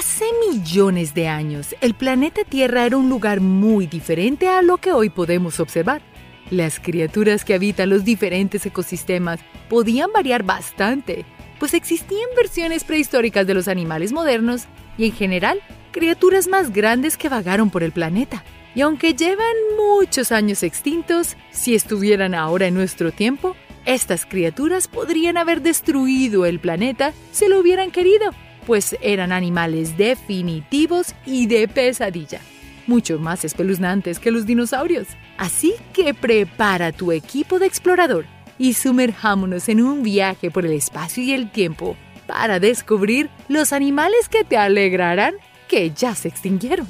Hace 0.00 0.24
millones 0.48 1.12
de 1.12 1.28
años, 1.28 1.76
el 1.82 1.92
planeta 1.92 2.42
Tierra 2.44 2.86
era 2.86 2.96
un 2.96 3.10
lugar 3.10 3.40
muy 3.40 3.86
diferente 3.86 4.48
a 4.48 4.62
lo 4.62 4.78
que 4.78 4.94
hoy 4.94 5.10
podemos 5.10 5.60
observar. 5.60 6.00
Las 6.48 6.80
criaturas 6.80 7.44
que 7.44 7.52
habitan 7.52 7.90
los 7.90 8.02
diferentes 8.02 8.64
ecosistemas 8.64 9.40
podían 9.68 10.10
variar 10.10 10.42
bastante, 10.42 11.26
pues 11.58 11.74
existían 11.74 12.30
versiones 12.34 12.82
prehistóricas 12.82 13.46
de 13.46 13.52
los 13.52 13.68
animales 13.68 14.10
modernos 14.10 14.64
y 14.96 15.04
en 15.04 15.12
general 15.12 15.60
criaturas 15.92 16.48
más 16.48 16.72
grandes 16.72 17.18
que 17.18 17.28
vagaron 17.28 17.68
por 17.68 17.82
el 17.82 17.92
planeta. 17.92 18.42
Y 18.74 18.80
aunque 18.80 19.12
llevan 19.12 19.54
muchos 19.76 20.32
años 20.32 20.62
extintos, 20.62 21.36
si 21.50 21.74
estuvieran 21.74 22.34
ahora 22.34 22.68
en 22.68 22.74
nuestro 22.74 23.12
tiempo, 23.12 23.54
estas 23.84 24.24
criaturas 24.24 24.88
podrían 24.88 25.36
haber 25.36 25.60
destruido 25.60 26.46
el 26.46 26.58
planeta 26.58 27.12
si 27.32 27.48
lo 27.48 27.60
hubieran 27.60 27.90
querido 27.90 28.30
pues 28.70 28.96
eran 29.00 29.32
animales 29.32 29.96
definitivos 29.96 31.16
y 31.26 31.48
de 31.48 31.66
pesadilla, 31.66 32.40
mucho 32.86 33.18
más 33.18 33.44
espeluznantes 33.44 34.20
que 34.20 34.30
los 34.30 34.46
dinosaurios. 34.46 35.08
Así 35.38 35.74
que 35.92 36.14
prepara 36.14 36.92
tu 36.92 37.10
equipo 37.10 37.58
de 37.58 37.66
explorador 37.66 38.26
y 38.58 38.74
sumerjámonos 38.74 39.68
en 39.68 39.82
un 39.82 40.04
viaje 40.04 40.52
por 40.52 40.66
el 40.66 40.70
espacio 40.70 41.20
y 41.20 41.32
el 41.32 41.50
tiempo 41.50 41.96
para 42.28 42.60
descubrir 42.60 43.28
los 43.48 43.72
animales 43.72 44.28
que 44.28 44.44
te 44.44 44.56
alegrarán 44.56 45.34
que 45.66 45.90
ya 45.90 46.14
se 46.14 46.28
extinguieron. 46.28 46.86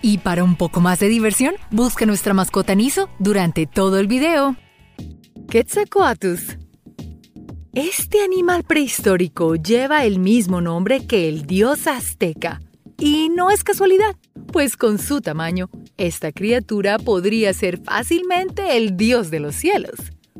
Y 0.00 0.18
para 0.18 0.44
un 0.44 0.54
poco 0.54 0.80
más 0.80 1.00
de 1.00 1.08
diversión, 1.08 1.56
busca 1.72 2.06
nuestra 2.06 2.32
mascota 2.32 2.76
Niso 2.76 3.10
durante 3.18 3.66
todo 3.66 3.98
el 3.98 4.06
video. 4.06 4.54
Quetzalcoatlus 5.50 6.58
este 7.74 8.22
animal 8.22 8.64
prehistórico 8.64 9.54
lleva 9.54 10.04
el 10.04 10.18
mismo 10.18 10.60
nombre 10.60 11.06
que 11.06 11.28
el 11.28 11.46
dios 11.46 11.86
azteca. 11.86 12.60
Y 12.98 13.28
no 13.28 13.50
es 13.50 13.62
casualidad, 13.62 14.16
pues 14.52 14.76
con 14.76 14.98
su 14.98 15.20
tamaño, 15.20 15.68
esta 15.98 16.32
criatura 16.32 16.98
podría 16.98 17.52
ser 17.52 17.78
fácilmente 17.78 18.76
el 18.76 18.96
dios 18.96 19.30
de 19.30 19.40
los 19.40 19.54
cielos. 19.54 19.94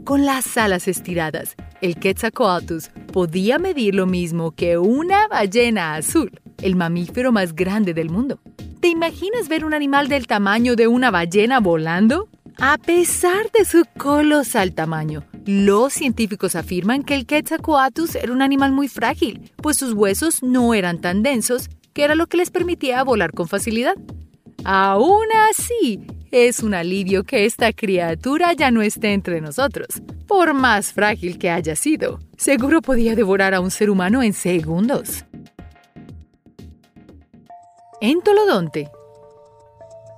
Con 0.04 0.24
las 0.24 0.56
alas 0.56 0.88
estiradas, 0.88 1.54
el 1.82 1.96
Quetzalcoatlus 1.96 2.88
podía 3.12 3.58
medir 3.58 3.94
lo 3.94 4.06
mismo 4.06 4.52
que 4.52 4.78
una 4.78 5.28
ballena 5.28 5.94
azul, 5.94 6.40
el 6.62 6.76
mamífero 6.76 7.30
más 7.30 7.54
grande 7.54 7.92
del 7.94 8.08
mundo. 8.10 8.40
¿Te 8.80 8.88
imaginas 8.88 9.48
ver 9.48 9.64
un 9.64 9.74
animal 9.74 10.08
del 10.08 10.26
tamaño 10.26 10.76
de 10.76 10.86
una 10.86 11.10
ballena 11.10 11.60
volando? 11.60 12.28
A 12.60 12.76
pesar 12.76 13.52
de 13.56 13.64
su 13.64 13.84
colosal 13.96 14.74
tamaño, 14.74 15.22
los 15.46 15.92
científicos 15.92 16.56
afirman 16.56 17.04
que 17.04 17.14
el 17.14 17.24
Quetzalcoatlus 17.24 18.16
era 18.16 18.32
un 18.32 18.42
animal 18.42 18.72
muy 18.72 18.88
frágil, 18.88 19.52
pues 19.62 19.76
sus 19.76 19.92
huesos 19.92 20.42
no 20.42 20.74
eran 20.74 21.00
tan 21.00 21.22
densos, 21.22 21.70
que 21.92 22.02
era 22.02 22.16
lo 22.16 22.26
que 22.26 22.36
les 22.36 22.50
permitía 22.50 23.04
volar 23.04 23.32
con 23.32 23.46
facilidad. 23.46 23.94
Aún 24.64 25.26
así, 25.48 26.00
es 26.32 26.58
un 26.58 26.74
alivio 26.74 27.22
que 27.22 27.44
esta 27.44 27.72
criatura 27.72 28.52
ya 28.54 28.72
no 28.72 28.82
esté 28.82 29.12
entre 29.12 29.40
nosotros. 29.40 29.86
Por 30.26 30.52
más 30.52 30.92
frágil 30.92 31.38
que 31.38 31.50
haya 31.50 31.76
sido, 31.76 32.18
seguro 32.36 32.82
podía 32.82 33.14
devorar 33.14 33.54
a 33.54 33.60
un 33.60 33.70
ser 33.70 33.88
humano 33.88 34.20
en 34.20 34.32
segundos. 34.32 35.24
Entolodonte 38.00 38.90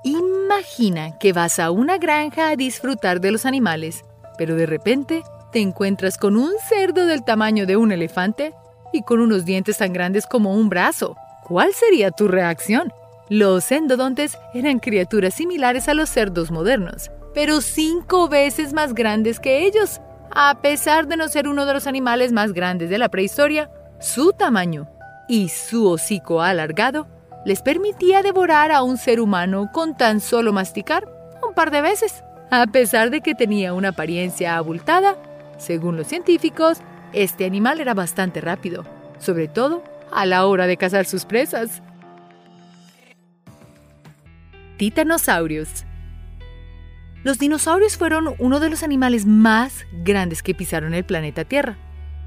Imagina 0.02 1.18
que 1.18 1.34
vas 1.34 1.58
a 1.58 1.70
una 1.70 1.98
granja 1.98 2.48
a 2.48 2.56
disfrutar 2.56 3.20
de 3.20 3.32
los 3.32 3.44
animales, 3.44 4.02
pero 4.38 4.54
de 4.54 4.64
repente 4.64 5.22
te 5.52 5.60
encuentras 5.60 6.16
con 6.16 6.36
un 6.36 6.52
cerdo 6.68 7.04
del 7.04 7.22
tamaño 7.22 7.66
de 7.66 7.76
un 7.76 7.92
elefante 7.92 8.54
y 8.94 9.02
con 9.02 9.20
unos 9.20 9.44
dientes 9.44 9.76
tan 9.76 9.92
grandes 9.92 10.26
como 10.26 10.54
un 10.54 10.70
brazo. 10.70 11.16
¿Cuál 11.44 11.74
sería 11.74 12.10
tu 12.10 12.28
reacción? 12.28 12.92
Los 13.28 13.70
endodontes 13.70 14.38
eran 14.54 14.78
criaturas 14.78 15.34
similares 15.34 15.86
a 15.88 15.94
los 15.94 16.08
cerdos 16.08 16.50
modernos, 16.50 17.10
pero 17.34 17.60
cinco 17.60 18.28
veces 18.28 18.72
más 18.72 18.94
grandes 18.94 19.38
que 19.38 19.66
ellos. 19.66 20.00
A 20.30 20.62
pesar 20.62 21.08
de 21.08 21.18
no 21.18 21.28
ser 21.28 21.46
uno 21.46 21.66
de 21.66 21.74
los 21.74 21.86
animales 21.86 22.32
más 22.32 22.52
grandes 22.52 22.88
de 22.88 22.98
la 22.98 23.10
prehistoria, 23.10 23.70
su 24.00 24.32
tamaño 24.32 24.88
y 25.28 25.50
su 25.50 25.86
hocico 25.88 26.40
alargado 26.40 27.06
les 27.44 27.62
permitía 27.62 28.22
devorar 28.22 28.70
a 28.72 28.82
un 28.82 28.98
ser 28.98 29.20
humano 29.20 29.70
con 29.72 29.96
tan 29.96 30.20
solo 30.20 30.52
masticar 30.52 31.08
un 31.46 31.54
par 31.54 31.70
de 31.70 31.80
veces. 31.80 32.22
A 32.50 32.66
pesar 32.66 33.10
de 33.10 33.20
que 33.20 33.34
tenía 33.34 33.72
una 33.72 33.90
apariencia 33.90 34.56
abultada, 34.56 35.16
según 35.58 35.96
los 35.96 36.06
científicos, 36.06 36.78
este 37.12 37.44
animal 37.44 37.80
era 37.80 37.94
bastante 37.94 38.40
rápido, 38.40 38.84
sobre 39.18 39.48
todo 39.48 39.82
a 40.12 40.26
la 40.26 40.46
hora 40.46 40.66
de 40.66 40.76
cazar 40.76 41.06
sus 41.06 41.24
presas. 41.24 41.82
Titanosaurios 44.78 45.84
Los 47.22 47.38
dinosaurios 47.38 47.96
fueron 47.96 48.34
uno 48.38 48.60
de 48.60 48.70
los 48.70 48.82
animales 48.82 49.26
más 49.26 49.86
grandes 49.92 50.42
que 50.42 50.54
pisaron 50.54 50.94
el 50.94 51.04
planeta 51.04 51.44
Tierra, 51.44 51.76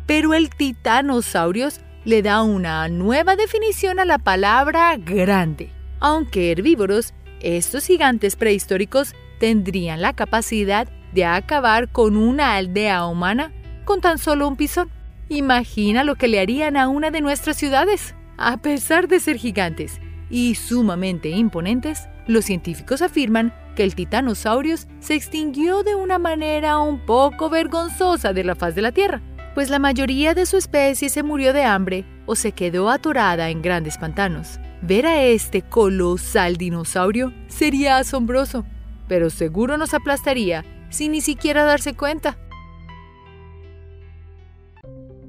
pero 0.05 0.33
el 0.33 0.49
titanosaurios 0.49 1.81
le 2.05 2.21
da 2.21 2.41
una 2.41 2.87
nueva 2.89 3.35
definición 3.35 3.99
a 3.99 4.05
la 4.05 4.17
palabra 4.17 4.95
grande. 4.97 5.69
Aunque 5.99 6.51
herbívoros, 6.51 7.13
estos 7.39 7.85
gigantes 7.85 8.35
prehistóricos 8.35 9.15
tendrían 9.39 10.01
la 10.01 10.13
capacidad 10.13 10.87
de 11.13 11.25
acabar 11.25 11.91
con 11.91 12.17
una 12.17 12.55
aldea 12.55 13.05
humana 13.05 13.51
con 13.85 14.01
tan 14.01 14.17
solo 14.17 14.47
un 14.47 14.55
pisón. 14.55 14.89
Imagina 15.29 16.03
lo 16.03 16.15
que 16.15 16.27
le 16.27 16.39
harían 16.39 16.77
a 16.77 16.87
una 16.89 17.11
de 17.11 17.21
nuestras 17.21 17.57
ciudades. 17.57 18.15
A 18.37 18.57
pesar 18.57 19.07
de 19.07 19.19
ser 19.19 19.37
gigantes 19.37 19.99
y 20.29 20.55
sumamente 20.55 21.29
imponentes, 21.29 22.07
los 22.27 22.45
científicos 22.45 23.01
afirman 23.01 23.53
que 23.75 23.83
el 23.83 23.95
titanosaurios 23.95 24.87
se 24.99 25.15
extinguió 25.15 25.83
de 25.83 25.95
una 25.95 26.19
manera 26.19 26.79
un 26.79 26.99
poco 27.05 27.49
vergonzosa 27.49 28.33
de 28.33 28.43
la 28.43 28.55
faz 28.55 28.75
de 28.75 28.81
la 28.81 28.91
Tierra 28.91 29.21
pues 29.53 29.69
la 29.69 29.79
mayoría 29.79 30.33
de 30.33 30.45
su 30.45 30.57
especie 30.57 31.09
se 31.09 31.23
murió 31.23 31.53
de 31.53 31.63
hambre 31.63 32.05
o 32.25 32.35
se 32.35 32.51
quedó 32.51 32.89
atorada 32.89 33.49
en 33.49 33.61
grandes 33.61 33.97
pantanos. 33.97 34.59
Ver 34.81 35.05
a 35.05 35.23
este 35.23 35.61
colosal 35.61 36.57
dinosaurio 36.57 37.33
sería 37.47 37.97
asombroso, 37.97 38.65
pero 39.07 39.29
seguro 39.29 39.77
nos 39.77 39.93
aplastaría 39.93 40.65
sin 40.89 41.11
ni 41.11 41.21
siquiera 41.21 41.63
darse 41.63 41.95
cuenta. 41.95 42.37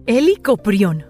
Helicoprión. 0.06 1.06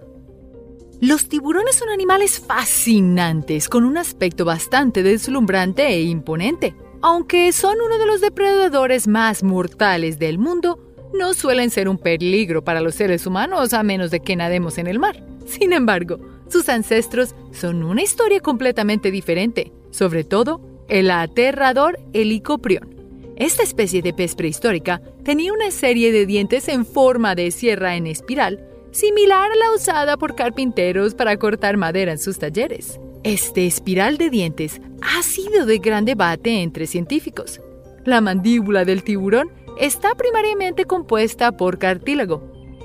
Los 1.01 1.27
tiburones 1.27 1.75
son 1.75 1.89
animales 1.89 2.39
fascinantes, 2.39 3.67
con 3.67 3.83
un 3.83 3.97
aspecto 3.97 4.45
bastante 4.45 5.03
deslumbrante 5.03 5.85
e 5.87 6.03
imponente. 6.03 6.73
Aunque 7.01 7.51
son 7.51 7.75
uno 7.85 7.97
de 7.97 8.05
los 8.05 8.21
depredadores 8.21 9.07
más 9.07 9.43
mortales 9.43 10.17
del 10.17 10.39
mundo, 10.39 10.84
no 11.17 11.33
suelen 11.33 11.69
ser 11.69 11.89
un 11.89 11.97
peligro 11.97 12.63
para 12.63 12.81
los 12.81 12.95
seres 12.95 13.25
humanos 13.25 13.73
a 13.73 13.83
menos 13.83 14.11
de 14.11 14.19
que 14.19 14.35
nademos 14.35 14.77
en 14.77 14.87
el 14.87 14.99
mar. 14.99 15.23
Sin 15.45 15.73
embargo, 15.73 16.19
sus 16.49 16.69
ancestros 16.69 17.35
son 17.51 17.83
una 17.83 18.03
historia 18.03 18.39
completamente 18.39 19.11
diferente, 19.11 19.71
sobre 19.91 20.23
todo 20.23 20.61
el 20.87 21.09
aterrador 21.11 21.99
helicoprión. 22.13 22.95
Esta 23.35 23.63
especie 23.63 24.01
de 24.01 24.13
pez 24.13 24.35
prehistórica 24.35 25.01
tenía 25.23 25.51
una 25.51 25.71
serie 25.71 26.11
de 26.11 26.25
dientes 26.25 26.67
en 26.69 26.85
forma 26.85 27.35
de 27.35 27.51
sierra 27.51 27.95
en 27.95 28.07
espiral, 28.07 28.65
similar 28.91 29.51
a 29.51 29.55
la 29.55 29.71
usada 29.75 30.15
por 30.17 30.35
carpinteros 30.35 31.15
para 31.15 31.35
cortar 31.37 31.75
madera 31.75 32.13
en 32.13 32.19
sus 32.19 32.39
talleres. 32.39 32.99
Este 33.23 33.65
espiral 33.65 34.17
de 34.17 34.29
dientes 34.29 34.79
ha 35.01 35.21
sido 35.23 35.65
de 35.65 35.79
gran 35.79 36.05
debate 36.05 36.61
entre 36.61 36.87
científicos. 36.87 37.59
La 38.05 38.21
mandíbula 38.21 38.85
del 38.85 39.03
tiburón 39.03 39.49
está 39.77 40.15
primariamente 40.15 40.85
compuesta 40.85 41.51
por 41.55 41.77
cartílago. 41.77 42.43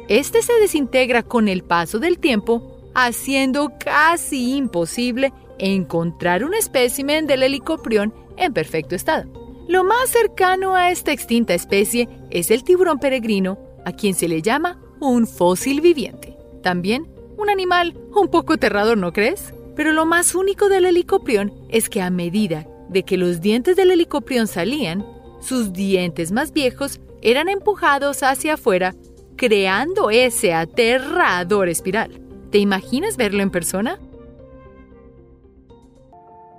Este 0.09 0.43
se 0.43 0.53
desintegra 0.55 1.23
con 1.23 1.49
el 1.49 1.62
paso 1.62 1.99
del 1.99 2.19
tiempo, 2.19 2.77
haciendo 2.95 3.72
casi 3.78 4.57
imposible 4.57 5.33
encontrar 5.59 6.45
un 6.45 6.54
espécimen 6.54 7.27
del 7.27 7.42
helicoprión 7.42 8.13
en 8.37 8.53
perfecto 8.53 8.95
estado. 8.95 9.31
Lo 9.69 9.84
más 9.84 10.10
cercano 10.10 10.75
a 10.75 10.91
esta 10.91 11.13
extinta 11.13 11.54
especie 11.54 12.09
es 12.31 12.51
el 12.51 12.65
tiburón 12.65 12.98
peregrino, 12.98 13.59
a 13.84 13.93
quien 13.93 14.15
se 14.15 14.27
le 14.27 14.43
llama 14.43 14.81
un 14.98 15.27
fósil 15.27 15.81
viviente. 15.81 16.36
También 16.63 17.09
un 17.36 17.48
animal 17.51 17.97
un 18.15 18.28
poco 18.28 18.54
aterrador, 18.54 18.98
¿no 18.98 19.13
crees? 19.13 19.54
Pero 19.77 19.93
lo 19.93 20.07
más 20.07 20.34
único 20.34 20.69
del 20.69 20.86
helicoprión 20.86 21.54
es 21.69 21.89
que 21.89 22.03
a 22.03 22.10
medida 22.10 22.66
de 22.89 23.04
que 23.04 23.16
los 23.16 23.41
dientes 23.41 23.77
del 23.77 23.93
helicoprión 23.93 24.47
salían, 24.47 25.07
sus 25.41 25.72
dientes 25.72 26.33
más 26.33 26.53
viejos 26.53 27.01
eran 27.22 27.48
empujados 27.48 28.22
hacia 28.22 28.54
afuera, 28.54 28.95
creando 29.37 30.10
ese 30.10 30.54
aterrador 30.54 31.69
espiral. 31.69 32.21
¿Te 32.51 32.59
imaginas 32.59 33.16
verlo 33.16 33.42
en 33.42 33.51
persona? 33.51 33.98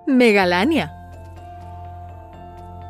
Megalania. 0.08 0.94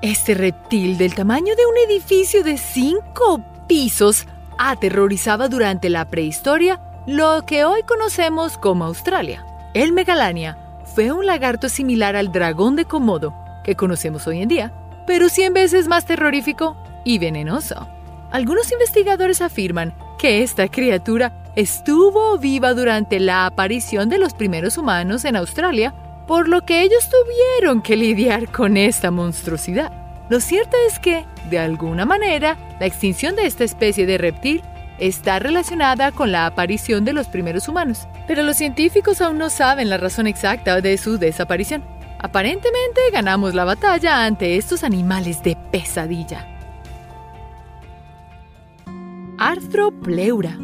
Este 0.02 0.34
reptil 0.34 0.98
del 0.98 1.14
tamaño 1.14 1.56
de 1.56 1.66
un 1.66 1.78
edificio 1.92 2.44
de 2.44 2.58
cinco 2.58 3.44
pisos 3.68 4.26
aterrorizaba 4.58 5.48
durante 5.48 5.90
la 5.90 6.10
prehistoria 6.10 6.82
lo 7.08 7.46
que 7.46 7.66
hoy 7.66 7.84
conocemos 7.84 8.58
como 8.58 8.86
Australia. 8.86 9.46
El 9.74 9.92
Megalania 9.92 10.58
fue 10.96 11.12
un 11.12 11.26
lagarto 11.26 11.70
similar 11.70 12.16
al 12.16 12.32
dragón 12.32 12.76
de 12.76 12.86
Komodo 12.86 13.34
que 13.64 13.76
conocemos 13.76 14.28
hoy 14.28 14.42
en 14.42 14.50
día, 14.50 14.74
pero 15.06 15.30
100 15.30 15.53
veces 15.53 15.88
más 15.88 16.06
terrorífico 16.06 16.77
y 17.03 17.19
venenoso. 17.19 17.88
Algunos 18.31 18.71
investigadores 18.71 19.42
afirman 19.42 19.94
que 20.18 20.44
esta 20.44 20.68
criatura 20.68 21.33
estuvo 21.56 22.38
viva 22.38 22.74
durante 22.74 23.19
la 23.19 23.45
aparición 23.45 24.09
de 24.09 24.18
los 24.18 24.33
primeros 24.33 24.77
humanos 24.77 25.25
en 25.25 25.36
Australia, 25.36 25.94
por 26.27 26.48
lo 26.48 26.65
que 26.65 26.81
ellos 26.83 27.09
tuvieron 27.09 27.81
que 27.81 27.98
lidiar 27.98 28.50
con 28.51 28.77
esta 28.77 29.12
monstruosidad. 29.12 29.92
Lo 30.30 30.39
cierto 30.39 30.77
es 30.88 30.98
que, 30.98 31.25
de 31.50 31.59
alguna 31.59 32.06
manera, 32.06 32.57
la 32.80 32.86
extinción 32.86 33.36
de 33.36 33.48
esta 33.48 33.65
especie 33.65 34.06
de 34.06 34.18
reptil 34.18 34.62
está 34.98 35.39
relacionada 35.39 36.12
con 36.12 36.31
la 36.31 36.45
aparición 36.45 37.03
de 37.03 37.12
los 37.12 37.27
primeros 37.27 37.68
humanos, 37.68 38.07
pero 38.27 38.44
los 38.44 38.56
científicos 38.56 39.19
aún 39.19 39.39
no 39.39 39.50
saben 39.50 39.89
la 39.89 39.98
razón 39.98 40.27
exacta 40.27 40.80
de 40.80 40.98
su 40.98 41.18
desaparición. 41.18 41.83
Aparentemente 42.24 43.02
ganamos 43.12 43.56
la 43.56 43.66
batalla 43.66 44.26
ante 44.26 44.56
estos 44.56 44.84
animales 44.84 45.42
de 45.42 45.58
pesadilla. 45.72 46.48
Arthropleura. 49.40 50.56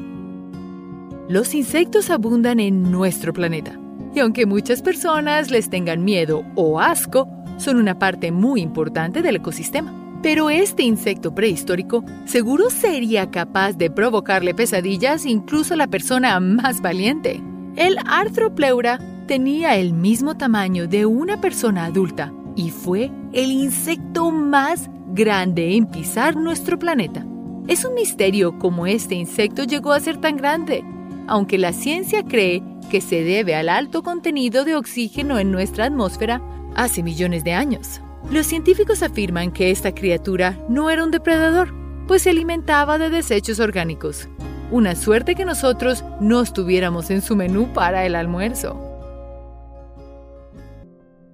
Los 1.27 1.56
insectos 1.56 2.12
abundan 2.12 2.59
en 2.59 2.92
nuestro 2.92 3.33
planeta, 3.33 3.71
y 4.13 4.19
aunque 4.19 4.45
muchas 4.45 4.83
personas 4.83 5.50
les 5.50 5.68
tengan 5.71 6.06
miedo 6.06 6.45
o 6.54 6.80
asco, 6.80 7.27
son 7.57 7.77
una 7.77 7.98
parte 7.98 8.31
muy 8.31 8.62
importante 8.62 9.24
del 9.24 9.38
ecosistema. 9.38 9.92
Pero 10.21 10.51
este 10.51 10.83
insecto 10.83 11.33
prehistórico 11.33 12.04
seguro 12.25 12.69
sería 12.69 13.31
capaz 13.31 13.74
de 13.74 13.89
provocarle 13.89 14.54
pesadillas 14.54 15.25
incluso 15.25 15.74
a 15.74 15.77
la 15.77 15.88
persona 15.88 16.39
más 16.39 16.81
valiente. 16.81 17.42
El 17.75 17.98
Arthropleura 18.06 19.00
tenía 19.27 19.75
el 19.75 19.94
mismo 19.94 20.38
tamaño 20.38 20.88
de 20.88 21.06
una 21.06 21.39
persona 21.39 21.85
adulta 21.85 22.33
y 22.56 22.71
fue 22.71 23.12
el 23.33 23.51
insecto 23.51 24.31
más 24.31 24.89
grande 25.09 25.75
en 25.75 25.85
pisar 25.85 26.35
nuestro 26.35 26.79
planeta. 26.79 27.25
Es 27.68 27.85
un 27.85 27.94
misterio 27.94 28.57
cómo 28.57 28.88
este 28.88 29.15
insecto 29.15 29.65
llegó 29.65 29.91
a 29.91 30.00
ser 30.00 30.18
tan 30.18 30.38
grande, 30.38 30.83
aunque 31.27 31.57
la 31.57 31.74
ciencia 31.74 32.24
cree 32.24 32.63
que 32.89 33.01
se 33.01 33.24
debe 33.24 33.56
al 33.56 33.68
alto 33.68 34.01
contenido 34.01 34.63
de 34.63 34.75
oxígeno 34.75 35.38
en 35.38 35.51
nuestra 35.51 35.85
atmósfera 35.85 36.41
hace 36.75 37.03
millones 37.03 37.44
de 37.44 37.53
años. 37.53 38.01
Los 38.31 38.47
científicos 38.47 39.03
afirman 39.03 39.51
que 39.51 39.71
esta 39.71 39.94
criatura 39.94 40.57
no 40.69 40.89
era 40.89 41.03
un 41.03 41.12
depredador, 41.12 41.73
pues 42.07 42.21
se 42.21 42.30
alimentaba 42.30 42.97
de 42.97 43.09
desechos 43.09 43.59
orgánicos. 43.59 44.30
Una 44.71 44.95
suerte 44.95 45.35
que 45.35 45.45
nosotros 45.45 46.03
no 46.21 46.41
estuviéramos 46.41 47.09
en 47.09 47.21
su 47.21 47.35
menú 47.35 47.71
para 47.73 48.06
el 48.06 48.15
almuerzo. 48.15 48.86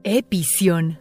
Epición. 0.05 1.00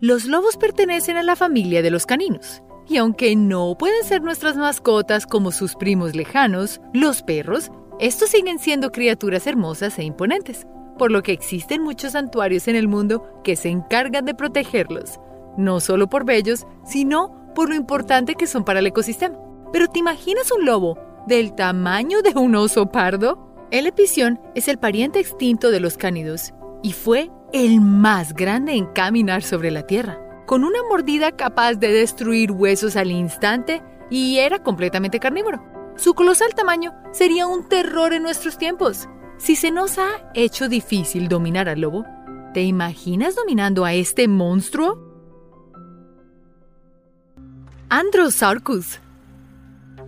Los 0.00 0.24
lobos 0.24 0.56
pertenecen 0.56 1.16
a 1.18 1.22
la 1.22 1.36
familia 1.36 1.82
de 1.82 1.90
los 1.92 2.04
caninos 2.04 2.60
y 2.88 2.96
aunque 2.96 3.36
no 3.36 3.76
pueden 3.78 4.02
ser 4.02 4.22
nuestras 4.22 4.56
mascotas 4.56 5.24
como 5.24 5.52
sus 5.52 5.76
primos 5.76 6.16
lejanos, 6.16 6.80
los 6.92 7.22
perros, 7.22 7.70
estos 8.00 8.30
siguen 8.30 8.58
siendo 8.58 8.90
criaturas 8.90 9.46
hermosas 9.46 10.00
e 10.00 10.02
imponentes, 10.02 10.66
por 10.98 11.12
lo 11.12 11.22
que 11.22 11.30
existen 11.30 11.80
muchos 11.80 12.14
santuarios 12.14 12.66
en 12.66 12.74
el 12.74 12.88
mundo 12.88 13.40
que 13.44 13.54
se 13.54 13.68
encargan 13.68 14.24
de 14.24 14.34
protegerlos, 14.34 15.20
no 15.56 15.78
solo 15.78 16.08
por 16.08 16.24
bellos, 16.24 16.66
sino 16.84 17.52
por 17.54 17.68
lo 17.68 17.76
importante 17.76 18.34
que 18.34 18.48
son 18.48 18.64
para 18.64 18.80
el 18.80 18.88
ecosistema. 18.88 19.38
Pero 19.72 19.86
¿te 19.86 20.00
imaginas 20.00 20.50
un 20.50 20.66
lobo 20.66 20.98
del 21.28 21.54
tamaño 21.54 22.22
de 22.22 22.36
un 22.36 22.56
oso 22.56 22.86
pardo? 22.90 23.68
El 23.70 23.86
epición 23.86 24.40
es 24.56 24.66
el 24.66 24.78
pariente 24.78 25.20
extinto 25.20 25.70
de 25.70 25.78
los 25.78 25.96
cánidos 25.96 26.52
y 26.82 26.92
fue 26.92 27.30
el 27.52 27.80
más 27.80 28.34
grande 28.34 28.72
en 28.72 28.86
caminar 28.86 29.42
sobre 29.42 29.70
la 29.70 29.86
tierra 29.86 30.20
con 30.46 30.64
una 30.64 30.78
mordida 30.88 31.32
capaz 31.32 31.74
de 31.74 31.92
destruir 31.92 32.52
huesos 32.52 32.96
al 32.96 33.10
instante 33.10 33.82
y 34.10 34.38
era 34.38 34.62
completamente 34.62 35.18
carnívoro. 35.18 35.62
Su 35.96 36.14
colosal 36.14 36.54
tamaño 36.54 36.94
sería 37.12 37.46
un 37.46 37.68
terror 37.68 38.12
en 38.12 38.22
nuestros 38.22 38.56
tiempos. 38.56 39.08
Si 39.38 39.56
se 39.56 39.70
nos 39.70 39.98
ha 39.98 40.30
hecho 40.34 40.68
difícil 40.68 41.28
dominar 41.28 41.68
al 41.68 41.80
lobo, 41.80 42.04
¿te 42.54 42.62
imaginas 42.62 43.34
dominando 43.34 43.84
a 43.84 43.92
este 43.92 44.28
monstruo? 44.28 45.02
Androsarcus. 47.88 49.00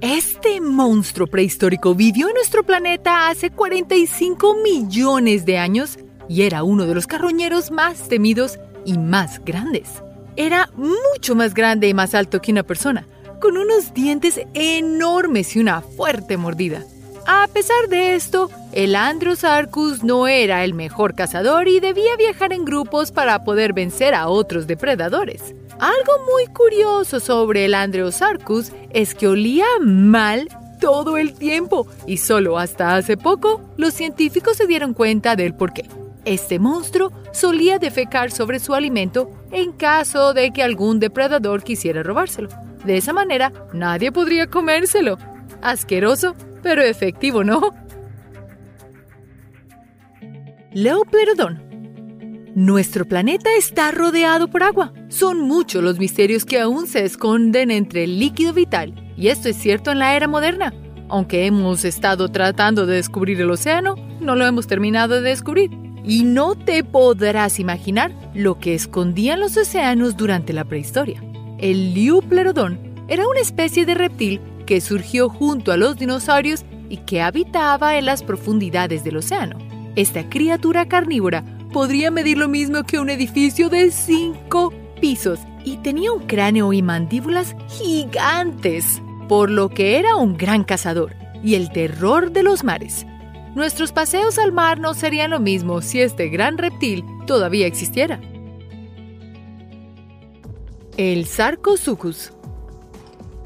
Este 0.01 0.61
monstruo 0.61 1.27
prehistórico 1.27 1.95
vivió 1.95 2.29
en 2.29 2.35
nuestro 2.35 2.63
planeta 2.63 3.29
hace 3.29 3.51
45 3.51 4.57
millones 4.63 5.45
de 5.45 5.59
años 5.59 5.99
y 6.29 6.43
era 6.43 6.63
uno 6.63 6.87
de 6.87 6.95
los 6.95 7.07
carroñeros 7.07 7.71
más 7.71 8.09
temidos 8.09 8.59
y 8.85 8.99
más 8.99 9.45
grandes. 9.45 10.03
Era 10.37 10.71
mucho 10.77 11.35
más 11.35 11.55
grande 11.55 11.89
y 11.89 11.95
más 11.95 12.15
alto 12.15 12.41
que 12.41 12.53
una 12.53 12.63
persona, 12.63 13.07
con 13.41 13.57
unos 13.57 13.95
dientes 13.95 14.41
enormes 14.55 15.57
y 15.57 15.61
una 15.61 15.81
fuerte 15.81 16.37
mordida. 16.37 16.85
A 17.27 17.47
pesar 17.49 17.89
de 17.89 18.15
esto, 18.15 18.51
el 18.73 18.95
Androsarcus 18.97 20.03
no 20.03 20.29
era 20.29 20.65
el 20.65 20.73
mejor 20.73 21.15
cazador 21.15 21.69
y 21.69 21.79
debía 21.79 22.17
viajar 22.17 22.53
en 22.53 22.65
grupos 22.65 23.13
para 23.13 23.45
poder 23.45 23.75
vencer 23.75 24.15
a 24.15 24.29
otros 24.29 24.67
depredadores. 24.67 25.55
Algo 25.79 26.13
muy 26.33 26.47
curioso 26.47 27.21
sobre 27.21 27.67
el 27.67 27.75
Androsarcus 27.75 28.73
es 28.91 29.15
que 29.15 29.29
olía 29.29 29.67
mal 29.81 30.49
todo 30.81 31.19
el 31.19 31.35
tiempo 31.35 31.87
y 32.07 32.17
solo 32.17 32.59
hasta 32.59 32.97
hace 32.97 33.17
poco 33.17 33.61
los 33.77 33.95
científicos 33.95 34.57
se 34.57 34.67
dieron 34.67 34.95
cuenta 34.95 35.37
del 35.37 35.55
porqué. 35.55 35.85
Este 36.29 36.59
monstruo 36.59 37.11
solía 37.33 37.79
defecar 37.79 38.31
sobre 38.31 38.59
su 38.59 38.75
alimento 38.75 39.31
en 39.51 39.73
caso 39.73 40.35
de 40.35 40.51
que 40.51 40.63
algún 40.63 41.01
depredador 41.01 41.65
quisiera 41.65 42.03
robárselo. 42.03 42.51
De 42.85 42.99
esa 42.99 43.15
manera, 43.15 43.51
nadie 43.73 44.13
podría 44.13 44.47
comérselo. 44.47 45.17
Asqueroso, 45.63 46.37
pero 46.63 46.83
efectivo, 46.83 47.45
¿no? 47.45 47.71
Leoplerodon. 50.75 52.53
Nuestro 52.55 53.07
planeta 53.07 53.49
está 53.57 53.91
rodeado 53.91 54.49
por 54.49 54.65
agua. 54.65 54.93
Son 55.09 55.41
muchos 55.41 55.83
los 55.83 55.99
misterios 55.99 56.45
que 56.45 56.61
aún 56.61 56.87
se 56.87 57.07
esconden 57.07 57.71
entre 57.71 58.05
el 58.05 58.19
líquido 58.19 58.53
vital, 58.53 58.95
y 59.17 59.29
esto 59.29 59.49
es 59.49 59.57
cierto 59.57 59.93
en 59.93 59.99
la 59.99 60.15
era 60.15 60.29
moderna. 60.29 60.75
Aunque 61.09 61.47
hemos 61.47 61.87
estado 61.87 62.29
tratando 62.29 62.85
de 62.85 62.97
descubrir 62.97 63.41
el 63.41 63.51
océano, 63.51 63.95
no 64.21 64.37
lo 64.37 64.45
hemos 64.45 64.67
terminado 64.67 65.23
de 65.23 65.31
descubrir 65.31 65.88
y 66.09 66.25
no 66.25 66.55
te 66.57 66.83
podrás 66.83 67.61
imaginar 67.61 68.13
lo 68.35 68.59
que 68.59 68.75
escondían 68.75 69.41
los 69.41 69.57
océanos 69.59 70.17
durante 70.17 70.55
la 70.55 70.65
prehistoria. 70.65 71.23
El 71.59 71.93
Liuplerodon 71.93 72.81
era 73.09 73.29
una 73.29 73.41
especie 73.41 73.85
de 73.85 73.95
reptil 73.95 74.41
que 74.65 74.81
surgió 74.81 75.29
junto 75.29 75.71
a 75.71 75.77
los 75.77 75.99
dinosaurios 75.99 76.65
y 76.89 76.97
que 76.99 77.21
habitaba 77.21 77.99
en 77.99 78.07
las 78.07 78.23
profundidades 78.23 79.05
del 79.05 79.19
océano. 79.19 79.59
Esta 79.97 80.29
criatura 80.31 80.89
carnívora 80.89 81.45
podría 81.73 82.11
medir 82.11 82.39
lo 82.39 82.49
mismo 82.49 82.85
que 82.85 82.99
un 82.99 83.11
edificio 83.11 83.69
de 83.69 83.91
cinco 83.91 84.73
pisos 85.03 85.41
y 85.63 85.77
tenía 85.77 86.13
un 86.13 86.27
cráneo 86.27 86.73
y 86.73 86.81
mandíbulas 86.81 87.55
gigantes, 87.69 89.03
por 89.29 89.51
lo 89.51 89.69
que 89.69 89.99
era 89.99 90.17
un 90.17 90.39
gran 90.39 90.65
cazador 90.65 91.15
y 91.43 91.55
el 91.55 91.71
terror 91.71 92.33
de 92.33 92.43
los 92.43 92.65
mares. 92.65 93.05
Nuestros 93.55 93.93
paseos 93.93 94.39
al 94.39 94.53
mar 94.53 94.79
no 94.79 94.95
serían 94.95 95.31
lo 95.31 95.41
mismo 95.41 95.81
si 95.83 96.01
este 96.01 96.29
gran 96.29 96.59
reptil 96.59 97.05
todavía 97.27 97.67
existiera. 97.67 98.21
El 100.97 101.27
Sarcosuchus. 101.27 102.33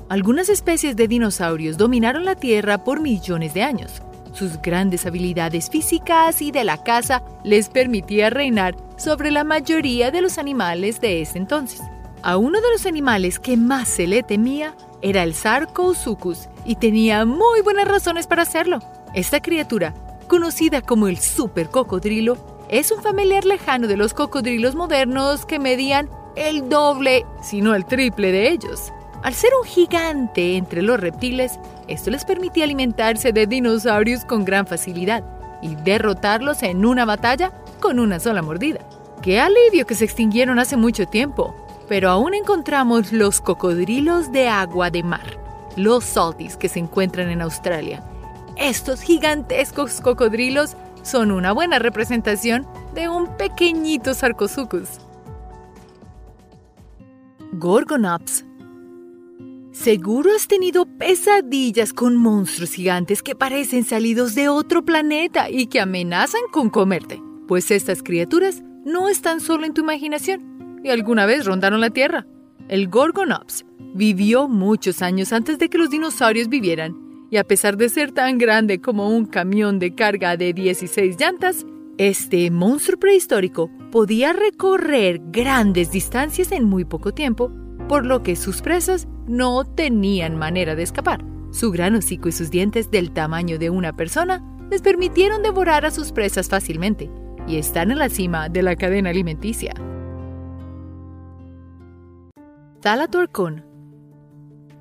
Algunas 0.09 0.49
especies 0.49 0.97
de 0.97 1.09
dinosaurios 1.09 1.76
dominaron 1.76 2.25
la 2.25 2.35
Tierra 2.35 2.85
por 2.85 3.00
millones 3.00 3.54
de 3.54 3.62
años. 3.62 4.02
Sus 4.32 4.61
grandes 4.62 5.04
habilidades 5.04 5.68
físicas 5.68 6.40
y 6.40 6.50
de 6.50 6.64
la 6.64 6.82
caza 6.82 7.23
les 7.44 7.68
permitía 7.68 8.30
reinar 8.30 8.76
sobre 8.97 9.30
la 9.30 9.44
mayoría 9.44 10.11
de 10.11 10.23
los 10.23 10.38
animales 10.38 11.00
de 11.00 11.21
ese 11.21 11.38
entonces. 11.38 11.80
A 12.23 12.37
uno 12.37 12.61
de 12.61 12.71
los 12.71 12.87
animales 12.87 13.38
que 13.38 13.56
más 13.56 13.88
se 13.88 14.06
le 14.06 14.23
temía 14.23 14.75
era 15.02 15.23
el 15.23 15.35
Sarcosuchus 15.35 16.49
y 16.64 16.76
tenía 16.76 17.25
muy 17.25 17.61
buenas 17.61 17.88
razones 17.88 18.26
para 18.26 18.42
hacerlo. 18.42 18.80
Esta 19.14 19.40
criatura, 19.40 19.92
conocida 20.26 20.81
como 20.81 21.07
el 21.07 21.19
super 21.19 21.69
cocodrilo, 21.69 22.38
es 22.71 22.90
un 22.90 23.02
familiar 23.02 23.45
lejano 23.45 23.87
de 23.87 23.99
los 23.99 24.14
cocodrilos 24.14 24.75
modernos 24.75 25.45
que 25.45 25.59
medían 25.59 26.09
el 26.35 26.71
doble, 26.71 27.26
si 27.42 27.61
no 27.61 27.75
el 27.75 27.85
triple 27.85 28.33
de 28.33 28.49
ellos. 28.49 28.90
Al 29.23 29.35
ser 29.35 29.50
un 29.61 29.69
gigante 29.69 30.57
entre 30.57 30.81
los 30.81 30.99
reptiles, 30.99 31.61
esto 31.88 32.11
les 32.11 32.25
permitía 32.25 32.64
alimentarse 32.64 33.33
de 33.33 33.47
dinosaurios 33.47 34.25
con 34.25 34.47
gran 34.47 34.66
facilidad 34.66 35.23
y 35.61 35.75
derrotarlos 35.76 36.62
en 36.62 36.87
una 36.87 37.04
batalla 37.04 37.52
con 37.78 38.00
una 38.00 38.19
sola 38.19 38.40
mordida. 38.40 38.81
¡Qué 39.21 39.38
alivio 39.38 39.87
que 39.87 39.95
se 39.95 40.07
extinguieron 40.07 40.59
hace 40.59 40.78
mucho 40.78 41.07
tiempo! 41.07 41.54
Pero 41.87 42.09
aún 42.09 42.33
encontramos 42.33 43.12
los 43.12 43.42
cocodrilos 43.42 44.33
de 44.33 44.49
agua 44.49 44.90
de 44.90 45.02
mar, 45.02 45.38
los 45.76 46.04
salties 46.04 46.57
que 46.57 46.71
se 46.71 46.78
encuentran 46.78 47.28
en 47.28 47.42
Australia, 47.42 48.02
estos 48.56 49.02
gigantescos 49.02 50.00
cocodrilos 50.00 50.76
son 51.02 51.30
una 51.30 51.52
buena 51.52 51.78
representación 51.78 52.66
de 52.94 53.09
un 53.09 53.37
pequeñito 53.37 54.14
Sarcosuchus. 54.14 54.88
Gorgonops. 57.52 58.44
Seguro 59.73 60.30
has 60.35 60.49
tenido 60.49 60.87
pesadillas 60.87 61.92
con 61.92 62.16
monstruos 62.16 62.73
gigantes 62.73 63.23
que 63.23 63.35
parecen 63.35 63.85
salidos 63.85 64.35
de 64.35 64.49
otro 64.49 64.85
planeta 64.85 65.50
y 65.50 65.66
que 65.66 65.80
amenazan 65.80 66.42
con 66.52 66.71
comerte, 66.71 67.23
pues 67.49 67.71
estas 67.71 68.02
criaturas 68.02 68.62
no 68.85 69.09
están 69.09 69.40
solo 69.40 69.64
en 69.64 69.75
tu 69.75 69.82
imaginación 69.82 70.80
y 70.85 70.90
alguna 70.90 71.26
vez 71.26 71.47
rondaron 71.47 71.80
la 71.80 71.90
Tierra. 71.90 72.26
El 72.68 72.88
Gorgonops 72.88 73.64
vivió 73.94 74.49
muchos 74.49 75.02
años 75.02 75.32
antes 75.32 75.59
de 75.59 75.68
que 75.68 75.78
los 75.78 75.90
dinosaurios 75.90 76.49
vivieran 76.49 77.01
y 77.32 77.38
a 77.38 77.44
pesar 77.44 77.78
de 77.78 77.88
ser 77.88 78.12
tan 78.12 78.36
grande 78.36 78.82
como 78.82 79.08
un 79.08 79.24
camión 79.24 79.78
de 79.78 79.94
carga 79.94 80.36
de 80.36 80.52
16 80.52 81.18
llantas, 81.18 81.64
este 81.96 82.50
monstruo 82.50 83.00
prehistórico 83.00 83.70
podía 83.90 84.34
recorrer 84.34 85.18
grandes 85.30 85.90
distancias 85.90 86.52
en 86.52 86.64
muy 86.64 86.84
poco 86.84 87.14
tiempo, 87.14 87.50
por 87.88 88.04
lo 88.04 88.22
que 88.22 88.36
sus 88.36 88.60
presas 88.60 89.08
no 89.26 89.64
tenían 89.64 90.36
manera 90.36 90.74
de 90.74 90.82
escapar. 90.82 91.24
Su 91.52 91.70
gran 91.70 91.94
hocico 91.94 92.28
y 92.28 92.32
sus 92.32 92.50
dientes 92.50 92.90
del 92.90 93.12
tamaño 93.12 93.58
de 93.58 93.70
una 93.70 93.96
persona 93.96 94.44
les 94.70 94.82
permitieron 94.82 95.42
devorar 95.42 95.86
a 95.86 95.90
sus 95.90 96.12
presas 96.12 96.50
fácilmente 96.50 97.10
y 97.48 97.56
están 97.56 97.90
en 97.90 97.98
la 97.98 98.10
cima 98.10 98.50
de 98.50 98.60
la 98.60 98.76
cadena 98.76 99.08
alimenticia. 99.08 99.72
Thalatorcon 102.82 103.71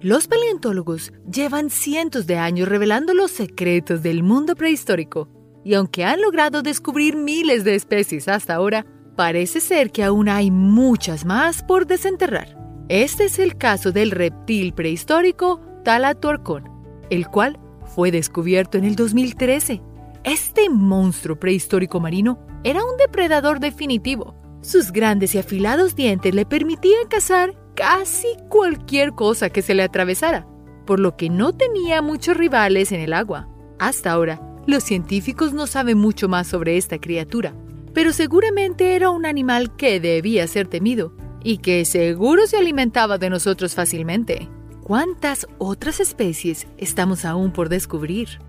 los 0.02 0.28
paleontólogos 0.28 1.14
llevan 1.32 1.70
cientos 1.70 2.26
de 2.26 2.38
años 2.38 2.68
revelando 2.68 3.14
los 3.14 3.32
secretos 3.32 4.02
del 4.02 4.24
mundo 4.24 4.56
prehistórico, 4.56 5.30
y 5.64 5.76
aunque 5.76 6.04
han 6.06 6.22
logrado 6.22 6.64
descubrir 6.64 7.16
miles 7.16 7.64
de 7.64 7.76
especies 7.76 8.28
hasta 8.28 8.56
ahora, 8.56 8.86
parece 9.16 9.60
ser 9.60 9.92
que 9.92 10.04
aún 10.04 10.28
hay 10.28 10.50
muchas 10.50 11.24
más 11.24 11.62
por 11.62 11.86
desenterrar. 11.86 12.58
Este 12.90 13.26
es 13.26 13.38
el 13.38 13.58
caso 13.58 13.92
del 13.92 14.12
reptil 14.12 14.74
prehistórico 14.74 15.62
Talatorcon, 15.84 16.64
el 17.12 17.28
cual 17.28 17.60
fue 17.96 18.10
descubierto 18.10 18.80
en 18.80 18.86
el 18.86 18.96
2013. 18.96 19.82
Este 20.24 20.70
monstruo 20.70 21.40
prehistórico 21.40 22.00
marino 22.00 22.40
era 22.64 22.84
un 22.84 22.98
depredador 22.98 23.60
definitivo. 23.60 24.36
Sus 24.62 24.92
grandes 24.92 25.36
y 25.36 25.40
afilados 25.40 25.96
dientes 25.96 26.34
le 26.34 26.46
permitían 26.46 27.08
cazar 27.08 27.56
casi 27.76 28.28
cualquier 28.50 29.14
cosa 29.14 29.50
que 29.50 29.62
se 29.62 29.74
le 29.74 29.84
atravesara, 29.84 30.48
por 30.86 31.00
lo 31.00 31.16
que 31.16 31.30
no 31.30 31.54
tenía 31.54 32.02
muchos 32.02 32.38
rivales 32.38 32.92
en 32.92 33.02
el 33.02 33.14
agua. 33.14 33.48
Hasta 33.80 34.12
ahora, 34.12 34.42
los 34.68 34.84
científicos 34.84 35.54
no 35.54 35.68
saben 35.68 35.98
mucho 35.98 36.30
más 36.30 36.48
sobre 36.48 36.78
esta 36.78 37.00
criatura, 37.00 37.54
pero 37.94 38.14
seguramente 38.14 38.96
era 38.96 39.10
un 39.10 39.26
animal 39.26 39.76
que 39.76 40.00
debía 40.00 40.48
ser 40.48 40.68
temido 40.68 41.14
y 41.44 41.58
que 41.58 41.86
seguro 41.86 42.46
se 42.48 42.58
alimentaba 42.58 43.18
de 43.18 43.30
nosotros 43.30 43.74
fácilmente. 43.76 44.48
¿Cuántas 44.84 45.48
otras 45.58 46.00
especies 46.00 46.68
estamos 46.78 47.26
aún 47.26 47.52
por 47.52 47.70
descubrir? 47.70 48.40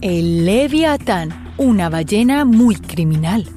El 0.00 0.44
Leviatán, 0.44 1.54
una 1.58 1.88
ballena 1.88 2.44
muy 2.44 2.76
criminal. 2.76 3.48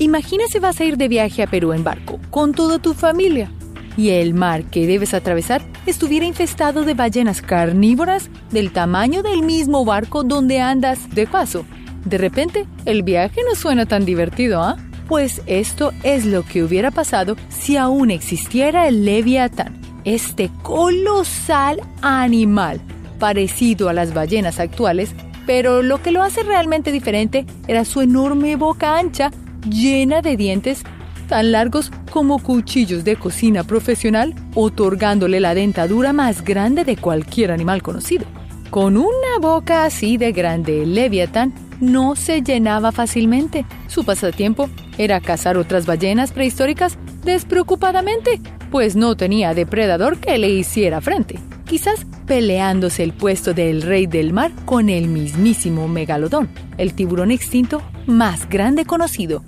Imagina 0.00 0.44
si 0.46 0.60
vas 0.60 0.80
a 0.80 0.84
ir 0.84 0.96
de 0.96 1.08
viaje 1.08 1.42
a 1.42 1.48
Perú 1.48 1.72
en 1.72 1.82
barco, 1.82 2.20
con 2.30 2.52
toda 2.52 2.78
tu 2.78 2.94
familia, 2.94 3.50
y 3.96 4.10
el 4.10 4.32
mar 4.32 4.62
que 4.62 4.86
debes 4.86 5.12
atravesar 5.12 5.60
estuviera 5.86 6.24
infestado 6.24 6.84
de 6.84 6.94
ballenas 6.94 7.42
carnívoras 7.42 8.30
del 8.52 8.70
tamaño 8.70 9.24
del 9.24 9.42
mismo 9.42 9.84
barco 9.84 10.22
donde 10.22 10.60
andas 10.60 11.12
de 11.16 11.26
paso. 11.26 11.64
De 12.04 12.16
repente, 12.16 12.64
el 12.84 13.02
viaje 13.02 13.40
no 13.44 13.56
suena 13.56 13.86
tan 13.86 14.04
divertido, 14.04 14.62
¿ah? 14.62 14.76
Pues 15.08 15.42
esto 15.46 15.92
es 16.04 16.24
lo 16.26 16.44
que 16.44 16.62
hubiera 16.62 16.92
pasado 16.92 17.36
si 17.48 17.76
aún 17.76 18.12
existiera 18.12 18.86
el 18.86 19.04
Leviatán, 19.04 19.80
este 20.04 20.48
colosal 20.62 21.80
animal, 22.02 22.80
parecido 23.18 23.88
a 23.88 23.94
las 23.94 24.14
ballenas 24.14 24.60
actuales, 24.60 25.12
pero 25.44 25.82
lo 25.82 26.00
que 26.00 26.12
lo 26.12 26.22
hace 26.22 26.44
realmente 26.44 26.92
diferente 26.92 27.46
era 27.66 27.84
su 27.84 28.00
enorme 28.00 28.54
boca 28.54 28.96
ancha 28.96 29.32
llena 29.68 30.22
de 30.22 30.36
dientes 30.36 30.82
tan 31.28 31.52
largos 31.52 31.92
como 32.10 32.42
cuchillos 32.42 33.04
de 33.04 33.16
cocina 33.16 33.62
profesional, 33.64 34.34
otorgándole 34.54 35.40
la 35.40 35.54
dentadura 35.54 36.12
más 36.12 36.42
grande 36.42 36.84
de 36.84 36.96
cualquier 36.96 37.52
animal 37.52 37.82
conocido. 37.82 38.24
Con 38.70 38.96
una 38.96 39.38
boca 39.40 39.84
así 39.84 40.16
de 40.16 40.32
grande, 40.32 40.82
el 40.82 40.94
Leviatán 40.94 41.54
no 41.80 42.16
se 42.16 42.42
llenaba 42.42 42.92
fácilmente. 42.92 43.64
Su 43.86 44.04
pasatiempo 44.04 44.68
era 44.96 45.20
cazar 45.20 45.56
otras 45.56 45.86
ballenas 45.86 46.32
prehistóricas 46.32 46.98
despreocupadamente, 47.24 48.40
pues 48.70 48.96
no 48.96 49.16
tenía 49.16 49.54
depredador 49.54 50.18
que 50.18 50.38
le 50.38 50.48
hiciera 50.50 51.00
frente. 51.00 51.38
Quizás 51.68 52.06
peleándose 52.26 53.04
el 53.04 53.12
puesto 53.12 53.52
del 53.52 53.82
rey 53.82 54.06
del 54.06 54.32
mar 54.32 54.52
con 54.64 54.88
el 54.88 55.06
mismísimo 55.06 55.86
megalodón, 55.86 56.48
el 56.78 56.94
tiburón 56.94 57.30
extinto 57.30 57.82
más 58.06 58.48
grande 58.48 58.86
conocido. 58.86 59.44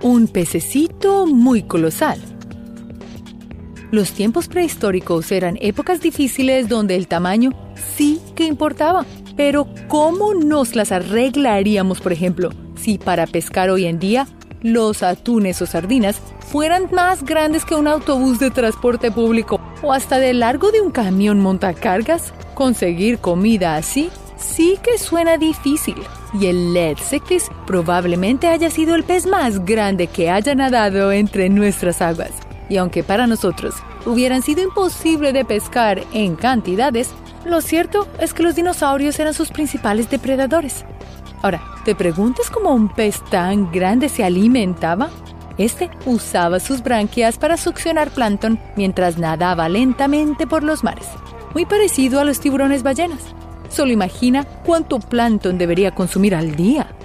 Un 0.00 0.28
pececito 0.28 1.26
muy 1.26 1.62
colosal. 1.62 2.18
Los 3.90 4.12
tiempos 4.12 4.48
prehistóricos 4.48 5.30
eran 5.30 5.58
épocas 5.60 6.00
difíciles 6.00 6.70
donde 6.70 6.96
el 6.96 7.06
tamaño 7.06 7.50
sí 7.94 8.18
que 8.34 8.44
importaba. 8.44 9.04
Pero 9.36 9.68
¿cómo 9.88 10.32
nos 10.32 10.74
las 10.74 10.90
arreglaríamos, 10.90 12.00
por 12.00 12.12
ejemplo, 12.12 12.50
si 12.76 12.96
para 12.96 13.26
pescar 13.26 13.68
hoy 13.68 13.84
en 13.84 13.98
día 13.98 14.26
los 14.64 15.02
atunes 15.02 15.60
o 15.60 15.66
sardinas 15.66 16.20
fueran 16.40 16.88
más 16.90 17.22
grandes 17.22 17.64
que 17.64 17.74
un 17.74 17.86
autobús 17.86 18.40
de 18.40 18.50
transporte 18.50 19.12
público 19.12 19.60
o 19.82 19.92
hasta 19.92 20.18
de 20.18 20.32
largo 20.32 20.72
de 20.72 20.80
un 20.80 20.90
camión 20.90 21.38
montacargas? 21.38 22.32
Conseguir 22.54 23.18
comida 23.18 23.76
así 23.76 24.10
sí 24.36 24.78
que 24.82 24.98
suena 24.98 25.36
difícil. 25.36 25.96
Y 26.40 26.46
el 26.46 26.72
Letsekis 26.72 27.50
probablemente 27.66 28.48
haya 28.48 28.70
sido 28.70 28.94
el 28.94 29.04
pez 29.04 29.26
más 29.26 29.64
grande 29.64 30.06
que 30.06 30.30
haya 30.30 30.54
nadado 30.54 31.12
entre 31.12 31.48
nuestras 31.50 32.00
aguas. 32.00 32.32
Y 32.70 32.78
aunque 32.78 33.04
para 33.04 33.26
nosotros 33.26 33.74
hubieran 34.06 34.40
sido 34.40 34.62
imposible 34.62 35.32
de 35.34 35.44
pescar 35.44 36.02
en 36.14 36.36
cantidades, 36.36 37.10
lo 37.44 37.60
cierto 37.60 38.08
es 38.18 38.32
que 38.32 38.42
los 38.42 38.54
dinosaurios 38.54 39.20
eran 39.20 39.34
sus 39.34 39.50
principales 39.50 40.08
depredadores. 40.08 40.86
Ahora, 41.44 41.62
¿te 41.84 41.94
preguntas 41.94 42.48
cómo 42.48 42.72
un 42.72 42.88
pez 42.88 43.22
tan 43.28 43.70
grande 43.70 44.08
se 44.08 44.24
alimentaba? 44.24 45.10
Este 45.58 45.90
usaba 46.06 46.58
sus 46.58 46.82
branquias 46.82 47.36
para 47.36 47.58
succionar 47.58 48.10
plancton 48.12 48.58
mientras 48.76 49.18
nadaba 49.18 49.68
lentamente 49.68 50.46
por 50.46 50.62
los 50.62 50.82
mares, 50.82 51.06
muy 51.52 51.66
parecido 51.66 52.18
a 52.18 52.24
los 52.24 52.40
tiburones 52.40 52.82
ballenas. 52.82 53.20
Solo 53.68 53.92
imagina 53.92 54.44
cuánto 54.64 54.98
plancton 54.98 55.58
debería 55.58 55.94
consumir 55.94 56.34
al 56.34 56.56
día. 56.56 56.96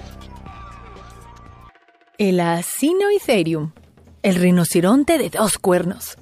El 2.18 2.40
Acinoitherium, 2.40 3.74
el 4.24 4.36
rinoceronte 4.36 5.18
de 5.18 5.32
dos 5.32 5.58
cuernos. 5.58 6.18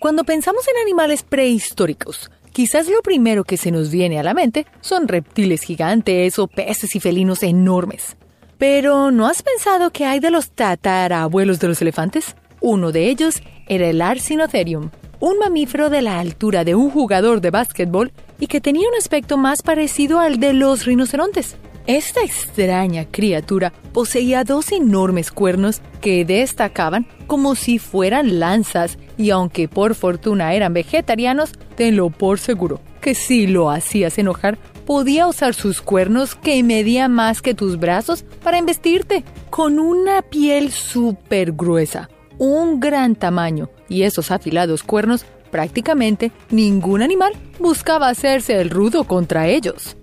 Cuando 0.00 0.24
pensamos 0.24 0.66
en 0.66 0.82
animales 0.82 1.22
prehistóricos, 1.22 2.28
quizás 2.52 2.88
lo 2.88 3.02
primero 3.02 3.44
que 3.44 3.56
se 3.56 3.70
nos 3.70 3.90
viene 3.90 4.18
a 4.18 4.22
la 4.22 4.34
mente 4.34 4.66
son 4.80 5.08
reptiles 5.08 5.62
gigantes 5.62 6.38
o 6.38 6.46
peces 6.46 6.94
y 6.96 7.00
felinos 7.00 7.42
enormes. 7.42 8.16
Pero 8.58 9.10
¿no 9.10 9.26
has 9.26 9.42
pensado 9.42 9.90
que 9.90 10.04
hay 10.04 10.20
de 10.20 10.30
los 10.30 10.50
tatarabuelos 10.50 11.60
de 11.60 11.68
los 11.68 11.80
elefantes? 11.80 12.36
Uno 12.60 12.92
de 12.92 13.08
ellos 13.08 13.42
era 13.68 13.88
el 13.88 14.02
Arcinotherium, 14.02 14.90
un 15.18 15.38
mamífero 15.38 15.88
de 15.88 16.02
la 16.02 16.20
altura 16.20 16.64
de 16.64 16.74
un 16.74 16.90
jugador 16.90 17.40
de 17.40 17.50
básquetbol 17.50 18.12
y 18.38 18.48
que 18.48 18.60
tenía 18.60 18.88
un 18.88 18.96
aspecto 18.96 19.38
más 19.38 19.62
parecido 19.62 20.20
al 20.20 20.40
de 20.40 20.52
los 20.52 20.84
rinocerontes. 20.84 21.56
Esta 21.90 22.20
extraña 22.22 23.04
criatura 23.10 23.72
poseía 23.92 24.44
dos 24.44 24.70
enormes 24.70 25.32
cuernos 25.32 25.82
que 26.00 26.24
destacaban 26.24 27.08
como 27.26 27.56
si 27.56 27.80
fueran 27.80 28.38
lanzas 28.38 28.96
y 29.18 29.30
aunque 29.30 29.66
por 29.66 29.96
fortuna 29.96 30.54
eran 30.54 30.72
vegetarianos, 30.72 31.50
tenlo 31.74 32.10
por 32.10 32.38
seguro 32.38 32.80
que 33.00 33.16
si 33.16 33.48
lo 33.48 33.70
hacías 33.70 34.18
enojar, 34.18 34.56
podía 34.86 35.26
usar 35.26 35.52
sus 35.52 35.82
cuernos 35.82 36.36
que 36.36 36.62
medían 36.62 37.10
más 37.10 37.42
que 37.42 37.54
tus 37.54 37.76
brazos 37.76 38.24
para 38.44 38.58
embestirte, 38.58 39.24
con 39.50 39.80
una 39.80 40.22
piel 40.22 40.70
súper 40.70 41.50
gruesa, 41.50 42.08
un 42.38 42.78
gran 42.78 43.16
tamaño 43.16 43.68
y 43.88 44.02
esos 44.02 44.30
afilados 44.30 44.84
cuernos 44.84 45.24
prácticamente 45.50 46.30
ningún 46.50 47.02
animal 47.02 47.32
buscaba 47.58 48.08
hacerse 48.08 48.60
el 48.60 48.70
rudo 48.70 49.02
contra 49.02 49.48
ellos. 49.48 49.96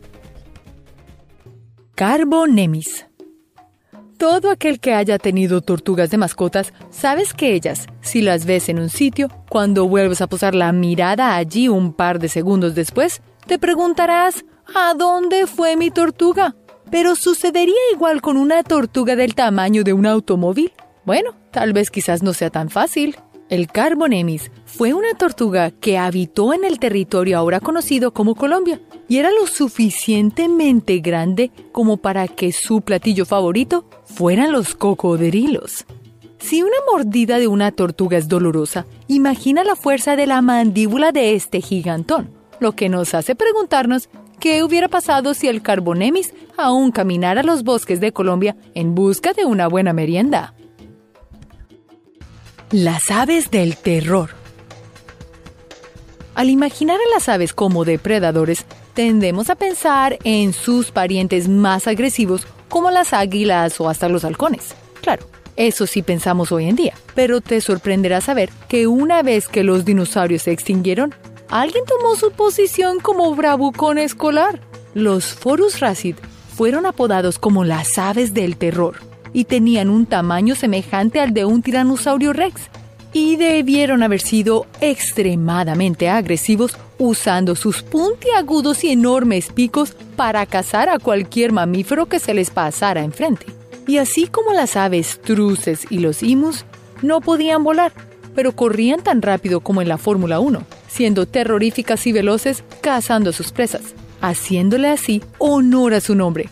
Carbonemis. 1.97 3.07
Todo 4.19 4.51
aquel 4.51 4.79
que 4.79 4.93
haya 4.93 5.17
tenido 5.17 5.61
tortugas 5.61 6.11
de 6.11 6.19
mascotas, 6.19 6.71
sabes 6.91 7.33
que 7.33 7.55
ellas, 7.55 7.87
si 8.01 8.21
las 8.21 8.45
ves 8.45 8.69
en 8.69 8.77
un 8.77 8.89
sitio, 8.89 9.29
cuando 9.49 9.87
vuelves 9.87 10.21
a 10.21 10.27
posar 10.27 10.53
la 10.53 10.71
mirada 10.73 11.35
allí 11.35 11.69
un 11.69 11.93
par 11.93 12.19
de 12.19 12.29
segundos 12.29 12.75
después, 12.75 13.23
te 13.47 13.57
preguntarás, 13.57 14.45
¿A 14.75 14.93
dónde 14.93 15.47
fue 15.47 15.75
mi 15.75 15.89
tortuga? 15.89 16.53
Pero 16.91 17.15
sucedería 17.15 17.73
igual 17.91 18.21
con 18.21 18.37
una 18.37 18.61
tortuga 18.61 19.15
del 19.15 19.33
tamaño 19.33 19.83
de 19.83 19.93
un 19.93 20.05
automóvil. 20.05 20.73
Bueno, 21.03 21.31
tal 21.49 21.73
vez 21.73 21.89
quizás 21.89 22.21
no 22.21 22.33
sea 22.33 22.51
tan 22.51 22.69
fácil. 22.69 23.17
El 23.49 23.67
Carbonemis 23.67 24.51
fue 24.65 24.93
una 24.93 25.13
tortuga 25.13 25.71
que 25.71 25.97
habitó 25.97 26.53
en 26.53 26.65
el 26.65 26.79
territorio 26.79 27.37
ahora 27.37 27.61
conocido 27.61 28.11
como 28.11 28.35
Colombia 28.35 28.81
y 29.07 29.19
era 29.19 29.31
lo 29.31 29.47
suficientemente 29.47 30.99
grande 30.99 31.51
como 31.71 31.95
para 31.95 32.27
que 32.27 32.51
su 32.51 32.81
platillo 32.81 33.25
favorito 33.25 33.85
fueran 34.03 34.51
los 34.51 34.75
cocodrilos. 34.75 35.85
Si 36.39 36.61
una 36.61 36.75
mordida 36.91 37.39
de 37.39 37.47
una 37.47 37.71
tortuga 37.71 38.17
es 38.17 38.27
dolorosa, 38.27 38.85
imagina 39.07 39.63
la 39.63 39.77
fuerza 39.77 40.17
de 40.17 40.27
la 40.27 40.41
mandíbula 40.41 41.13
de 41.13 41.33
este 41.33 41.61
gigantón, 41.61 42.29
lo 42.59 42.73
que 42.73 42.89
nos 42.89 43.13
hace 43.13 43.33
preguntarnos 43.33 44.09
qué 44.41 44.61
hubiera 44.61 44.89
pasado 44.89 45.33
si 45.33 45.47
el 45.47 45.61
Carbonemis 45.61 46.33
aún 46.57 46.91
caminara 46.91 47.43
los 47.43 47.63
bosques 47.63 48.01
de 48.01 48.11
Colombia 48.11 48.57
en 48.75 48.93
busca 48.93 49.31
de 49.31 49.45
una 49.45 49.67
buena 49.67 49.93
merienda. 49.93 50.53
Las 52.71 53.11
aves 53.11 53.49
del 53.49 53.77
terror. 53.77 54.31
Al 56.35 56.49
imaginar 56.49 56.97
a 56.97 57.13
las 57.13 57.29
aves 57.29 57.53
como 57.53 57.85
depredadores, 57.85 58.65
tendemos 58.93 59.49
a 59.49 59.55
pensar 59.55 60.17
en 60.25 60.51
sus 60.51 60.91
parientes 60.91 61.47
más 61.47 61.87
agresivos 61.87 62.45
como 62.67 62.91
las 62.91 63.13
águilas 63.13 63.79
o 63.79 63.87
hasta 63.87 64.09
los 64.09 64.25
halcones. 64.25 64.75
Claro, 65.01 65.25
eso 65.55 65.87
sí 65.87 66.01
pensamos 66.01 66.51
hoy 66.51 66.67
en 66.67 66.75
día, 66.75 66.93
pero 67.15 67.39
te 67.39 67.61
sorprenderá 67.61 68.19
saber 68.19 68.49
que 68.67 68.85
una 68.85 69.23
vez 69.23 69.47
que 69.47 69.63
los 69.63 69.85
dinosaurios 69.85 70.41
se 70.41 70.51
extinguieron, 70.51 71.15
alguien 71.47 71.85
tomó 71.85 72.17
su 72.17 72.31
posición 72.31 72.99
como 72.99 73.33
bravucón 73.33 73.97
escolar. 73.97 74.59
Los 74.93 75.27
Forus 75.27 75.79
Racid 75.79 76.17
fueron 76.53 76.85
apodados 76.85 77.39
como 77.39 77.63
las 77.63 77.97
aves 77.97 78.33
del 78.33 78.57
terror 78.57 79.06
y 79.33 79.45
tenían 79.45 79.89
un 79.89 80.05
tamaño 80.05 80.55
semejante 80.55 81.19
al 81.19 81.33
de 81.33 81.45
un 81.45 81.61
tiranosaurio 81.61 82.33
rex, 82.33 82.69
y 83.13 83.35
debieron 83.35 84.03
haber 84.03 84.21
sido 84.21 84.67
extremadamente 84.81 86.09
agresivos 86.09 86.77
usando 86.99 87.55
sus 87.55 87.81
puntiagudos 87.83 88.83
y 88.83 88.91
enormes 88.91 89.51
picos 89.51 89.95
para 90.15 90.45
cazar 90.45 90.89
a 90.89 90.99
cualquier 90.99 91.51
mamífero 91.51 92.07
que 92.07 92.19
se 92.19 92.33
les 92.33 92.49
pasara 92.49 93.03
enfrente. 93.03 93.45
Y 93.87 93.97
así 93.97 94.27
como 94.27 94.53
las 94.53 94.75
aves 94.75 95.19
truces 95.21 95.87
y 95.89 95.99
los 95.99 96.21
imus, 96.21 96.65
no 97.01 97.21
podían 97.21 97.63
volar, 97.63 97.93
pero 98.35 98.51
corrían 98.51 99.01
tan 99.01 99.21
rápido 99.21 99.61
como 99.61 99.81
en 99.81 99.87
la 99.87 99.97
Fórmula 99.97 100.39
1, 100.39 100.61
siendo 100.87 101.25
terroríficas 101.25 102.05
y 102.05 102.11
veloces 102.11 102.63
cazando 102.81 103.29
a 103.29 103.33
sus 103.33 103.51
presas, 103.51 103.95
haciéndole 104.21 104.89
así 104.89 105.23
honor 105.37 105.93
a 105.93 106.01
su 106.01 106.15
nombre, 106.15 106.49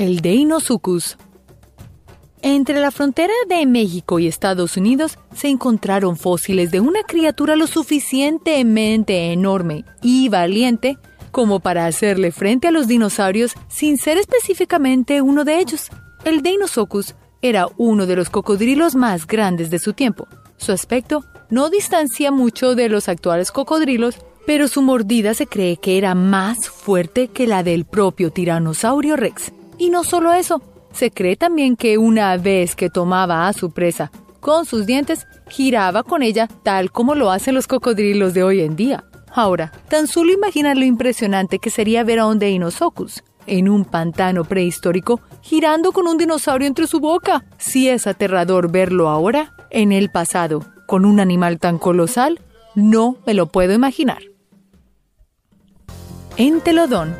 el 0.00 0.22
Deinosuchus. 0.22 1.18
Entre 2.40 2.80
la 2.80 2.90
frontera 2.90 3.34
de 3.50 3.66
México 3.66 4.18
y 4.18 4.28
Estados 4.28 4.78
Unidos 4.78 5.18
se 5.34 5.48
encontraron 5.48 6.16
fósiles 6.16 6.70
de 6.70 6.80
una 6.80 7.02
criatura 7.02 7.54
lo 7.54 7.66
suficientemente 7.66 9.30
enorme 9.30 9.84
y 10.00 10.30
valiente 10.30 10.96
como 11.32 11.60
para 11.60 11.84
hacerle 11.84 12.32
frente 12.32 12.66
a 12.66 12.70
los 12.70 12.88
dinosaurios 12.88 13.52
sin 13.68 13.98
ser 13.98 14.16
específicamente 14.16 15.20
uno 15.20 15.44
de 15.44 15.58
ellos. 15.58 15.90
El 16.24 16.40
Deinosuchus 16.40 17.14
era 17.42 17.68
uno 17.76 18.06
de 18.06 18.16
los 18.16 18.30
cocodrilos 18.30 18.94
más 18.94 19.26
grandes 19.26 19.68
de 19.68 19.78
su 19.78 19.92
tiempo. 19.92 20.26
Su 20.56 20.72
aspecto 20.72 21.26
no 21.50 21.68
distancia 21.68 22.30
mucho 22.30 22.74
de 22.74 22.88
los 22.88 23.10
actuales 23.10 23.52
cocodrilos, 23.52 24.16
pero 24.46 24.66
su 24.66 24.80
mordida 24.80 25.34
se 25.34 25.46
cree 25.46 25.76
que 25.76 25.98
era 25.98 26.14
más 26.14 26.70
fuerte 26.70 27.28
que 27.28 27.46
la 27.46 27.62
del 27.62 27.84
propio 27.84 28.32
tiranosaurio 28.32 29.16
rex. 29.16 29.52
Y 29.80 29.88
no 29.88 30.04
solo 30.04 30.34
eso, 30.34 30.60
se 30.92 31.10
cree 31.10 31.36
también 31.36 31.74
que 31.74 31.96
una 31.96 32.36
vez 32.36 32.76
que 32.76 32.90
tomaba 32.90 33.48
a 33.48 33.54
su 33.54 33.70
presa 33.70 34.12
con 34.38 34.66
sus 34.66 34.84
dientes, 34.84 35.26
giraba 35.48 36.02
con 36.02 36.22
ella 36.22 36.48
tal 36.62 36.92
como 36.92 37.14
lo 37.14 37.30
hacen 37.30 37.54
los 37.54 37.66
cocodrilos 37.66 38.34
de 38.34 38.42
hoy 38.42 38.60
en 38.60 38.76
día. 38.76 39.04
Ahora, 39.32 39.72
tan 39.88 40.06
solo 40.06 40.32
imaginar 40.32 40.76
lo 40.76 40.84
impresionante 40.84 41.58
que 41.58 41.70
sería 41.70 42.04
ver 42.04 42.18
a 42.18 42.26
un 42.26 42.38
Deinosuchus 42.38 43.24
en 43.46 43.70
un 43.70 43.86
pantano 43.86 44.44
prehistórico 44.44 45.22
girando 45.40 45.92
con 45.92 46.06
un 46.06 46.18
dinosaurio 46.18 46.68
entre 46.68 46.86
su 46.86 47.00
boca. 47.00 47.46
Si 47.56 47.88
es 47.88 48.06
aterrador 48.06 48.70
verlo 48.70 49.08
ahora, 49.08 49.54
en 49.70 49.92
el 49.92 50.10
pasado, 50.10 50.62
con 50.86 51.06
un 51.06 51.20
animal 51.20 51.58
tan 51.58 51.78
colosal, 51.78 52.38
no 52.74 53.16
me 53.26 53.32
lo 53.32 53.46
puedo 53.46 53.72
imaginar. 53.72 54.20
Entelodón 56.36 57.16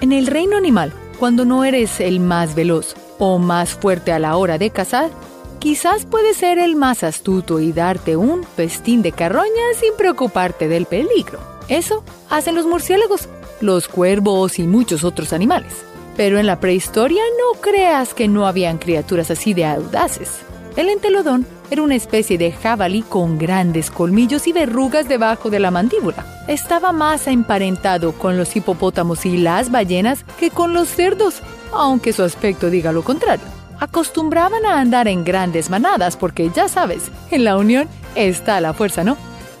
en 0.00 0.12
el 0.12 0.26
reino 0.26 0.56
animal, 0.56 0.92
cuando 1.18 1.44
no 1.44 1.64
eres 1.64 2.00
el 2.00 2.20
más 2.20 2.54
veloz 2.54 2.94
o 3.18 3.38
más 3.38 3.70
fuerte 3.70 4.12
a 4.12 4.18
la 4.18 4.36
hora 4.36 4.56
de 4.56 4.70
cazar, 4.70 5.10
quizás 5.58 6.06
puedes 6.06 6.36
ser 6.36 6.58
el 6.58 6.76
más 6.76 7.02
astuto 7.02 7.58
y 7.58 7.72
darte 7.72 8.16
un 8.16 8.44
festín 8.44 9.02
de 9.02 9.12
carroña 9.12 9.48
sin 9.78 9.94
preocuparte 9.96 10.68
del 10.68 10.86
peligro. 10.86 11.40
Eso 11.68 12.04
hacen 12.30 12.54
los 12.54 12.66
murciélagos, 12.66 13.28
los 13.60 13.88
cuervos 13.88 14.58
y 14.58 14.62
muchos 14.62 15.02
otros 15.02 15.32
animales. 15.32 15.72
Pero 16.16 16.38
en 16.38 16.46
la 16.46 16.60
prehistoria 16.60 17.22
no 17.38 17.60
creas 17.60 18.14
que 18.14 18.28
no 18.28 18.46
habían 18.46 18.78
criaturas 18.78 19.30
así 19.30 19.54
de 19.54 19.64
audaces. 19.64 20.40
El 20.78 20.90
entelodón 20.90 21.44
era 21.72 21.82
una 21.82 21.96
especie 21.96 22.38
de 22.38 22.52
jabalí 22.52 23.02
con 23.02 23.36
grandes 23.36 23.90
colmillos 23.90 24.46
y 24.46 24.52
verrugas 24.52 25.08
debajo 25.08 25.50
de 25.50 25.58
la 25.58 25.72
mandíbula. 25.72 26.24
Estaba 26.46 26.92
más 26.92 27.26
emparentado 27.26 28.12
con 28.12 28.38
los 28.38 28.54
hipopótamos 28.54 29.26
y 29.26 29.38
las 29.38 29.72
ballenas 29.72 30.24
que 30.38 30.52
con 30.52 30.74
los 30.74 30.86
cerdos, 30.86 31.42
aunque 31.72 32.12
su 32.12 32.22
aspecto 32.22 32.70
diga 32.70 32.92
lo 32.92 33.02
contrario. 33.02 33.44
Acostumbraban 33.80 34.64
a 34.64 34.78
andar 34.78 35.08
en 35.08 35.24
grandes 35.24 35.68
manadas 35.68 36.16
porque 36.16 36.48
ya 36.54 36.68
sabes, 36.68 37.10
en 37.32 37.42
la 37.42 37.56
unión 37.56 37.88
está 38.14 38.60
la 38.60 38.72
fuerza, 38.72 39.02
¿no? 39.02 39.16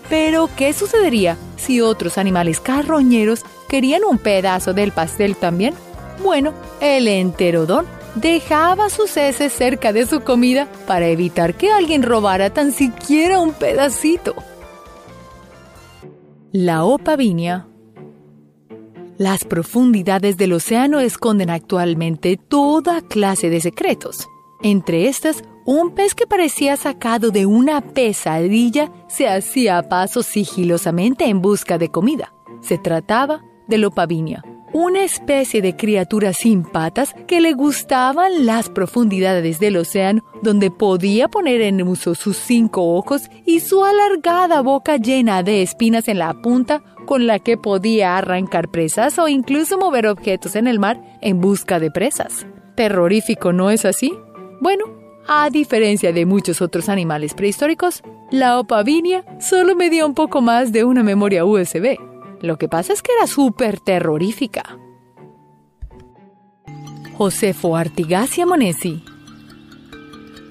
Pero, 0.08 0.48
¿qué 0.56 0.72
sucedería 0.72 1.36
si 1.56 1.80
otros 1.80 2.16
animales 2.16 2.60
carroñeros 2.60 3.42
querían 3.68 4.04
un 4.04 4.18
pedazo 4.18 4.72
del 4.72 4.92
pastel 4.92 5.34
también? 5.34 5.74
Bueno, 6.22 6.54
el 6.80 7.08
enterodón 7.08 7.86
dejaba 8.14 8.90
sus 8.90 9.16
heces 9.16 9.52
cerca 9.52 9.92
de 9.92 10.06
su 10.06 10.20
comida 10.20 10.68
para 10.86 11.06
evitar 11.06 11.54
que 11.54 11.70
alguien 11.70 12.02
robara 12.02 12.50
tan 12.50 12.72
siquiera 12.72 13.40
un 13.40 13.52
pedacito. 13.52 14.34
La 16.52 16.84
opavinia. 16.84 17.66
Las 19.18 19.44
profundidades 19.44 20.36
del 20.36 20.52
océano 20.52 21.00
esconden 21.00 21.50
actualmente 21.50 22.36
toda 22.36 23.02
clase 23.02 23.50
de 23.50 23.60
secretos. 23.60 24.28
Entre 24.62 25.08
estas, 25.08 25.42
un 25.66 25.94
pez 25.94 26.14
que 26.14 26.26
parecía 26.26 26.76
sacado 26.76 27.30
de 27.30 27.44
una 27.44 27.80
pesadilla 27.80 28.90
se 29.08 29.28
hacía 29.28 29.88
paso 29.88 30.22
sigilosamente 30.22 31.26
en 31.26 31.42
busca 31.42 31.78
de 31.78 31.90
comida. 31.90 32.32
Se 32.62 32.78
trataba 32.78 33.44
de 33.66 33.78
la 33.78 33.88
opavinia, 33.88 34.42
una 34.72 35.02
especie 35.02 35.62
de 35.62 35.76
criatura 35.76 36.32
sin 36.32 36.62
patas 36.62 37.14
que 37.26 37.40
le 37.40 37.52
gustaban 37.52 38.46
las 38.46 38.68
profundidades 38.68 39.58
del 39.58 39.76
océano, 39.76 40.24
donde 40.42 40.70
podía 40.70 41.28
poner 41.28 41.60
en 41.62 41.82
uso 41.82 42.14
sus 42.14 42.36
cinco 42.36 42.94
ojos 42.94 43.30
y 43.44 43.60
su 43.60 43.84
alargada 43.84 44.60
boca 44.60 44.96
llena 44.96 45.42
de 45.42 45.62
espinas 45.62 46.08
en 46.08 46.18
la 46.18 46.34
punta 46.34 46.82
con 47.06 47.26
la 47.26 47.38
que 47.38 47.56
podía 47.56 48.18
arrancar 48.18 48.68
presas 48.68 49.18
o 49.18 49.28
incluso 49.28 49.78
mover 49.78 50.06
objetos 50.06 50.56
en 50.56 50.66
el 50.66 50.78
mar 50.78 51.00
en 51.20 51.40
busca 51.40 51.80
de 51.80 51.90
presas. 51.90 52.46
Terrorífico, 52.74 53.52
¿no 53.52 53.70
es 53.70 53.84
así? 53.84 54.12
Bueno, 54.60 54.84
a 55.26 55.50
diferencia 55.50 56.12
de 56.12 56.26
muchos 56.26 56.62
otros 56.62 56.88
animales 56.88 57.34
prehistóricos, 57.34 58.02
la 58.30 58.58
opavinia 58.58 59.24
solo 59.40 59.74
medía 59.74 60.04
un 60.04 60.14
poco 60.14 60.40
más 60.42 60.72
de 60.72 60.84
una 60.84 61.02
memoria 61.02 61.44
USB. 61.44 62.07
Lo 62.40 62.56
que 62.56 62.68
pasa 62.68 62.92
es 62.92 63.02
que 63.02 63.12
era 63.12 63.26
súper 63.26 63.80
terrorífica. 63.80 64.78
Josefo 67.16 67.76
Artigasia 67.76 68.46
monesi. 68.46 69.02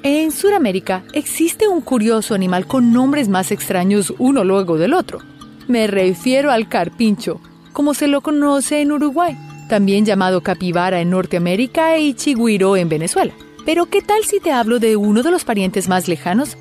En 0.03 0.31
Sudamérica 0.31 1.03
existe 1.13 1.67
un 1.67 1.81
curioso 1.81 2.35
animal 2.35 2.67
con 2.67 2.91
nombres 2.91 3.29
más 3.29 3.51
extraños 3.51 4.13
uno 4.19 4.43
luego 4.43 4.77
del 4.77 4.93
otro. 4.93 5.19
Me 5.67 5.87
refiero 5.87 6.51
al 6.51 6.67
carpincho, 6.67 7.39
como 7.73 7.93
se 7.93 8.07
lo 8.07 8.21
conoce 8.21 8.81
en 8.81 8.91
Uruguay, 8.91 9.37
también 9.69 10.05
llamado 10.05 10.41
capibara 10.41 10.99
en 10.99 11.09
Norteamérica 11.09 11.97
y 11.97 12.13
chigüiro 12.13 12.75
en 12.75 12.89
Venezuela. 12.89 13.33
Pero 13.65 13.87
¿qué 13.87 14.01
tal 14.01 14.23
si 14.23 14.39
te 14.39 14.51
hablo 14.51 14.79
de 14.79 14.95
uno 14.95 15.23
de 15.23 15.31
los 15.31 15.45
parientes 15.45 15.87
más 15.87 16.07
lejanos? 16.07 16.57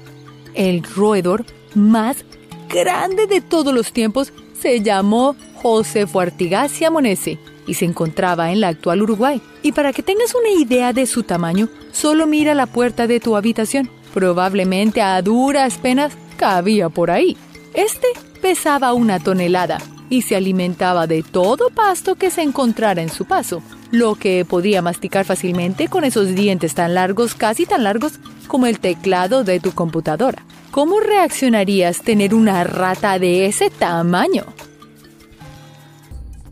El 0.54 0.82
roedor 0.82 1.44
más 1.74 2.24
grande 2.68 3.26
de 3.26 3.40
todos 3.40 3.72
los 3.72 3.92
tiempos 3.92 4.32
se 4.60 4.80
llamó 4.82 5.36
Josefo 5.54 6.20
Artigasia 6.20 6.90
Monesi 6.90 7.38
y 7.66 7.74
se 7.74 7.84
encontraba 7.84 8.52
en 8.52 8.60
la 8.60 8.68
actual 8.68 9.02
Uruguay. 9.02 9.40
Y 9.62 9.72
para 9.72 9.92
que 9.92 10.02
tengas 10.02 10.34
una 10.34 10.50
idea 10.50 10.92
de 10.92 11.06
su 11.06 11.22
tamaño, 11.22 11.68
solo 11.92 12.26
mira 12.26 12.54
la 12.54 12.66
puerta 12.66 13.06
de 13.06 13.20
tu 13.20 13.36
habitación. 13.36 13.90
Probablemente 14.14 15.02
a 15.02 15.20
duras 15.22 15.78
penas 15.78 16.12
cabía 16.36 16.88
por 16.88 17.10
ahí. 17.10 17.36
Este 17.74 18.06
pesaba 18.40 18.92
una 18.92 19.18
tonelada 19.18 19.78
y 20.08 20.22
se 20.22 20.36
alimentaba 20.36 21.06
de 21.06 21.22
todo 21.22 21.70
pasto 21.70 22.14
que 22.14 22.30
se 22.30 22.42
encontrara 22.42 23.02
en 23.02 23.08
su 23.08 23.24
paso, 23.24 23.62
lo 23.90 24.14
que 24.14 24.44
podía 24.44 24.82
masticar 24.82 25.24
fácilmente 25.24 25.88
con 25.88 26.04
esos 26.04 26.34
dientes 26.34 26.74
tan 26.74 26.94
largos, 26.94 27.34
casi 27.34 27.66
tan 27.66 27.82
largos 27.82 28.14
como 28.46 28.66
el 28.66 28.78
teclado 28.78 29.42
de 29.42 29.58
tu 29.58 29.72
computadora. 29.72 30.44
¿Cómo 30.76 31.00
reaccionarías 31.00 32.02
tener 32.02 32.34
una 32.34 32.62
rata 32.62 33.18
de 33.18 33.46
ese 33.46 33.70
tamaño? 33.70 34.44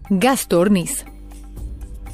Gastornis. 0.09 1.05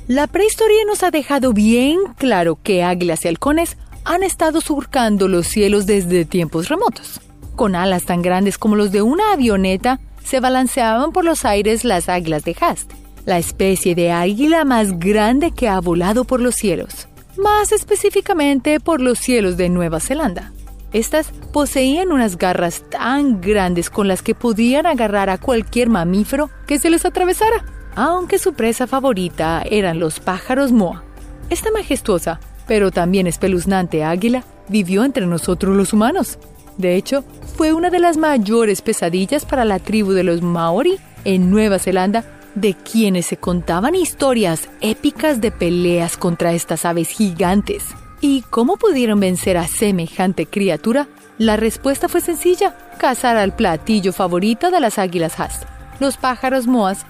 La 0.08 0.26
prehistoria 0.26 0.84
nos 0.88 1.04
ha 1.04 1.12
dejado 1.12 1.52
bien 1.52 2.00
claro 2.18 2.58
que 2.60 2.82
águilas 2.82 3.24
y 3.24 3.28
halcones 3.28 3.76
han 4.02 4.24
estado 4.24 4.60
surcando 4.60 5.28
los 5.28 5.46
cielos 5.46 5.86
desde 5.86 6.24
tiempos 6.24 6.68
remotos. 6.68 7.20
Con 7.54 7.76
alas 7.76 8.06
tan 8.06 8.22
grandes 8.22 8.58
como 8.58 8.74
los 8.74 8.90
de 8.90 9.02
una 9.02 9.32
avioneta, 9.32 10.00
se 10.24 10.40
balanceaban 10.40 11.12
por 11.12 11.24
los 11.24 11.44
aires 11.44 11.84
las 11.84 12.08
águilas 12.08 12.42
de 12.42 12.56
Hast, 12.60 12.90
la 13.24 13.38
especie 13.38 13.94
de 13.94 14.10
águila 14.10 14.64
más 14.64 14.98
grande 14.98 15.52
que 15.52 15.68
ha 15.68 15.78
volado 15.78 16.24
por 16.24 16.40
los 16.40 16.56
cielos, 16.56 17.06
más 17.36 17.70
específicamente 17.70 18.80
por 18.80 19.00
los 19.00 19.20
cielos 19.20 19.56
de 19.56 19.68
Nueva 19.68 20.00
Zelanda. 20.00 20.52
Estas 20.92 21.30
poseían 21.52 22.10
unas 22.10 22.36
garras 22.36 22.82
tan 22.90 23.40
grandes 23.40 23.90
con 23.90 24.08
las 24.08 24.22
que 24.22 24.34
podían 24.34 24.86
agarrar 24.86 25.30
a 25.30 25.38
cualquier 25.38 25.88
mamífero 25.88 26.50
que 26.66 26.78
se 26.78 26.90
les 26.90 27.04
atravesara, 27.04 27.64
aunque 27.94 28.38
su 28.38 28.54
presa 28.54 28.86
favorita 28.86 29.62
eran 29.62 30.00
los 30.00 30.18
pájaros 30.18 30.72
moa. 30.72 31.04
Esta 31.48 31.70
majestuosa, 31.70 32.40
pero 32.66 32.90
también 32.90 33.26
espeluznante 33.26 34.04
águila 34.04 34.44
vivió 34.68 35.04
entre 35.04 35.26
nosotros 35.26 35.76
los 35.76 35.92
humanos. 35.92 36.38
De 36.76 36.96
hecho, 36.96 37.24
fue 37.56 37.72
una 37.72 37.90
de 37.90 37.98
las 37.98 38.16
mayores 38.16 38.82
pesadillas 38.82 39.44
para 39.44 39.64
la 39.64 39.78
tribu 39.78 40.12
de 40.12 40.24
los 40.24 40.42
Maori 40.42 40.98
en 41.24 41.50
Nueva 41.50 41.78
Zelanda, 41.78 42.24
de 42.54 42.74
quienes 42.74 43.26
se 43.26 43.36
contaban 43.36 43.94
historias 43.94 44.68
épicas 44.80 45.40
de 45.40 45.52
peleas 45.52 46.16
contra 46.16 46.52
estas 46.52 46.84
aves 46.84 47.08
gigantes. 47.10 47.84
¿Y 48.20 48.42
cómo 48.42 48.76
pudieron 48.76 49.18
vencer 49.18 49.56
a 49.56 49.66
semejante 49.66 50.44
criatura? 50.44 51.08
La 51.38 51.56
respuesta 51.56 52.06
fue 52.08 52.20
sencilla, 52.20 52.76
cazar 52.98 53.38
al 53.38 53.56
platillo 53.56 54.12
favorito 54.12 54.70
de 54.70 54.78
las 54.78 54.98
águilas 54.98 55.40
Hast, 55.40 55.64
los 56.00 56.18
pájaros 56.18 56.66
moas, 56.66 57.06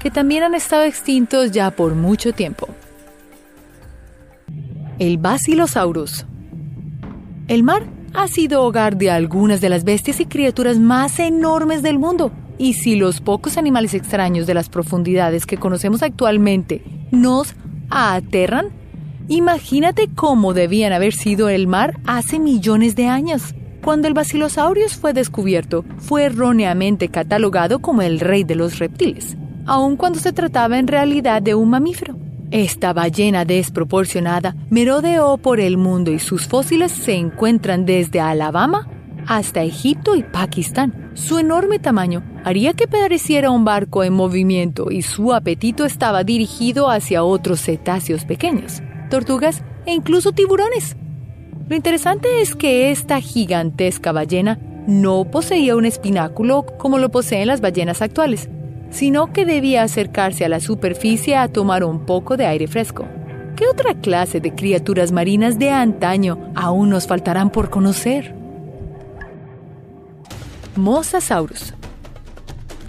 que 0.00 0.10
también 0.10 0.42
han 0.42 0.54
estado 0.54 0.82
extintos 0.82 1.50
ya 1.50 1.70
por 1.70 1.94
mucho 1.94 2.32
tiempo. 2.32 2.68
El 4.98 5.16
Basilosaurus. 5.16 6.26
El 7.48 7.62
mar 7.62 7.84
ha 8.12 8.28
sido 8.28 8.62
hogar 8.62 8.98
de 8.98 9.10
algunas 9.10 9.62
de 9.62 9.70
las 9.70 9.84
bestias 9.84 10.20
y 10.20 10.26
criaturas 10.26 10.78
más 10.78 11.18
enormes 11.20 11.82
del 11.82 11.98
mundo. 11.98 12.32
Y 12.58 12.74
si 12.74 12.96
los 12.96 13.22
pocos 13.22 13.56
animales 13.56 13.94
extraños 13.94 14.46
de 14.46 14.52
las 14.52 14.68
profundidades 14.68 15.46
que 15.46 15.56
conocemos 15.56 16.02
actualmente 16.02 16.82
nos 17.10 17.54
aterran, 17.88 18.79
imagínate 19.30 20.08
cómo 20.14 20.52
debían 20.54 20.92
haber 20.92 21.12
sido 21.12 21.48
el 21.48 21.66
mar 21.66 21.98
hace 22.04 22.38
millones 22.38 22.96
de 22.96 23.06
años. 23.06 23.54
Cuando 23.82 24.08
el 24.08 24.14
Basilosaurus 24.14 24.96
fue 24.96 25.12
descubierto, 25.14 25.84
fue 25.98 26.24
erróneamente 26.24 27.08
catalogado 27.08 27.78
como 27.78 28.02
el 28.02 28.20
rey 28.20 28.44
de 28.44 28.56
los 28.56 28.78
reptiles, 28.78 29.36
aun 29.66 29.96
cuando 29.96 30.18
se 30.18 30.32
trataba 30.32 30.78
en 30.78 30.86
realidad 30.86 31.40
de 31.40 31.54
un 31.54 31.70
mamífero. 31.70 32.16
Esta 32.50 32.92
ballena 32.92 33.44
desproporcionada 33.44 34.56
merodeó 34.68 35.38
por 35.38 35.60
el 35.60 35.78
mundo 35.78 36.10
y 36.10 36.18
sus 36.18 36.48
fósiles 36.48 36.90
se 36.90 37.14
encuentran 37.14 37.86
desde 37.86 38.20
Alabama 38.20 38.88
hasta 39.28 39.62
Egipto 39.62 40.16
y 40.16 40.24
Pakistán. 40.24 41.12
Su 41.14 41.38
enorme 41.38 41.78
tamaño 41.78 42.24
haría 42.44 42.72
que 42.72 42.88
pareciera 42.88 43.52
un 43.52 43.64
barco 43.64 44.02
en 44.02 44.12
movimiento 44.12 44.90
y 44.90 45.02
su 45.02 45.32
apetito 45.32 45.84
estaba 45.84 46.24
dirigido 46.24 46.90
hacia 46.90 47.22
otros 47.22 47.60
cetáceos 47.60 48.24
pequeños, 48.24 48.82
tortugas 49.10 49.62
e 49.84 49.92
incluso 49.92 50.32
tiburones. 50.32 50.96
Lo 51.68 51.76
interesante 51.76 52.40
es 52.40 52.56
que 52.56 52.90
esta 52.90 53.20
gigantesca 53.20 54.12
ballena 54.12 54.58
no 54.86 55.24
poseía 55.30 55.76
un 55.76 55.84
espináculo 55.84 56.64
como 56.78 56.98
lo 56.98 57.10
poseen 57.10 57.46
las 57.46 57.60
ballenas 57.60 58.00
actuales, 58.02 58.48
sino 58.90 59.32
que 59.32 59.44
debía 59.44 59.82
acercarse 59.82 60.44
a 60.44 60.48
la 60.48 60.60
superficie 60.60 61.36
a 61.36 61.48
tomar 61.48 61.84
un 61.84 62.06
poco 62.06 62.36
de 62.36 62.46
aire 62.46 62.66
fresco. 62.66 63.06
¿Qué 63.56 63.68
otra 63.68 63.94
clase 63.94 64.40
de 64.40 64.54
criaturas 64.54 65.12
marinas 65.12 65.58
de 65.58 65.70
antaño 65.70 66.50
aún 66.54 66.88
nos 66.88 67.06
faltarán 67.06 67.50
por 67.50 67.68
conocer? 67.68 68.34
Mosasaurus. 70.76 71.74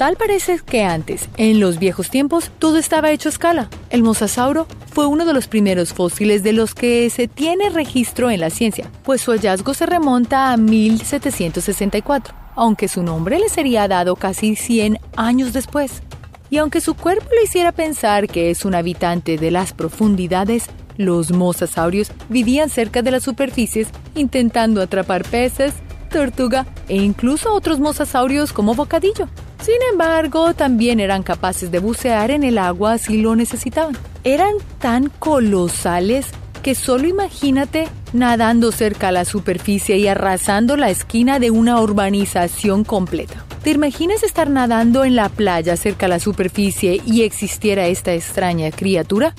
Tal 0.01 0.15
parece 0.15 0.57
que 0.57 0.83
antes, 0.83 1.29
en 1.37 1.59
los 1.59 1.77
viejos 1.77 2.09
tiempos, 2.09 2.49
todo 2.57 2.79
estaba 2.79 3.11
hecho 3.11 3.29
a 3.29 3.33
escala. 3.33 3.69
El 3.91 4.01
mosasauro 4.01 4.65
fue 4.91 5.05
uno 5.05 5.25
de 5.25 5.33
los 5.35 5.47
primeros 5.47 5.93
fósiles 5.93 6.41
de 6.41 6.53
los 6.53 6.73
que 6.73 7.07
se 7.11 7.27
tiene 7.27 7.69
registro 7.69 8.31
en 8.31 8.39
la 8.39 8.49
ciencia, 8.49 8.89
pues 9.03 9.21
su 9.21 9.29
hallazgo 9.29 9.75
se 9.75 9.85
remonta 9.85 10.51
a 10.51 10.57
1764 10.57 12.33
aunque 12.55 12.87
su 12.87 13.03
nombre 13.03 13.37
le 13.37 13.47
sería 13.47 13.87
dado 13.87 14.15
casi 14.15 14.55
100 14.55 14.97
años 15.17 15.53
después. 15.53 16.01
Y 16.49 16.57
aunque 16.57 16.81
su 16.81 16.95
cuerpo 16.95 17.27
le 17.35 17.43
hiciera 17.43 17.71
pensar 17.71 18.27
que 18.27 18.49
es 18.49 18.65
un 18.65 18.73
habitante 18.73 19.37
de 19.37 19.51
las 19.51 19.71
profundidades, 19.71 20.65
los 20.97 21.31
mosasaurios 21.31 22.11
vivían 22.27 22.71
cerca 22.71 23.03
de 23.03 23.11
las 23.11 23.21
superficies 23.21 23.89
intentando 24.15 24.81
atrapar 24.81 25.23
peces, 25.23 25.73
tortuga 26.11 26.67
e 26.87 26.97
incluso 26.97 27.51
otros 27.53 27.79
mosasaurios 27.79 28.53
como 28.53 28.75
bocadillo. 28.75 29.27
Sin 29.63 29.77
embargo, 29.91 30.53
también 30.53 30.99
eran 30.99 31.23
capaces 31.23 31.71
de 31.71 31.79
bucear 31.79 32.31
en 32.31 32.43
el 32.43 32.57
agua 32.57 32.97
si 32.97 33.21
lo 33.21 33.35
necesitaban. 33.35 33.97
Eran 34.23 34.53
tan 34.79 35.09
colosales 35.09 36.27
que 36.61 36.75
solo 36.75 37.07
imagínate 37.07 37.87
nadando 38.13 38.71
cerca 38.71 39.07
a 39.07 39.11
la 39.11 39.25
superficie 39.25 39.97
y 39.97 40.07
arrasando 40.07 40.77
la 40.77 40.89
esquina 40.89 41.39
de 41.39 41.51
una 41.51 41.81
urbanización 41.81 42.83
completa. 42.83 43.45
¿Te 43.63 43.71
imaginas 43.71 44.23
estar 44.23 44.49
nadando 44.49 45.03
en 45.05 45.15
la 45.15 45.29
playa 45.29 45.77
cerca 45.77 46.07
a 46.07 46.09
la 46.09 46.19
superficie 46.19 47.01
y 47.05 47.21
existiera 47.21 47.87
esta 47.87 48.13
extraña 48.13 48.71
criatura? 48.71 49.35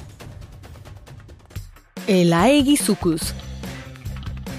El 2.07 2.33
Aegisucus 2.33 3.35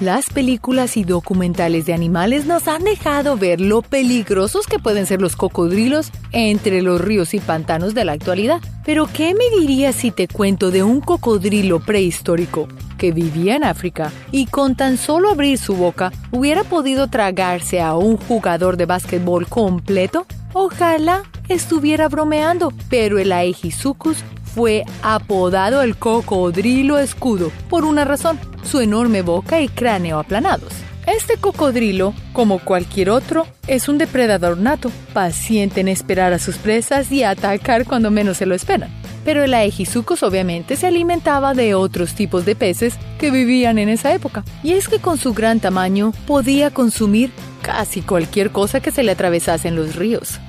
las 0.03 0.29
películas 0.29 0.97
y 0.97 1.03
documentales 1.03 1.85
de 1.85 1.93
animales 1.93 2.45
nos 2.45 2.67
han 2.67 2.83
dejado 2.83 3.37
ver 3.37 3.61
lo 3.61 3.81
peligrosos 3.81 4.67
que 4.67 4.79
pueden 4.79 5.05
ser 5.05 5.21
los 5.21 5.35
cocodrilos 5.35 6.11
entre 6.31 6.81
los 6.81 6.99
ríos 6.99 7.33
y 7.33 7.39
pantanos 7.39 7.93
de 7.93 8.05
la 8.05 8.11
actualidad. 8.11 8.59
Pero 8.85 9.07
¿qué 9.11 9.33
me 9.33 9.59
dirías 9.59 9.95
si 9.95 10.11
te 10.11 10.27
cuento 10.27 10.71
de 10.71 10.83
un 10.83 10.99
cocodrilo 10.99 11.79
prehistórico 11.79 12.67
que 12.97 13.11
vivía 13.11 13.55
en 13.55 13.63
África 13.63 14.11
y 14.31 14.45
con 14.47 14.75
tan 14.75 14.97
solo 14.97 15.29
abrir 15.29 15.57
su 15.57 15.75
boca 15.75 16.11
hubiera 16.31 16.63
podido 16.63 17.07
tragarse 17.07 17.81
a 17.81 17.95
un 17.95 18.17
jugador 18.17 18.77
de 18.77 18.85
básquetbol 18.85 19.47
completo? 19.47 20.25
Ojalá 20.53 21.23
estuviera 21.49 22.09
bromeando, 22.09 22.73
pero 22.89 23.19
el 23.19 23.31
Aegisucus 23.31 24.17
fue 24.53 24.85
apodado 25.01 25.81
el 25.81 25.97
cocodrilo 25.97 26.99
escudo 26.99 27.51
por 27.69 27.85
una 27.85 28.05
razón, 28.05 28.39
su 28.63 28.81
enorme 28.81 29.21
boca 29.21 29.61
y 29.61 29.67
cráneo 29.67 30.19
aplanados. 30.19 30.73
Este 31.07 31.35
cocodrilo, 31.37 32.13
como 32.31 32.59
cualquier 32.59 33.09
otro, 33.09 33.45
es 33.67 33.89
un 33.89 33.97
depredador 33.97 34.57
nato, 34.57 34.89
paciente 35.13 35.81
en 35.81 35.89
esperar 35.89 36.31
a 36.31 36.39
sus 36.39 36.57
presas 36.57 37.11
y 37.11 37.23
atacar 37.23 37.85
cuando 37.85 38.09
menos 38.09 38.37
se 38.37 38.45
lo 38.45 38.55
esperan. 38.55 38.89
Pero 39.25 39.43
el 39.43 39.53
Aegisucus 39.53 40.23
obviamente 40.23 40.75
se 40.75 40.87
alimentaba 40.87 41.53
de 41.53 41.75
otros 41.75 42.13
tipos 42.13 42.45
de 42.45 42.55
peces 42.55 42.95
que 43.19 43.31
vivían 43.31 43.79
en 43.79 43.89
esa 43.89 44.13
época. 44.13 44.45
Y 44.63 44.73
es 44.73 44.87
que 44.87 44.99
con 44.99 45.17
su 45.17 45.33
gran 45.33 45.59
tamaño 45.59 46.13
podía 46.25 46.71
consumir 46.71 47.31
casi 47.61 48.01
cualquier 48.01 48.51
cosa 48.51 48.81
que 48.81 48.91
se 48.91 49.03
le 49.03 49.11
atravesase 49.11 49.67
en 49.67 49.75
los 49.75 49.95
ríos. 49.95 50.39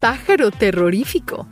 Pájaro 0.00 0.50
terrorífico. 0.50 1.46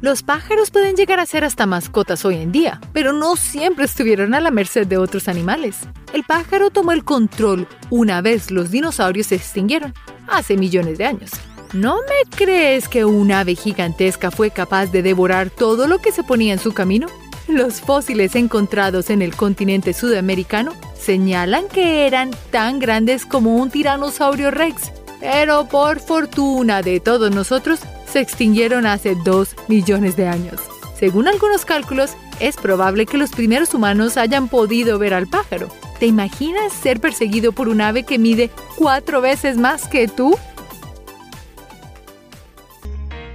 Los 0.00 0.22
pájaros 0.22 0.70
pueden 0.70 0.94
llegar 0.94 1.18
a 1.18 1.26
ser 1.26 1.44
hasta 1.44 1.66
mascotas 1.66 2.24
hoy 2.24 2.36
en 2.36 2.52
día, 2.52 2.80
pero 2.92 3.12
no 3.12 3.34
siempre 3.34 3.84
estuvieron 3.84 4.32
a 4.32 4.40
la 4.40 4.52
merced 4.52 4.86
de 4.86 4.96
otros 4.96 5.26
animales. 5.26 5.80
El 6.12 6.22
pájaro 6.22 6.70
tomó 6.70 6.92
el 6.92 7.04
control 7.04 7.66
una 7.90 8.20
vez 8.20 8.52
los 8.52 8.70
dinosaurios 8.70 9.26
se 9.26 9.34
extinguieron, 9.34 9.92
hace 10.28 10.56
millones 10.56 10.98
de 10.98 11.04
años. 11.06 11.30
¿No 11.72 11.96
me 11.96 12.30
crees 12.36 12.88
que 12.88 13.04
un 13.04 13.32
ave 13.32 13.56
gigantesca 13.56 14.30
fue 14.30 14.50
capaz 14.50 14.86
de 14.86 15.02
devorar 15.02 15.50
todo 15.50 15.88
lo 15.88 15.98
que 15.98 16.12
se 16.12 16.22
ponía 16.22 16.52
en 16.52 16.60
su 16.60 16.72
camino? 16.72 17.08
Los 17.48 17.80
fósiles 17.80 18.36
encontrados 18.36 19.10
en 19.10 19.20
el 19.20 19.34
continente 19.34 19.94
sudamericano 19.94 20.74
señalan 20.98 21.66
que 21.66 22.06
eran 22.06 22.30
tan 22.50 22.78
grandes 22.78 23.26
como 23.26 23.56
un 23.56 23.70
tiranosaurio 23.70 24.50
rex, 24.50 24.92
pero 25.20 25.66
por 25.68 26.00
fortuna 26.00 26.82
de 26.82 27.00
todos 27.00 27.30
nosotros, 27.34 27.80
se 28.06 28.20
extinguieron 28.20 28.86
hace 28.86 29.14
2 29.14 29.54
millones 29.68 30.16
de 30.16 30.28
años. 30.28 30.60
Según 30.98 31.28
algunos 31.28 31.64
cálculos, 31.64 32.12
es 32.40 32.56
probable 32.56 33.06
que 33.06 33.18
los 33.18 33.30
primeros 33.30 33.74
humanos 33.74 34.16
hayan 34.16 34.48
podido 34.48 34.98
ver 34.98 35.14
al 35.14 35.26
pájaro. 35.26 35.68
¿Te 35.98 36.06
imaginas 36.06 36.72
ser 36.72 37.00
perseguido 37.00 37.52
por 37.52 37.68
un 37.68 37.80
ave 37.80 38.04
que 38.04 38.18
mide 38.18 38.50
cuatro 38.76 39.20
veces 39.20 39.56
más 39.56 39.88
que 39.88 40.08
tú? 40.08 40.36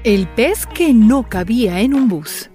El 0.04 0.28
pez 0.28 0.66
que 0.66 0.94
no 0.94 1.28
cabía 1.30 1.80
en 1.82 1.94
un 1.94 2.10
bus. 2.10 2.50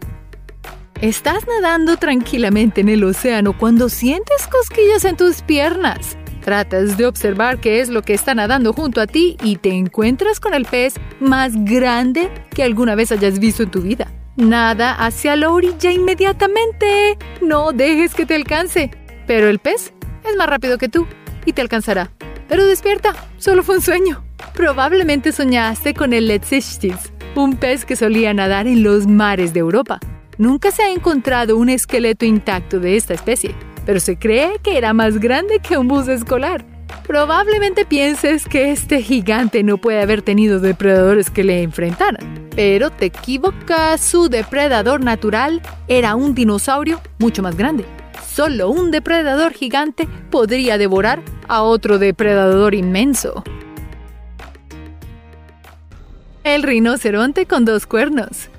Estás 1.00 1.46
nadando 1.46 1.96
tranquilamente 1.96 2.80
en 2.80 2.88
el 2.88 3.04
océano 3.04 3.56
cuando 3.56 3.88
sientes 3.88 4.46
cosquillas 4.48 5.04
en 5.04 5.16
tus 5.16 5.42
piernas. 5.42 6.16
Tratas 6.48 6.96
de 6.96 7.04
observar 7.04 7.60
qué 7.60 7.80
es 7.80 7.90
lo 7.90 8.00
que 8.00 8.14
está 8.14 8.34
nadando 8.34 8.72
junto 8.72 9.02
a 9.02 9.06
ti 9.06 9.36
y 9.42 9.56
te 9.56 9.68
encuentras 9.68 10.40
con 10.40 10.54
el 10.54 10.64
pez 10.64 10.94
más 11.20 11.52
grande 11.54 12.30
que 12.54 12.62
alguna 12.62 12.94
vez 12.94 13.12
hayas 13.12 13.38
visto 13.38 13.64
en 13.64 13.70
tu 13.70 13.82
vida. 13.82 14.10
Nada 14.36 14.94
hacia 14.94 15.36
la 15.36 15.50
orilla 15.50 15.92
inmediatamente. 15.92 17.18
No 17.42 17.72
dejes 17.72 18.14
que 18.14 18.24
te 18.24 18.34
alcance. 18.34 18.90
Pero 19.26 19.50
el 19.50 19.58
pez 19.58 19.92
es 20.26 20.36
más 20.38 20.48
rápido 20.48 20.78
que 20.78 20.88
tú 20.88 21.06
y 21.44 21.52
te 21.52 21.60
alcanzará. 21.60 22.10
Pero 22.48 22.64
despierta, 22.64 23.14
solo 23.36 23.62
fue 23.62 23.76
un 23.76 23.82
sueño. 23.82 24.24
Probablemente 24.54 25.32
soñaste 25.32 25.92
con 25.92 26.14
el 26.14 26.28
Letsichtis, 26.28 27.12
un 27.34 27.58
pez 27.58 27.84
que 27.84 27.94
solía 27.94 28.32
nadar 28.32 28.66
en 28.66 28.82
los 28.82 29.06
mares 29.06 29.52
de 29.52 29.60
Europa. 29.60 30.00
Nunca 30.38 30.70
se 30.70 30.82
ha 30.82 30.90
encontrado 30.92 31.58
un 31.58 31.68
esqueleto 31.68 32.24
intacto 32.24 32.80
de 32.80 32.96
esta 32.96 33.12
especie, 33.12 33.54
pero 33.88 34.00
se 34.00 34.18
cree 34.18 34.58
que 34.62 34.76
era 34.76 34.92
más 34.92 35.18
grande 35.18 35.60
que 35.60 35.78
un 35.78 35.88
bus 35.88 36.08
escolar. 36.08 36.62
Probablemente 37.06 37.86
pienses 37.86 38.44
que 38.44 38.70
este 38.70 39.00
gigante 39.00 39.62
no 39.62 39.78
puede 39.78 40.02
haber 40.02 40.20
tenido 40.20 40.60
depredadores 40.60 41.30
que 41.30 41.42
le 41.42 41.62
enfrentaran, 41.62 42.50
pero 42.54 42.90
te 42.90 43.06
equivocas, 43.06 43.98
su 44.02 44.28
depredador 44.28 45.02
natural 45.02 45.62
era 45.88 46.16
un 46.16 46.34
dinosaurio 46.34 47.00
mucho 47.18 47.42
más 47.42 47.56
grande. 47.56 47.86
Solo 48.30 48.68
un 48.68 48.90
depredador 48.90 49.54
gigante 49.54 50.06
podría 50.30 50.76
devorar 50.76 51.22
a 51.48 51.62
otro 51.62 51.98
depredador 51.98 52.74
inmenso. 52.74 53.42
El 56.44 56.62
rinoceronte 56.62 57.46
con 57.46 57.64
dos 57.64 57.86
cuernos. 57.86 58.50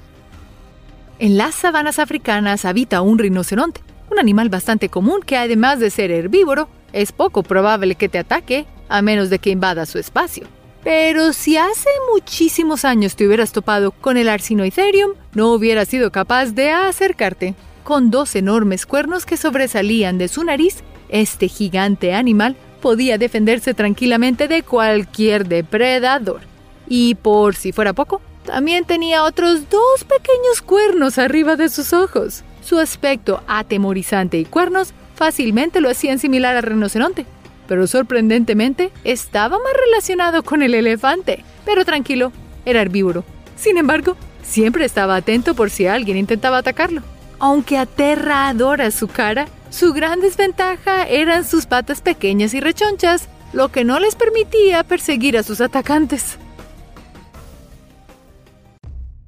En 1.19 1.37
las 1.37 1.53
sabanas 1.53 1.99
africanas 1.99 2.65
habita 2.65 3.01
un 3.01 3.19
rinoceronte, 3.19 3.81
un 4.11 4.19
animal 4.19 4.49
bastante 4.49 4.89
común 4.89 5.21
que 5.25 5.37
además 5.37 5.79
de 5.79 5.89
ser 5.89 6.11
herbívoro, 6.11 6.69
es 6.93 7.11
poco 7.11 7.43
probable 7.43 7.95
que 7.95 8.09
te 8.09 8.19
ataque 8.19 8.65
a 8.87 9.01
menos 9.01 9.29
de 9.29 9.39
que 9.39 9.51
invada 9.51 9.85
su 9.85 9.99
espacio. 9.99 10.47
Pero 10.83 11.33
si 11.33 11.57
hace 11.57 11.89
muchísimos 12.13 12.85
años 12.85 13.15
te 13.15 13.27
hubieras 13.27 13.51
topado 13.51 13.91
con 13.91 14.17
el 14.17 14.29
Arsinoitherium, 14.29 15.11
no 15.33 15.51
hubieras 15.51 15.89
sido 15.89 16.11
capaz 16.11 16.47
de 16.47 16.71
acercarte. 16.71 17.55
Con 17.83 18.11
dos 18.11 18.35
enormes 18.35 18.85
cuernos 18.85 19.25
que 19.25 19.37
sobresalían 19.37 20.17
de 20.17 20.27
su 20.27 20.43
nariz, 20.43 20.83
este 21.09 21.47
gigante 21.47 22.13
animal 22.13 22.55
podía 22.81 23.17
defenderse 23.17 23.73
tranquilamente 23.73 24.47
de 24.47 24.63
cualquier 24.63 25.47
depredador. 25.47 26.41
Y 26.87 27.15
por 27.15 27.55
si 27.55 27.71
fuera 27.71 27.93
poco, 27.93 28.21
también 28.45 28.85
tenía 28.85 29.23
otros 29.23 29.69
dos 29.69 30.03
pequeños 30.05 30.61
cuernos 30.63 31.17
arriba 31.17 31.55
de 31.55 31.69
sus 31.69 31.93
ojos. 31.93 32.43
Su 32.69 32.77
aspecto 32.77 33.41
atemorizante 33.47 34.37
y 34.37 34.45
cuernos 34.45 34.93
fácilmente 35.15 35.81
lo 35.81 35.89
hacían 35.89 36.19
similar 36.19 36.55
al 36.55 36.61
rinoceronte, 36.61 37.25
pero 37.67 37.87
sorprendentemente 37.87 38.91
estaba 39.03 39.57
más 39.57 39.73
relacionado 39.73 40.43
con 40.43 40.61
el 40.61 40.75
elefante. 40.75 41.43
Pero 41.65 41.83
tranquilo, 41.83 42.31
era 42.67 42.81
herbívoro. 42.81 43.23
Sin 43.57 43.79
embargo, 43.79 44.17
siempre 44.43 44.85
estaba 44.85 45.15
atento 45.15 45.55
por 45.55 45.71
si 45.71 45.87
alguien 45.87 46.15
intentaba 46.15 46.59
atacarlo. 46.59 47.01
Aunque 47.39 47.75
aterradora 47.75 48.91
su 48.91 49.07
cara, 49.07 49.47
su 49.71 49.91
gran 49.91 50.21
desventaja 50.21 51.07
eran 51.07 51.45
sus 51.45 51.65
patas 51.65 52.01
pequeñas 52.01 52.53
y 52.53 52.59
rechonchas, 52.59 53.29
lo 53.51 53.69
que 53.69 53.83
no 53.83 53.99
les 53.99 54.13
permitía 54.13 54.83
perseguir 54.83 55.39
a 55.39 55.41
sus 55.41 55.59
atacantes. 55.59 56.37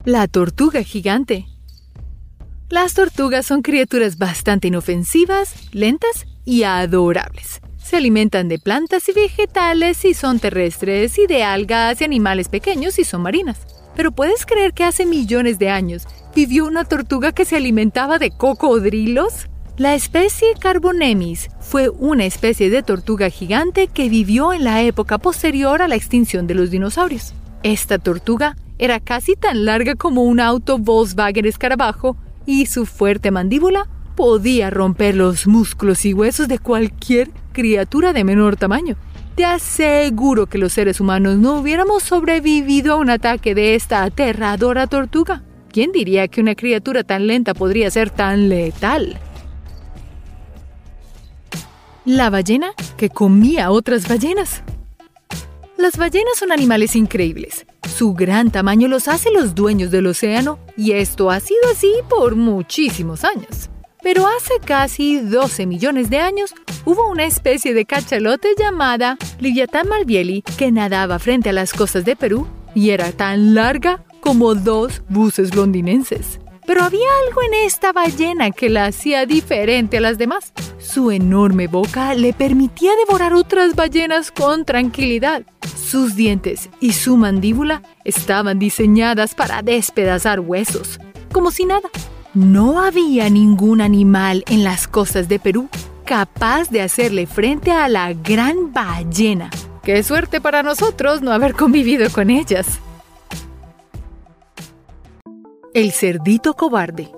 La 0.06 0.28
tortuga 0.28 0.84
gigante. 0.84 1.48
Las 2.72 2.94
tortugas 2.94 3.46
son 3.46 3.64
criaturas 3.64 4.18
bastante 4.18 4.70
inofensivas, 4.70 5.56
lentas 5.74 6.26
y 6.46 6.64
adorables. 6.64 7.60
Se 7.76 7.98
alimentan 7.98 8.48
de 8.48 8.60
plantas 8.60 9.10
y 9.10 9.12
vegetales 9.12 10.06
y 10.06 10.14
son 10.14 10.40
terrestres 10.40 11.20
y 11.20 11.28
de 11.28 11.44
algas 11.44 12.00
y 12.00 12.06
animales 12.06 12.48
pequeños 12.48 12.98
y 12.98 13.04
son 13.04 13.24
marinas. 13.24 13.68
Pero 13.94 14.14
¿puedes 14.14 14.46
creer 14.46 14.72
que 14.72 14.86
hace 14.86 15.06
millones 15.06 15.60
de 15.60 15.70
años 15.70 16.08
vivió 16.34 16.66
una 16.66 16.86
tortuga 16.86 17.34
que 17.34 17.44
se 17.44 17.58
alimentaba 17.58 18.20
de 18.20 18.32
cocodrilos? 18.32 19.50
La 19.76 19.94
especie 19.94 20.54
Carbonemis 20.58 21.50
fue 21.60 21.90
una 21.90 22.24
especie 22.24 22.70
de 22.70 22.84
tortuga 22.84 23.30
gigante 23.30 23.88
que 23.88 24.08
vivió 24.08 24.54
en 24.54 24.64
la 24.64 24.82
época 24.82 25.18
posterior 25.18 25.82
a 25.82 25.90
la 25.90 25.98
extinción 25.98 26.48
de 26.48 26.56
los 26.56 26.72
dinosaurios. 26.72 27.34
Esta 27.64 28.00
tortuga 28.00 28.56
era 28.80 29.02
casi 29.02 29.36
tan 29.36 29.66
larga 29.66 29.96
como 29.96 30.24
un 30.24 30.40
auto 30.40 30.78
Volkswagen 30.78 31.46
escarabajo 31.46 32.16
y 32.52 32.66
su 32.66 32.86
fuerte 32.86 33.32
mandíbula 33.32 33.88
podía 34.18 34.70
romper 34.70 35.16
los 35.16 35.48
músculos 35.48 36.06
y 36.06 36.14
huesos 36.14 36.50
de 36.50 36.60
cualquier 36.60 37.32
criatura 37.54 38.12
de 38.12 38.26
menor 38.26 38.58
tamaño. 38.58 38.98
Te 39.36 39.46
aseguro 39.46 40.48
que 40.48 40.58
los 40.58 40.74
seres 40.74 41.00
humanos 41.00 41.38
no 41.38 41.56
hubiéramos 41.56 42.04
sobrevivido 42.04 42.94
a 42.94 42.98
un 42.98 43.10
ataque 43.10 43.56
de 43.56 43.76
esta 43.76 44.04
aterradora 44.04 44.88
tortuga. 44.88 45.44
¿Quién 45.72 45.94
diría 45.94 46.28
que 46.28 46.42
una 46.42 46.56
criatura 46.56 47.06
tan 47.06 47.26
lenta 47.26 47.54
podría 47.54 47.90
ser 47.90 48.10
tan 48.10 48.50
letal? 48.50 49.18
La 52.04 52.30
ballena 52.30 52.74
que 52.98 53.10
comía 53.10 53.72
otras 53.72 54.10
ballenas. 54.10 54.62
Las 55.82 55.98
ballenas 55.98 56.38
son 56.38 56.52
animales 56.52 56.96
increíbles. 56.96 57.66
Su 57.92 58.14
gran 58.14 58.52
tamaño 58.52 58.88
los 58.88 59.08
hace 59.08 59.32
los 59.32 59.56
dueños 59.56 59.90
del 59.90 60.06
océano 60.06 60.60
y 60.78 60.92
esto 60.92 61.32
ha 61.32 61.40
sido 61.40 61.60
así 61.72 61.92
por 62.08 62.36
muchísimos 62.36 63.24
años. 63.24 63.72
Pero 64.04 64.28
hace 64.28 64.54
casi 64.64 65.18
12 65.22 65.66
millones 65.66 66.12
de 66.12 66.20
años 66.20 66.54
hubo 66.86 67.10
una 67.10 67.26
especie 67.26 67.74
de 67.74 67.86
cachalote 67.86 68.50
llamada 68.56 69.18
Liviatán 69.40 69.88
malvieli 69.88 70.44
que 70.56 70.72
nadaba 70.72 71.18
frente 71.18 71.50
a 71.50 71.54
las 71.54 71.74
costas 71.74 72.06
de 72.06 72.16
Perú 72.16 72.48
y 72.76 72.92
era 72.92 73.12
tan 73.12 73.56
larga 73.56 74.04
como 74.20 74.54
dos 74.54 75.02
buses 75.10 75.56
londinenses. 75.56 76.41
Pero 76.66 76.84
había 76.84 77.08
algo 77.28 77.42
en 77.42 77.66
esta 77.66 77.92
ballena 77.92 78.52
que 78.52 78.70
la 78.70 78.86
hacía 78.86 79.26
diferente 79.26 79.98
a 79.98 80.02
las 80.02 80.18
demás. 80.18 80.54
Su 80.80 81.12
enorme 81.12 81.68
boca 81.68 82.14
le 82.14 82.34
permitía 82.34 82.92
devorar 83.06 83.34
otras 83.34 83.76
ballenas 83.76 84.32
con 84.32 84.66
tranquilidad. 84.66 85.44
Sus 85.76 86.16
dientes 86.16 86.70
y 86.80 86.94
su 86.94 87.18
mandíbula 87.18 87.82
estaban 88.04 88.60
diseñadas 88.60 89.36
para 89.36 89.62
despedazar 89.62 90.40
huesos, 90.40 91.00
como 91.32 91.52
si 91.52 91.66
nada. 91.66 91.90
No 92.34 92.80
había 92.80 93.30
ningún 93.30 93.82
animal 93.82 94.44
en 94.48 94.64
las 94.64 94.88
costas 94.88 95.28
de 95.28 95.40
Perú 95.40 95.68
capaz 96.06 96.70
de 96.70 96.82
hacerle 96.82 97.28
frente 97.28 97.72
a 97.72 97.88
la 97.88 98.14
gran 98.14 98.74
ballena. 98.74 99.50
Qué 99.84 100.04
suerte 100.04 100.42
para 100.42 100.62
nosotros 100.62 101.22
no 101.22 101.32
haber 101.32 101.54
convivido 101.54 102.10
con 102.10 102.30
ellas. 102.30 102.80
El 105.74 105.94
cerdito 105.94 106.54
cobarde. 106.54 107.14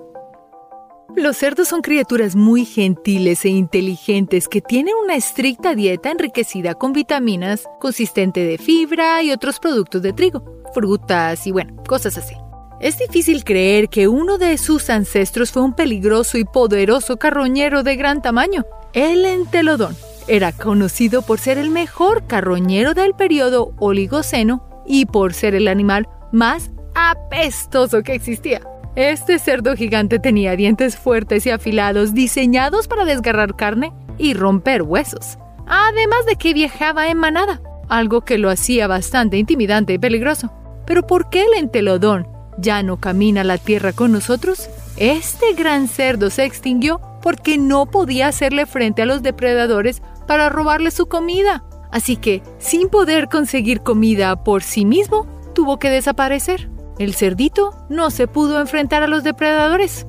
Los 1.16 1.38
cerdos 1.38 1.66
son 1.66 1.82
criaturas 1.82 2.36
muy 2.36 2.64
gentiles 2.64 3.44
e 3.44 3.48
inteligentes 3.48 4.46
que 4.46 4.60
tienen 4.60 4.94
una 5.02 5.16
estricta 5.16 5.74
dieta 5.74 6.12
enriquecida 6.12 6.74
con 6.74 6.92
vitaminas, 6.92 7.64
consistente 7.80 8.44
de 8.44 8.56
fibra 8.58 9.24
y 9.24 9.32
otros 9.32 9.58
productos 9.58 10.02
de 10.02 10.12
trigo, 10.12 10.62
frutas 10.72 11.48
y 11.48 11.50
bueno, 11.50 11.82
cosas 11.88 12.16
así. 12.16 12.36
Es 12.80 12.96
difícil 12.96 13.42
creer 13.42 13.88
que 13.88 14.06
uno 14.06 14.38
de 14.38 14.56
sus 14.56 14.88
ancestros 14.88 15.50
fue 15.50 15.62
un 15.62 15.74
peligroso 15.74 16.38
y 16.38 16.44
poderoso 16.44 17.16
carroñero 17.16 17.82
de 17.82 17.96
gran 17.96 18.22
tamaño. 18.22 18.64
El 18.92 19.24
entelodón 19.24 19.96
era 20.28 20.52
conocido 20.52 21.22
por 21.22 21.40
ser 21.40 21.58
el 21.58 21.70
mejor 21.70 22.28
carroñero 22.28 22.94
del 22.94 23.14
periodo 23.14 23.74
Oligoceno 23.80 24.64
y 24.86 25.06
por 25.06 25.34
ser 25.34 25.56
el 25.56 25.66
animal 25.66 26.08
más 26.30 26.70
apestoso 26.94 28.02
que 28.02 28.14
existía. 28.14 28.60
Este 28.96 29.38
cerdo 29.38 29.74
gigante 29.74 30.18
tenía 30.18 30.54
dientes 30.54 30.96
fuertes 30.96 31.46
y 31.46 31.50
afilados 31.50 32.14
diseñados 32.14 32.86
para 32.86 33.04
desgarrar 33.04 33.56
carne 33.56 33.92
y 34.18 34.34
romper 34.34 34.82
huesos. 34.82 35.38
Además 35.66 36.26
de 36.26 36.36
que 36.36 36.54
viajaba 36.54 37.08
en 37.08 37.18
manada, 37.18 37.60
algo 37.88 38.20
que 38.20 38.38
lo 38.38 38.50
hacía 38.50 38.86
bastante 38.86 39.36
intimidante 39.36 39.94
y 39.94 39.98
peligroso. 39.98 40.52
Pero 40.86 41.06
¿por 41.06 41.30
qué 41.30 41.42
el 41.42 41.54
entelodón 41.54 42.28
ya 42.58 42.82
no 42.82 43.00
camina 43.00 43.42
la 43.42 43.58
tierra 43.58 43.92
con 43.92 44.12
nosotros? 44.12 44.68
Este 44.96 45.54
gran 45.54 45.88
cerdo 45.88 46.30
se 46.30 46.44
extinguió 46.44 47.00
porque 47.20 47.58
no 47.58 47.86
podía 47.86 48.28
hacerle 48.28 48.66
frente 48.66 49.02
a 49.02 49.06
los 49.06 49.22
depredadores 49.22 50.02
para 50.28 50.50
robarle 50.50 50.90
su 50.90 51.06
comida. 51.06 51.64
Así 51.90 52.16
que, 52.16 52.42
sin 52.58 52.88
poder 52.88 53.28
conseguir 53.28 53.80
comida 53.80 54.44
por 54.44 54.62
sí 54.62 54.84
mismo, 54.84 55.26
tuvo 55.54 55.78
que 55.78 55.90
desaparecer. 55.90 56.68
El 56.98 57.14
cerdito 57.14 57.74
no 57.88 58.10
se 58.10 58.28
pudo 58.28 58.60
enfrentar 58.60 59.02
a 59.02 59.08
los 59.08 59.24
depredadores. 59.24 60.06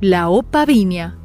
La 0.00 0.28
opavinia. 0.28 1.18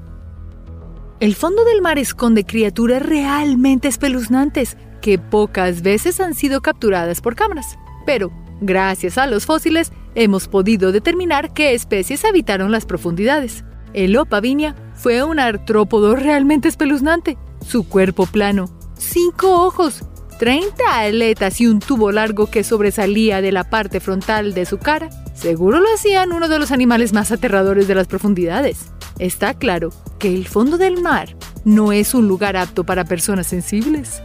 El 1.20 1.36
fondo 1.36 1.64
del 1.64 1.82
mar 1.82 2.00
esconde 2.00 2.46
criaturas 2.46 3.06
realmente 3.06 3.88
espeluznantes 3.88 4.76
que 5.02 5.20
pocas 5.20 5.82
veces 5.82 6.20
han 6.20 6.34
sido 6.34 6.62
capturadas 6.62 7.22
por 7.22 7.36
cámaras. 7.36 7.78
pero 8.06 8.32
gracias 8.62 9.18
a 9.18 9.28
los 9.28 9.46
fósiles 9.46 9.92
hemos 10.16 10.48
podido 10.48 10.92
determinar 10.92 11.54
qué 11.54 11.74
especies 11.74 12.26
habitaron 12.26 12.72
las 12.72 12.86
profundidades. 12.86 13.64
El 13.94 14.18
opavinia 14.18 14.76
fue 14.96 15.24
un 15.24 15.40
artrópodo 15.40 16.16
realmente 16.16 16.68
espeluznante. 16.68 17.38
Su 17.66 17.88
cuerpo 17.88 18.26
plano, 18.26 18.66
cinco 18.98 19.66
ojos, 19.66 20.04
30 20.42 21.02
aletas 21.02 21.62
y 21.62 21.68
un 21.68 21.80
tubo 21.80 22.12
largo 22.12 22.48
que 22.48 22.64
sobresalía 22.64 23.44
de 23.44 23.52
la 23.52 23.64
parte 23.64 24.00
frontal 24.00 24.56
de 24.56 24.66
su 24.66 24.80
cara, 24.80 25.08
seguro 25.36 25.80
lo 25.80 25.86
hacían 25.94 26.34
uno 26.34 26.50
de 26.50 26.58
los 26.58 26.72
animales 26.72 27.14
más 27.14 27.32
aterradores 27.32 27.88
de 27.88 27.94
las 27.94 28.08
profundidades. 28.08 28.92
Está 29.20 29.54
claro 29.54 29.92
que 30.18 30.34
el 30.34 30.48
fondo 30.48 30.80
del 30.80 31.00
mar 31.00 31.36
no 31.64 31.92
es 31.92 32.16
un 32.16 32.28
lugar 32.28 32.58
apto 32.58 32.84
para 32.84 33.06
personas 33.06 33.46
sensibles. 33.46 34.20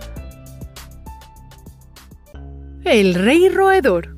El 2.84 3.14
rey 3.14 3.50
roedor. 3.50 4.16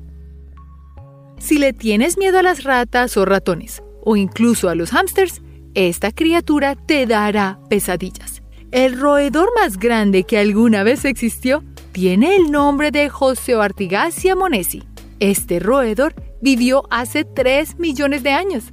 Si 1.37 1.57
le 1.57 1.73
tienes 1.73 2.17
miedo 2.17 2.39
a 2.39 2.43
las 2.43 2.63
ratas 2.63 3.17
o 3.17 3.25
ratones, 3.25 3.83
o 4.05 4.15
incluso 4.15 4.69
a 4.69 4.75
los 4.75 4.91
hámsters, 4.91 5.41
esta 5.73 6.13
criatura 6.13 6.75
te 6.75 7.05
dará 7.05 7.59
pesadillas. 7.69 8.41
El 8.71 8.97
roedor 8.97 9.49
más 9.59 9.77
grande 9.77 10.23
que 10.23 10.37
alguna 10.37 10.83
vez 10.83 11.03
existió 11.03 11.61
tiene 11.91 12.35
el 12.35 12.51
nombre 12.51 12.91
de 12.91 13.09
José 13.09 13.55
Artigasia 13.55 14.35
monesi. 14.35 14.83
Este 15.19 15.59
roedor 15.59 16.13
vivió 16.41 16.83
hace 16.89 17.25
3 17.25 17.79
millones 17.79 18.23
de 18.23 18.31
años. 18.31 18.65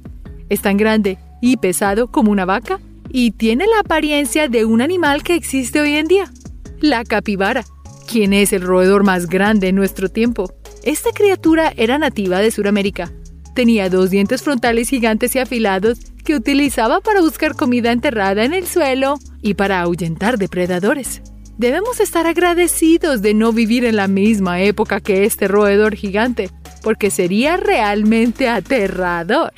Es 0.49 0.61
tan 0.61 0.77
grande 0.77 1.17
y 1.41 1.57
pesado 1.57 2.11
como 2.11 2.31
una 2.31 2.45
vaca 2.45 2.79
y 3.09 3.31
tiene 3.31 3.65
la 3.67 3.79
apariencia 3.81 4.47
de 4.47 4.65
un 4.65 4.81
animal 4.81 5.23
que 5.23 5.35
existe 5.35 5.81
hoy 5.81 5.95
en 5.95 6.07
día, 6.07 6.31
la 6.79 7.03
capibara, 7.03 7.65
quien 8.09 8.33
es 8.33 8.53
el 8.53 8.61
roedor 8.61 9.03
más 9.03 9.27
grande 9.27 9.69
en 9.69 9.75
nuestro 9.75 10.09
tiempo. 10.09 10.53
Esta 10.83 11.11
criatura 11.11 11.73
era 11.75 11.97
nativa 11.97 12.39
de 12.39 12.51
Sudamérica. 12.51 13.11
Tenía 13.55 13.89
dos 13.89 14.09
dientes 14.11 14.43
frontales 14.43 14.89
gigantes 14.89 15.35
y 15.35 15.39
afilados 15.39 15.99
que 16.23 16.35
utilizaba 16.35 17.01
para 17.01 17.21
buscar 17.21 17.55
comida 17.55 17.91
enterrada 17.91 18.43
en 18.43 18.53
el 18.53 18.67
suelo 18.67 19.17
y 19.41 19.55
para 19.55 19.81
ahuyentar 19.81 20.37
depredadores. 20.37 21.21
Debemos 21.57 21.99
estar 21.99 22.27
agradecidos 22.27 23.23
de 23.23 23.33
no 23.33 23.51
vivir 23.51 23.83
en 23.83 23.95
la 23.95 24.07
misma 24.07 24.61
época 24.61 24.99
que 24.99 25.25
este 25.25 25.47
roedor 25.47 25.95
gigante, 25.95 26.51
porque 26.83 27.09
sería 27.09 27.57
realmente 27.57 28.47
aterrador. 28.47 29.53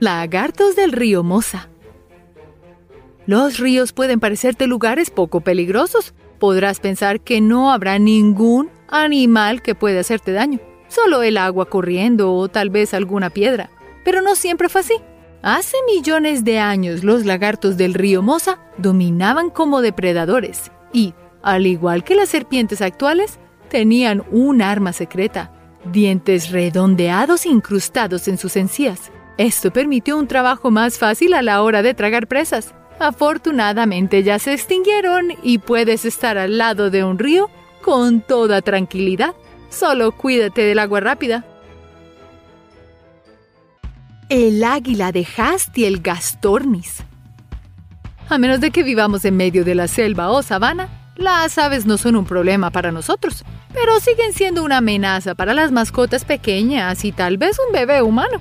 Lagartos 0.00 0.76
del 0.76 0.92
río 0.92 1.22
Mosa. 1.24 1.68
Los 3.26 3.58
ríos 3.58 3.92
pueden 3.92 4.18
parecerte 4.18 4.66
lugares 4.66 5.10
poco 5.10 5.42
peligrosos. 5.42 6.14
Podrás 6.38 6.80
pensar 6.80 7.20
que 7.20 7.42
no 7.42 7.70
habrá 7.70 7.98
ningún 7.98 8.70
animal 8.88 9.60
que 9.60 9.74
pueda 9.74 10.00
hacerte 10.00 10.32
daño, 10.32 10.58
solo 10.88 11.22
el 11.22 11.36
agua 11.36 11.66
corriendo 11.66 12.32
o 12.32 12.48
tal 12.48 12.70
vez 12.70 12.94
alguna 12.94 13.28
piedra. 13.28 13.68
Pero 14.06 14.22
no 14.22 14.34
siempre 14.36 14.70
fue 14.70 14.80
así. 14.80 14.94
Hace 15.42 15.76
millones 15.86 16.42
de 16.42 16.58
años 16.58 17.04
los 17.04 17.24
lagartos 17.24 17.76
del 17.76 17.94
río 17.94 18.22
Mosa 18.22 18.58
dominaban 18.76 19.50
como 19.50 19.82
depredadores 19.82 20.72
y, 20.92 21.14
al 21.42 21.66
igual 21.66 22.02
que 22.02 22.16
las 22.16 22.30
serpientes 22.30 22.82
actuales, 22.82 23.38
tenían 23.68 24.24
un 24.32 24.62
arma 24.62 24.92
secreta, 24.92 25.52
dientes 25.92 26.50
redondeados 26.50 27.46
incrustados 27.46 28.26
en 28.26 28.36
sus 28.36 28.56
encías. 28.56 29.12
Esto 29.36 29.72
permitió 29.72 30.18
un 30.18 30.26
trabajo 30.26 30.72
más 30.72 30.98
fácil 30.98 31.32
a 31.34 31.42
la 31.42 31.62
hora 31.62 31.82
de 31.82 31.94
tragar 31.94 32.26
presas. 32.26 32.74
Afortunadamente 32.98 34.24
ya 34.24 34.40
se 34.40 34.52
extinguieron 34.52 35.34
y 35.44 35.58
puedes 35.58 36.04
estar 36.04 36.36
al 36.36 36.58
lado 36.58 36.90
de 36.90 37.04
un 37.04 37.16
río 37.16 37.48
con 37.80 38.22
toda 38.22 38.60
tranquilidad. 38.60 39.36
Solo 39.70 40.10
cuídate 40.10 40.62
del 40.62 40.80
agua 40.80 40.98
rápida 40.98 41.44
el 44.28 44.62
águila 44.62 45.10
de 45.10 45.26
Hast 45.36 45.76
y 45.78 45.86
el 45.86 46.00
gastornis. 46.00 47.02
A 48.28 48.36
menos 48.36 48.60
de 48.60 48.70
que 48.70 48.82
vivamos 48.82 49.24
en 49.24 49.36
medio 49.36 49.64
de 49.64 49.74
la 49.74 49.88
selva 49.88 50.30
o 50.30 50.42
sabana, 50.42 50.88
las 51.16 51.56
aves 51.56 51.86
no 51.86 51.96
son 51.96 52.14
un 52.14 52.26
problema 52.26 52.70
para 52.70 52.92
nosotros, 52.92 53.44
pero 53.72 53.98
siguen 54.00 54.34
siendo 54.34 54.62
una 54.64 54.78
amenaza 54.78 55.34
para 55.34 55.54
las 55.54 55.72
mascotas 55.72 56.26
pequeñas 56.26 57.04
y 57.06 57.12
tal 57.12 57.38
vez 57.38 57.56
un 57.66 57.72
bebé 57.72 58.02
humano. 58.02 58.40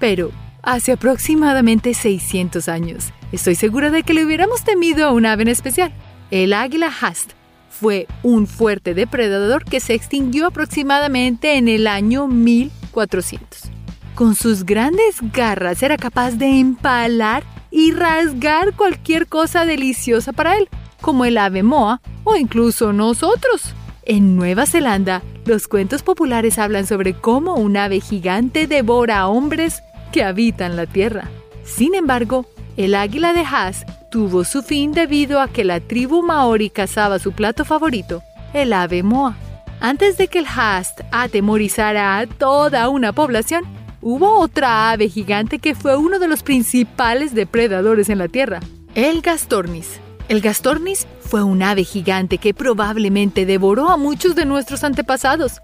Pero 0.00 0.32
hace 0.62 0.92
aproximadamente 0.92 1.94
600 1.94 2.68
años, 2.68 3.12
estoy 3.30 3.54
segura 3.54 3.90
de 3.90 4.02
que 4.02 4.14
le 4.14 4.24
hubiéramos 4.24 4.64
temido 4.64 5.06
a 5.06 5.12
un 5.12 5.24
ave 5.24 5.42
en 5.42 5.48
especial. 5.48 5.92
El 6.32 6.52
águila 6.52 6.90
Hast 7.00 7.30
fue 7.70 8.08
un 8.24 8.48
fuerte 8.48 8.92
depredador 8.92 9.64
que 9.64 9.78
se 9.78 9.94
extinguió 9.94 10.48
aproximadamente 10.48 11.56
en 11.56 11.68
el 11.68 11.86
año 11.86 12.26
1400. 12.26 13.77
Con 14.18 14.34
sus 14.34 14.66
grandes 14.66 15.18
garras 15.32 15.80
era 15.80 15.96
capaz 15.96 16.32
de 16.32 16.58
empalar 16.58 17.44
y 17.70 17.92
rasgar 17.92 18.74
cualquier 18.74 19.28
cosa 19.28 19.64
deliciosa 19.64 20.32
para 20.32 20.56
él, 20.56 20.68
como 21.00 21.24
el 21.24 21.38
ave 21.38 21.62
moa 21.62 22.00
o 22.24 22.34
incluso 22.34 22.92
nosotros. 22.92 23.76
En 24.02 24.34
Nueva 24.34 24.66
Zelanda, 24.66 25.22
los 25.44 25.68
cuentos 25.68 26.02
populares 26.02 26.58
hablan 26.58 26.84
sobre 26.84 27.14
cómo 27.14 27.54
un 27.54 27.76
ave 27.76 28.00
gigante 28.00 28.66
devora 28.66 29.20
a 29.20 29.28
hombres 29.28 29.84
que 30.10 30.24
habitan 30.24 30.74
la 30.74 30.86
tierra. 30.86 31.28
Sin 31.62 31.94
embargo, 31.94 32.44
el 32.76 32.96
águila 32.96 33.32
de 33.32 33.42
Haas 33.42 33.86
tuvo 34.10 34.42
su 34.42 34.64
fin 34.64 34.90
debido 34.90 35.40
a 35.40 35.46
que 35.46 35.62
la 35.62 35.78
tribu 35.78 36.24
maori 36.24 36.70
cazaba 36.70 37.20
su 37.20 37.30
plato 37.30 37.64
favorito, 37.64 38.24
el 38.52 38.72
ave 38.72 39.04
moa. 39.04 39.36
Antes 39.78 40.18
de 40.18 40.26
que 40.26 40.40
el 40.40 40.46
Haas 40.46 40.92
atemorizara 41.12 42.18
a 42.18 42.26
toda 42.26 42.88
una 42.88 43.12
población, 43.12 43.77
Hubo 44.10 44.40
otra 44.40 44.90
ave 44.90 45.10
gigante 45.10 45.58
que 45.58 45.74
fue 45.74 45.94
uno 45.94 46.18
de 46.18 46.28
los 46.28 46.42
principales 46.42 47.34
depredadores 47.34 48.08
en 48.08 48.16
la 48.16 48.28
Tierra, 48.28 48.60
el 48.94 49.20
gastornis. 49.20 50.00
El 50.30 50.40
gastornis 50.40 51.06
fue 51.20 51.42
un 51.42 51.62
ave 51.62 51.84
gigante 51.84 52.38
que 52.38 52.54
probablemente 52.54 53.44
devoró 53.44 53.90
a 53.90 53.98
muchos 53.98 54.34
de 54.34 54.46
nuestros 54.46 54.82
antepasados 54.82 55.60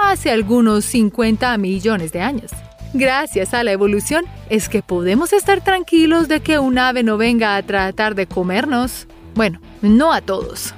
hace 0.00 0.30
algunos 0.30 0.84
50 0.84 1.58
millones 1.58 2.12
de 2.12 2.20
años. 2.20 2.52
Gracias 2.94 3.52
a 3.52 3.64
la 3.64 3.72
evolución 3.72 4.26
es 4.48 4.68
que 4.68 4.80
podemos 4.80 5.32
estar 5.32 5.64
tranquilos 5.64 6.28
de 6.28 6.38
que 6.38 6.60
un 6.60 6.78
ave 6.78 7.02
no 7.02 7.16
venga 7.16 7.56
a 7.56 7.62
tratar 7.64 8.14
de 8.14 8.28
comernos. 8.28 9.08
Bueno, 9.34 9.60
no 9.82 10.12
a 10.12 10.20
todos. 10.20 10.72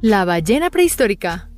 La 0.00 0.24
ballena 0.24 0.70
prehistórica 0.70 1.48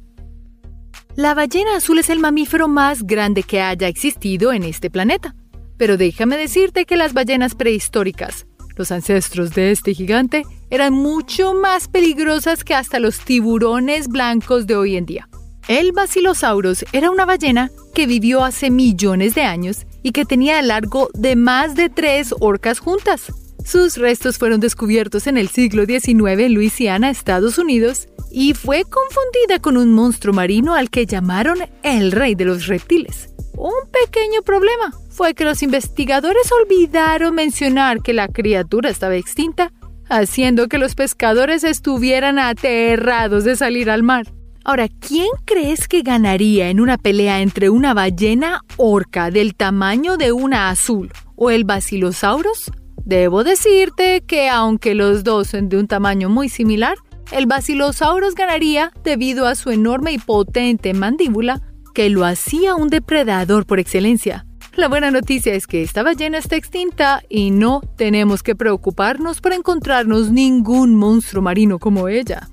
la 1.17 1.35
ballena 1.35 1.77
azul 1.77 1.99
es 1.99 2.11
el 2.11 2.19
mamífero 2.19 2.67
más 2.67 3.05
grande 3.05 3.43
que 3.43 3.61
haya 3.61 3.89
existido 3.89 4.53
en 4.53 4.65
este 4.65 4.91
planeta. 4.91 5.35
Pero 5.77 5.97
déjame 5.97 6.37
decirte 6.37 6.87
que 6.87 6.97
las 6.97 7.13
ballenas 7.13 7.55
prehistóricas, 7.55 8.47
los 8.77 8.91
ancestros 8.91 9.55
de 9.55 9.71
este 9.71 9.95
gigante, 9.95 10.45
eran 10.71 10.93
mucho 10.93 11.55
más 11.55 11.89
peligrosas 11.89 12.65
que 12.65 12.75
hasta 12.75 12.99
los 12.99 13.21
tiburones 13.21 14.09
blancos 14.09 14.67
de 14.67 14.77
hoy 14.77 14.97
en 14.97 15.07
día. 15.07 15.29
El 15.69 15.93
Basilosaurus 15.93 16.85
era 16.93 17.11
una 17.11 17.25
ballena 17.25 17.71
que 17.95 18.07
vivió 18.07 18.45
hace 18.45 18.71
millones 18.71 19.35
de 19.35 19.43
años 19.43 19.87
y 20.03 20.13
que 20.13 20.25
tenía 20.25 20.61
el 20.61 20.69
largo 20.69 21.09
de 21.15 21.37
más 21.37 21.75
de 21.75 21.89
tres 21.89 22.35
orcas 22.41 22.81
juntas. 22.81 23.33
Sus 23.65 23.97
restos 23.97 24.37
fueron 24.37 24.61
descubiertos 24.61 25.27
en 25.27 25.39
el 25.39 25.49
siglo 25.49 25.87
XIX 25.87 26.41
en 26.41 26.55
Luisiana, 26.55 27.09
Estados 27.09 27.57
Unidos, 27.57 28.09
y 28.37 28.53
fue 28.53 28.83
confundida 28.83 29.61
con 29.61 29.77
un 29.77 29.93
monstruo 29.93 30.35
marino 30.35 30.75
al 30.75 30.91
que 30.91 31.07
llamaron 31.07 31.59
el 31.85 32.11
rey 32.11 32.35
de 32.35 32.45
los 32.45 32.67
reptiles. 32.67 33.29
Un 33.57 33.73
pequeño 33.93 34.43
problema 34.43 34.93
fue 35.09 35.35
que 35.35 35.45
los 35.45 35.63
investigadores 35.63 36.51
olvidaron 36.51 37.37
mencionar 37.37 38.03
que 38.03 38.13
la 38.13 38.27
criatura 38.27 38.91
estaba 38.91 39.15
extinta, 39.15 39.71
haciendo 40.09 40.67
que 40.67 40.79
los 40.79 40.97
pescadores 40.97 41.63
estuvieran 41.63 42.41
aterrados 42.41 43.45
de 43.45 43.55
salir 43.55 43.89
al 43.89 44.03
mar. 44.03 44.27
Ahora, 44.65 44.89
¿quién 44.89 45.29
crees 45.45 45.87
que 45.87 46.03
ganaría 46.03 46.71
en 46.71 46.81
una 46.81 46.99
pelea 46.99 47.41
entre 47.41 47.71
una 47.71 47.95
ballena 47.95 48.63
orca 48.77 49.31
del 49.31 49.55
tamaño 49.55 50.17
de 50.17 50.33
una 50.33 50.71
azul 50.71 51.13
o 51.37 51.53
el 51.53 51.65
Basilosaurus? 51.65 52.73
Debo 53.05 53.45
decirte 53.45 54.23
que 54.27 54.49
aunque 54.49 54.95
los 54.95 55.23
dos 55.23 55.49
son 55.49 55.69
de 55.69 55.77
un 55.77 55.87
tamaño 55.87 56.31
muy 56.31 56.49
similar, 56.49 56.97
el 57.33 57.47
Basilosaurus 57.47 58.35
ganaría 58.35 58.93
debido 59.03 59.47
a 59.47 59.55
su 59.55 59.71
enorme 59.71 60.13
y 60.13 60.19
potente 60.19 60.95
mandíbula 60.95 61.61
que 61.95 62.11
lo 62.11 62.25
hacía 62.25 62.75
un 62.75 62.89
depredador 62.89 63.67
por 63.67 63.79
excelencia. 63.79 64.47
La 64.77 64.89
buena 64.89 65.13
noticia 65.13 65.55
es 65.55 65.69
que 65.69 65.83
esta 65.83 66.03
ballena 66.03 66.39
está 66.39 66.57
extinta 66.57 67.23
y 67.29 67.53
no 67.53 67.81
tenemos 67.97 68.43
que 68.43 68.57
preocuparnos 68.57 69.41
por 69.41 69.53
encontrarnos 69.53 70.33
ningún 70.33 70.97
monstruo 70.97 71.43
marino 71.43 71.79
como 71.79 72.09
ella. 72.09 72.49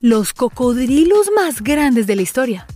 Los 0.00 0.32
cocodrilos 0.32 1.30
más 1.36 1.62
grandes 1.62 2.06
de 2.06 2.16
la 2.16 2.22
historia. 2.22 2.66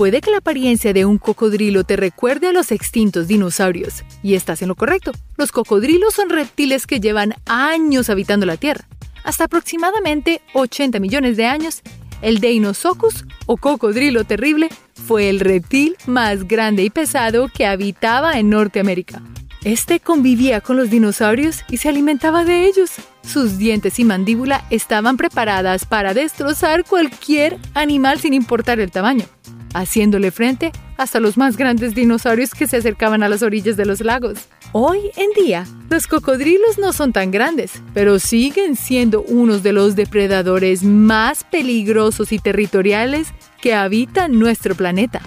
Puede 0.00 0.22
que 0.22 0.30
la 0.30 0.38
apariencia 0.38 0.94
de 0.94 1.04
un 1.04 1.18
cocodrilo 1.18 1.84
te 1.84 1.94
recuerde 1.94 2.46
a 2.46 2.52
los 2.52 2.72
extintos 2.72 3.28
dinosaurios, 3.28 4.02
y 4.22 4.32
estás 4.32 4.62
en 4.62 4.68
lo 4.68 4.74
correcto. 4.74 5.12
Los 5.36 5.52
cocodrilos 5.52 6.14
son 6.14 6.30
reptiles 6.30 6.86
que 6.86 7.00
llevan 7.00 7.34
años 7.44 8.08
habitando 8.08 8.46
la 8.46 8.56
Tierra. 8.56 8.88
Hasta 9.24 9.44
aproximadamente 9.44 10.40
80 10.54 11.00
millones 11.00 11.36
de 11.36 11.44
años, 11.44 11.82
el 12.22 12.40
Deinosuchus, 12.40 13.26
o 13.44 13.58
cocodrilo 13.58 14.24
terrible, 14.24 14.70
fue 14.94 15.28
el 15.28 15.38
reptil 15.38 15.98
más 16.06 16.48
grande 16.48 16.82
y 16.82 16.88
pesado 16.88 17.48
que 17.54 17.66
habitaba 17.66 18.38
en 18.38 18.48
Norteamérica. 18.48 19.20
Este 19.64 20.00
convivía 20.00 20.62
con 20.62 20.78
los 20.78 20.88
dinosaurios 20.88 21.60
y 21.68 21.76
se 21.76 21.90
alimentaba 21.90 22.46
de 22.46 22.64
ellos. 22.64 22.92
Sus 23.22 23.58
dientes 23.58 23.98
y 23.98 24.04
mandíbula 24.04 24.64
estaban 24.70 25.18
preparadas 25.18 25.84
para 25.84 26.14
destrozar 26.14 26.86
cualquier 26.86 27.58
animal 27.74 28.18
sin 28.18 28.32
importar 28.32 28.80
el 28.80 28.90
tamaño 28.90 29.26
haciéndole 29.74 30.30
frente 30.30 30.72
hasta 30.96 31.20
los 31.20 31.36
más 31.36 31.56
grandes 31.56 31.94
dinosaurios 31.94 32.54
que 32.54 32.66
se 32.66 32.76
acercaban 32.76 33.22
a 33.22 33.28
las 33.28 33.42
orillas 33.42 33.76
de 33.76 33.86
los 33.86 34.00
lagos. 34.00 34.48
Hoy 34.72 35.10
en 35.16 35.30
día, 35.44 35.66
los 35.88 36.06
cocodrilos 36.06 36.78
no 36.78 36.92
son 36.92 37.12
tan 37.12 37.30
grandes, 37.30 37.82
pero 37.92 38.18
siguen 38.18 38.76
siendo 38.76 39.22
unos 39.22 39.62
de 39.62 39.72
los 39.72 39.96
depredadores 39.96 40.84
más 40.84 41.44
peligrosos 41.44 42.32
y 42.32 42.38
territoriales 42.38 43.28
que 43.60 43.74
habitan 43.74 44.38
nuestro 44.38 44.74
planeta. 44.74 45.20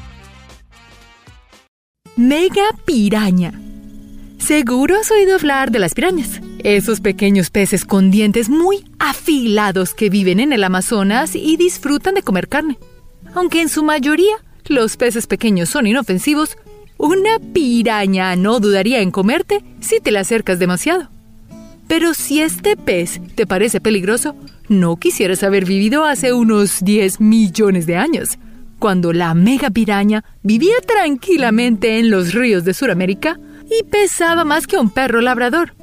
Mega 2.15 2.63
piraña. 2.85 3.59
Seguro 4.37 4.95
has 4.99 5.09
oído 5.09 5.35
hablar 5.35 5.71
de 5.71 5.79
las 5.79 5.93
pirañas, 5.93 6.41
esos 6.59 7.01
pequeños 7.01 7.49
peces 7.49 7.85
con 7.85 8.11
dientes 8.11 8.49
muy 8.49 8.85
afilados 8.99 9.93
que 9.93 10.09
viven 10.09 10.39
en 10.39 10.53
el 10.53 10.63
Amazonas 10.63 11.35
y 11.35 11.57
disfrutan 11.57 12.13
de 12.13 12.21
comer 12.21 12.47
carne. 12.47 12.77
Aunque 13.35 13.61
en 13.61 13.69
su 13.69 13.83
mayoría 13.83 14.35
los 14.67 14.95
peces 14.97 15.27
pequeños 15.27 15.69
son 15.69 15.87
inofensivos, 15.87 16.57
una 16.97 17.39
piraña 17.39 18.35
no 18.35 18.59
dudaría 18.59 19.01
en 19.01 19.11
comerte 19.11 19.63
si 19.81 19.99
te 19.99 20.11
le 20.11 20.19
acercas 20.19 20.59
demasiado. 20.59 21.09
Pero 21.87 22.13
si 22.13 22.41
este 22.41 22.77
pez 22.77 23.19
te 23.35 23.45
parece 23.45 23.81
peligroso, 23.81 24.35
no 24.69 24.95
quisieras 24.97 25.43
haber 25.43 25.65
vivido 25.65 26.05
hace 26.05 26.31
unos 26.31 26.79
10 26.81 27.19
millones 27.19 27.85
de 27.85 27.97
años, 27.97 28.37
cuando 28.79 29.11
la 29.11 29.33
mega 29.33 29.69
piraña 29.69 30.23
vivía 30.43 30.75
tranquilamente 30.87 31.99
en 31.99 32.09
los 32.09 32.33
ríos 32.33 32.63
de 32.63 32.73
Sudamérica 32.73 33.39
y 33.65 33.83
pesaba 33.83 34.45
más 34.45 34.67
que 34.67 34.77
un 34.77 34.89
perro 34.89 35.21
labrador. 35.21 35.73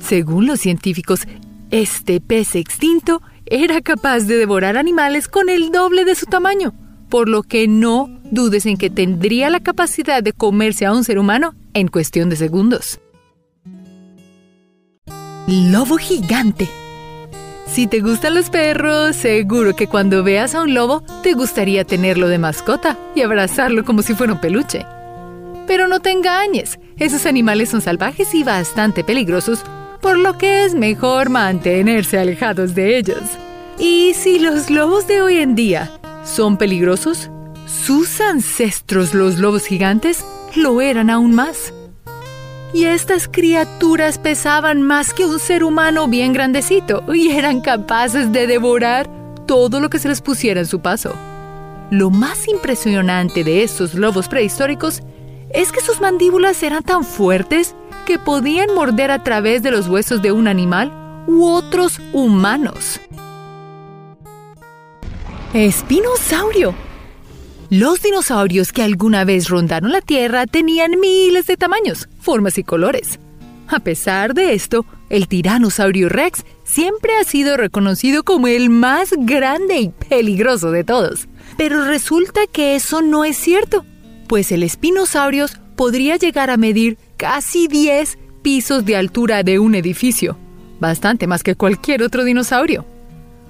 Según 0.00 0.46
los 0.46 0.60
científicos, 0.60 1.22
este 1.70 2.20
pez 2.20 2.54
extinto 2.54 3.22
era 3.46 3.80
capaz 3.80 4.20
de 4.20 4.36
devorar 4.36 4.76
animales 4.76 5.26
con 5.26 5.48
el 5.48 5.72
doble 5.72 6.04
de 6.04 6.14
su 6.14 6.26
tamaño 6.26 6.72
por 7.12 7.28
lo 7.28 7.42
que 7.42 7.68
no 7.68 8.08
dudes 8.30 8.64
en 8.64 8.78
que 8.78 8.88
tendría 8.88 9.50
la 9.50 9.60
capacidad 9.60 10.22
de 10.22 10.32
comerse 10.32 10.86
a 10.86 10.92
un 10.92 11.04
ser 11.04 11.18
humano 11.18 11.54
en 11.74 11.88
cuestión 11.88 12.30
de 12.30 12.36
segundos. 12.36 13.00
Lobo 15.46 15.98
gigante. 15.98 16.70
Si 17.66 17.86
te 17.86 18.00
gustan 18.00 18.34
los 18.34 18.48
perros, 18.48 19.14
seguro 19.14 19.76
que 19.76 19.88
cuando 19.88 20.24
veas 20.24 20.54
a 20.54 20.62
un 20.62 20.72
lobo 20.72 21.02
te 21.22 21.34
gustaría 21.34 21.84
tenerlo 21.84 22.28
de 22.28 22.38
mascota 22.38 22.96
y 23.14 23.20
abrazarlo 23.20 23.84
como 23.84 24.00
si 24.00 24.14
fuera 24.14 24.32
un 24.32 24.40
peluche. 24.40 24.86
Pero 25.66 25.88
no 25.88 26.00
te 26.00 26.12
engañes, 26.12 26.78
esos 26.96 27.26
animales 27.26 27.68
son 27.68 27.82
salvajes 27.82 28.34
y 28.34 28.42
bastante 28.42 29.04
peligrosos, 29.04 29.64
por 30.00 30.16
lo 30.16 30.38
que 30.38 30.64
es 30.64 30.74
mejor 30.74 31.28
mantenerse 31.28 32.18
alejados 32.18 32.74
de 32.74 32.96
ellos. 32.96 33.20
Y 33.78 34.14
si 34.14 34.38
los 34.38 34.70
lobos 34.70 35.06
de 35.06 35.20
hoy 35.20 35.36
en 35.36 35.54
día 35.54 35.90
¿Son 36.24 36.56
peligrosos? 36.56 37.30
Sus 37.66 38.20
ancestros, 38.20 39.12
los 39.12 39.38
lobos 39.38 39.66
gigantes, 39.66 40.24
lo 40.54 40.80
eran 40.80 41.10
aún 41.10 41.34
más. 41.34 41.74
Y 42.72 42.84
estas 42.84 43.28
criaturas 43.28 44.18
pesaban 44.18 44.82
más 44.82 45.12
que 45.12 45.26
un 45.26 45.38
ser 45.38 45.64
humano 45.64 46.08
bien 46.08 46.32
grandecito 46.32 47.02
y 47.12 47.30
eran 47.30 47.60
capaces 47.60 48.32
de 48.32 48.46
devorar 48.46 49.10
todo 49.46 49.80
lo 49.80 49.90
que 49.90 49.98
se 49.98 50.08
les 50.08 50.20
pusiera 50.20 50.60
en 50.60 50.66
su 50.66 50.80
paso. 50.80 51.12
Lo 51.90 52.08
más 52.08 52.48
impresionante 52.48 53.44
de 53.44 53.62
estos 53.62 53.94
lobos 53.94 54.28
prehistóricos 54.28 55.02
es 55.52 55.72
que 55.72 55.82
sus 55.82 56.00
mandíbulas 56.00 56.62
eran 56.62 56.82
tan 56.82 57.04
fuertes 57.04 57.74
que 58.06 58.18
podían 58.18 58.74
morder 58.74 59.10
a 59.10 59.22
través 59.22 59.62
de 59.62 59.70
los 59.70 59.88
huesos 59.88 60.22
de 60.22 60.32
un 60.32 60.48
animal 60.48 60.90
u 61.26 61.44
otros 61.44 62.00
humanos. 62.12 63.00
Espinosaurio. 65.54 66.74
Los 67.68 68.00
dinosaurios 68.00 68.72
que 68.72 68.82
alguna 68.82 69.24
vez 69.24 69.50
rondaron 69.50 69.92
la 69.92 70.00
Tierra 70.00 70.46
tenían 70.46 70.98
miles 70.98 71.46
de 71.46 71.58
tamaños, 71.58 72.08
formas 72.20 72.56
y 72.56 72.64
colores. 72.64 73.20
A 73.68 73.78
pesar 73.78 74.32
de 74.32 74.54
esto, 74.54 74.86
el 75.10 75.28
tiranosaurio 75.28 76.08
Rex 76.08 76.46
siempre 76.64 77.12
ha 77.20 77.24
sido 77.24 77.58
reconocido 77.58 78.22
como 78.22 78.48
el 78.48 78.70
más 78.70 79.10
grande 79.14 79.78
y 79.78 79.88
peligroso 79.90 80.70
de 80.70 80.84
todos. 80.84 81.28
Pero 81.58 81.84
resulta 81.84 82.40
que 82.50 82.74
eso 82.74 83.02
no 83.02 83.26
es 83.26 83.36
cierto, 83.36 83.84
pues 84.28 84.52
el 84.52 84.62
espinosaurio 84.62 85.44
podría 85.76 86.16
llegar 86.16 86.48
a 86.48 86.56
medir 86.56 86.96
casi 87.18 87.68
10 87.68 88.16
pisos 88.40 88.86
de 88.86 88.96
altura 88.96 89.42
de 89.42 89.58
un 89.58 89.74
edificio, 89.74 90.38
bastante 90.80 91.26
más 91.26 91.42
que 91.42 91.56
cualquier 91.56 92.02
otro 92.02 92.24
dinosaurio. 92.24 92.86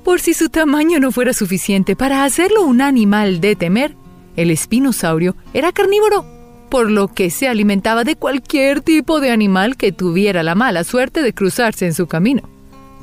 Por 0.04 0.20
si 0.20 0.34
su 0.34 0.48
tamaño 0.48 0.98
no 0.98 1.12
fuera 1.12 1.32
suficiente 1.32 1.94
para 1.94 2.24
hacerlo 2.24 2.64
un 2.64 2.80
animal 2.80 3.40
de 3.40 3.54
temer, 3.54 3.94
el 4.36 4.50
espinosaurio 4.50 5.36
era 5.54 5.70
carnívoro, 5.70 6.24
por 6.70 6.90
lo 6.90 7.08
que 7.08 7.30
se 7.30 7.46
alimentaba 7.46 8.02
de 8.02 8.16
cualquier 8.16 8.80
tipo 8.80 9.20
de 9.20 9.30
animal 9.30 9.76
que 9.76 9.92
tuviera 9.92 10.42
la 10.42 10.56
mala 10.56 10.82
suerte 10.82 11.22
de 11.22 11.32
cruzarse 11.32 11.86
en 11.86 11.94
su 11.94 12.08
camino. 12.08 12.42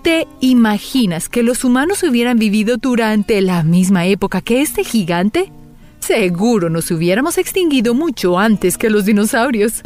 ¿Te 0.03 0.27
imaginas 0.41 1.29
que 1.29 1.43
los 1.43 1.63
humanos 1.63 2.03
hubieran 2.03 2.37
vivido 2.37 2.77
durante 2.77 3.41
la 3.41 3.63
misma 3.63 4.05
época 4.05 4.41
que 4.41 4.61
este 4.61 4.83
gigante? 4.83 5.51
Seguro 5.99 6.69
nos 6.69 6.91
hubiéramos 6.91 7.37
extinguido 7.37 7.93
mucho 7.93 8.39
antes 8.39 8.77
que 8.77 8.89
los 8.89 9.05
dinosaurios. 9.05 9.83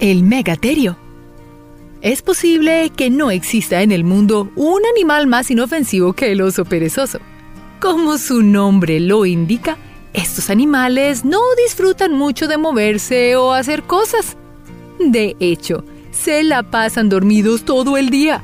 El 0.00 0.22
megaterio 0.22 1.03
es 2.04 2.20
posible 2.20 2.92
que 2.94 3.08
no 3.08 3.30
exista 3.30 3.80
en 3.80 3.90
el 3.90 4.04
mundo 4.04 4.50
un 4.56 4.82
animal 4.94 5.26
más 5.26 5.50
inofensivo 5.50 6.12
que 6.12 6.32
el 6.32 6.42
oso 6.42 6.66
perezoso. 6.66 7.18
Como 7.80 8.18
su 8.18 8.42
nombre 8.42 9.00
lo 9.00 9.24
indica, 9.24 9.78
estos 10.12 10.50
animales 10.50 11.24
no 11.24 11.40
disfrutan 11.64 12.12
mucho 12.12 12.46
de 12.46 12.58
moverse 12.58 13.36
o 13.36 13.54
hacer 13.54 13.84
cosas. 13.84 14.36
De 14.98 15.34
hecho, 15.40 15.82
se 16.10 16.44
la 16.44 16.62
pasan 16.62 17.08
dormidos 17.08 17.64
todo 17.64 17.96
el 17.96 18.10
día. 18.10 18.42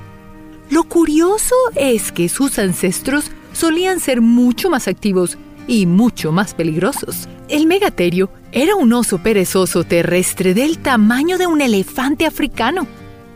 Lo 0.71 0.85
curioso 0.85 1.55
es 1.75 2.13
que 2.13 2.31
sus 2.31 2.59
ancestros 2.59 3.31
solían 3.53 4.01
ser 4.01 4.23
mucho 4.23 4.71
más 4.71 4.89
activos 4.89 5.37
y 5.69 5.85
mucho 5.85 6.33
más 6.33 6.55
peligrosos. 6.55 7.29
El 7.51 7.67
megaterio 7.67 8.31
era 8.53 8.75
un 8.75 8.95
oso 8.95 9.19
perezoso 9.19 9.85
terrestre 9.85 10.55
del 10.55 10.79
tamaño 10.79 11.37
de 11.37 11.47
un 11.47 11.61
elefante 11.61 12.25
africano 12.25 12.87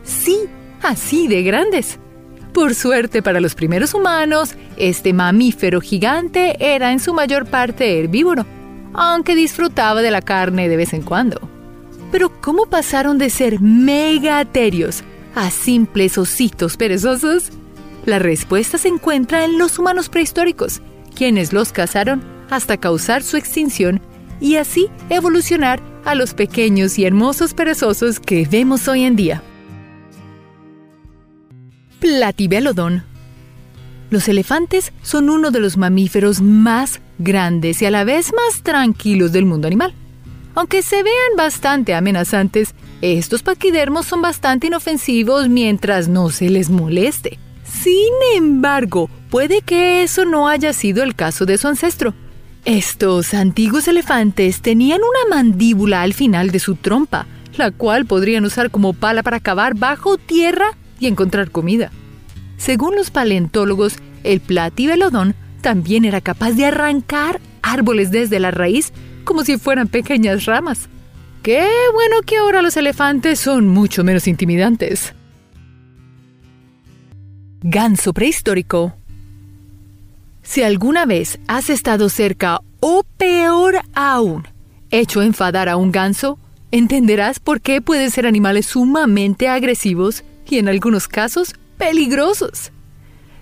Sí, 0.05 0.39
así 0.81 1.27
de 1.27 1.43
grandes. 1.43 1.99
Por 2.53 2.73
suerte 2.73 3.21
para 3.21 3.41
los 3.41 3.53
primeros 3.53 3.93
humanos, 3.93 4.55
este 4.77 5.11
mamífero 5.11 5.81
gigante 5.81 6.55
era 6.59 6.93
en 6.93 6.99
su 6.99 7.13
mayor 7.13 7.45
parte 7.45 7.99
herbívoro, 7.99 8.45
aunque 8.93 9.35
disfrutaba 9.35 10.01
de 10.01 10.11
la 10.11 10.21
carne 10.21 10.69
de 10.69 10.77
vez 10.77 10.93
en 10.93 11.01
cuando. 11.01 11.49
Pero 12.11 12.31
¿cómo 12.41 12.67
pasaron 12.67 13.17
de 13.17 13.29
ser 13.29 13.59
megaterios 13.59 15.03
a 15.35 15.49
simples 15.49 16.17
ositos 16.17 16.77
perezosos? 16.77 17.51
La 18.05 18.19
respuesta 18.19 18.77
se 18.77 18.87
encuentra 18.87 19.43
en 19.43 19.57
los 19.57 19.79
humanos 19.79 20.07
prehistóricos, 20.07 20.81
quienes 21.13 21.51
los 21.51 21.73
cazaron 21.73 22.23
hasta 22.49 22.77
causar 22.77 23.23
su 23.23 23.35
extinción 23.35 23.99
y 24.39 24.57
así 24.57 24.87
evolucionar 25.09 25.81
a 26.05 26.15
los 26.15 26.33
pequeños 26.33 26.99
y 26.99 27.05
hermosos 27.05 27.53
perezosos 27.53 28.19
que 28.19 28.47
vemos 28.49 28.87
hoy 28.87 29.03
en 29.03 29.15
día. 29.15 29.41
Platibelodon. 32.05 33.03
Los 34.11 34.27
elefantes 34.27 34.93
son 35.01 35.27
uno 35.31 35.49
de 35.49 35.59
los 35.59 35.75
mamíferos 35.75 36.39
más 36.39 37.01
grandes 37.17 37.81
y 37.81 37.87
a 37.87 37.89
la 37.89 38.03
vez 38.03 38.31
más 38.31 38.61
tranquilos 38.61 39.31
del 39.31 39.47
mundo 39.47 39.65
animal. 39.65 39.91
Aunque 40.53 40.83
se 40.83 41.01
vean 41.01 41.35
bastante 41.35 41.95
amenazantes, 41.95 42.75
estos 43.01 43.41
paquidermos 43.41 44.05
son 44.05 44.21
bastante 44.21 44.67
inofensivos 44.67 45.49
mientras 45.49 46.07
no 46.07 46.29
se 46.29 46.51
les 46.51 46.69
moleste. 46.69 47.39
Sin 47.63 48.13
embargo, 48.35 49.09
puede 49.31 49.63
que 49.63 50.03
eso 50.03 50.25
no 50.25 50.47
haya 50.47 50.73
sido 50.73 51.01
el 51.01 51.15
caso 51.15 51.47
de 51.47 51.57
su 51.57 51.67
ancestro. 51.67 52.13
Estos 52.65 53.33
antiguos 53.33 53.87
elefantes 53.87 54.61
tenían 54.61 54.99
una 54.99 55.35
mandíbula 55.35 56.03
al 56.03 56.13
final 56.13 56.51
de 56.51 56.59
su 56.59 56.75
trompa, 56.75 57.25
la 57.57 57.71
cual 57.71 58.05
podrían 58.05 58.45
usar 58.45 58.69
como 58.69 58.93
pala 58.93 59.23
para 59.23 59.39
cavar 59.39 59.73
bajo 59.73 60.19
tierra 60.19 60.77
y 60.99 61.07
encontrar 61.07 61.51
comida. 61.51 61.91
Según 62.57 62.95
los 62.95 63.11
paleontólogos, 63.11 63.97
el 64.23 64.39
platibelodón 64.39 65.35
también 65.61 66.05
era 66.05 66.21
capaz 66.21 66.51
de 66.51 66.65
arrancar 66.65 67.41
árboles 67.61 68.11
desde 68.11 68.39
la 68.39 68.51
raíz 68.51 68.93
como 69.23 69.43
si 69.43 69.57
fueran 69.57 69.87
pequeñas 69.87 70.45
ramas. 70.45 70.87
Qué 71.41 71.67
bueno 71.93 72.21
que 72.25 72.37
ahora 72.37 72.61
los 72.61 72.77
elefantes 72.77 73.39
son 73.39 73.67
mucho 73.67 74.03
menos 74.03 74.27
intimidantes. 74.27 75.13
Ganso 77.61 78.13
prehistórico. 78.13 78.95
Si 80.43 80.61
alguna 80.61 81.05
vez 81.05 81.39
has 81.47 81.69
estado 81.69 82.09
cerca 82.09 82.61
o 82.79 83.03
peor 83.17 83.81
aún, 83.93 84.47
hecho 84.91 85.23
enfadar 85.23 85.69
a 85.69 85.75
un 85.75 85.91
ganso, 85.91 86.37
entenderás 86.71 87.39
por 87.39 87.61
qué 87.61 87.81
pueden 87.81 88.11
ser 88.11 88.27
animales 88.27 88.67
sumamente 88.67 89.47
agresivos 89.47 90.23
y 90.49 90.57
en 90.57 90.67
algunos 90.67 91.07
casos 91.07 91.55
peligrosos. 91.77 92.71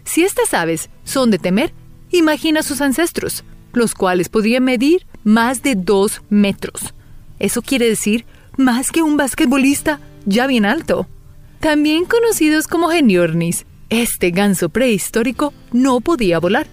Si 0.05 0.23
estas 0.23 0.53
aves 0.53 0.89
son 1.03 1.31
de 1.31 1.39
temer, 1.39 1.73
imagina 2.11 2.63
sus 2.63 2.81
ancestros, 2.81 3.43
los 3.73 3.93
cuales 3.93 4.29
podían 4.29 4.63
medir 4.63 5.05
más 5.23 5.63
de 5.63 5.75
dos 5.75 6.21
metros. 6.29 6.93
Eso 7.39 7.61
quiere 7.61 7.87
decir 7.87 8.25
más 8.57 8.91
que 8.91 9.01
un 9.01 9.17
basquetbolista 9.17 9.99
ya 10.25 10.47
bien 10.47 10.65
alto. 10.65 11.07
También 11.59 12.05
conocidos 12.05 12.67
como 12.67 12.89
geniornis, 12.89 13.65
este 13.89 14.31
ganso 14.31 14.69
prehistórico 14.69 15.53
no 15.71 16.01
podía 16.01 16.39
volar, 16.39 16.67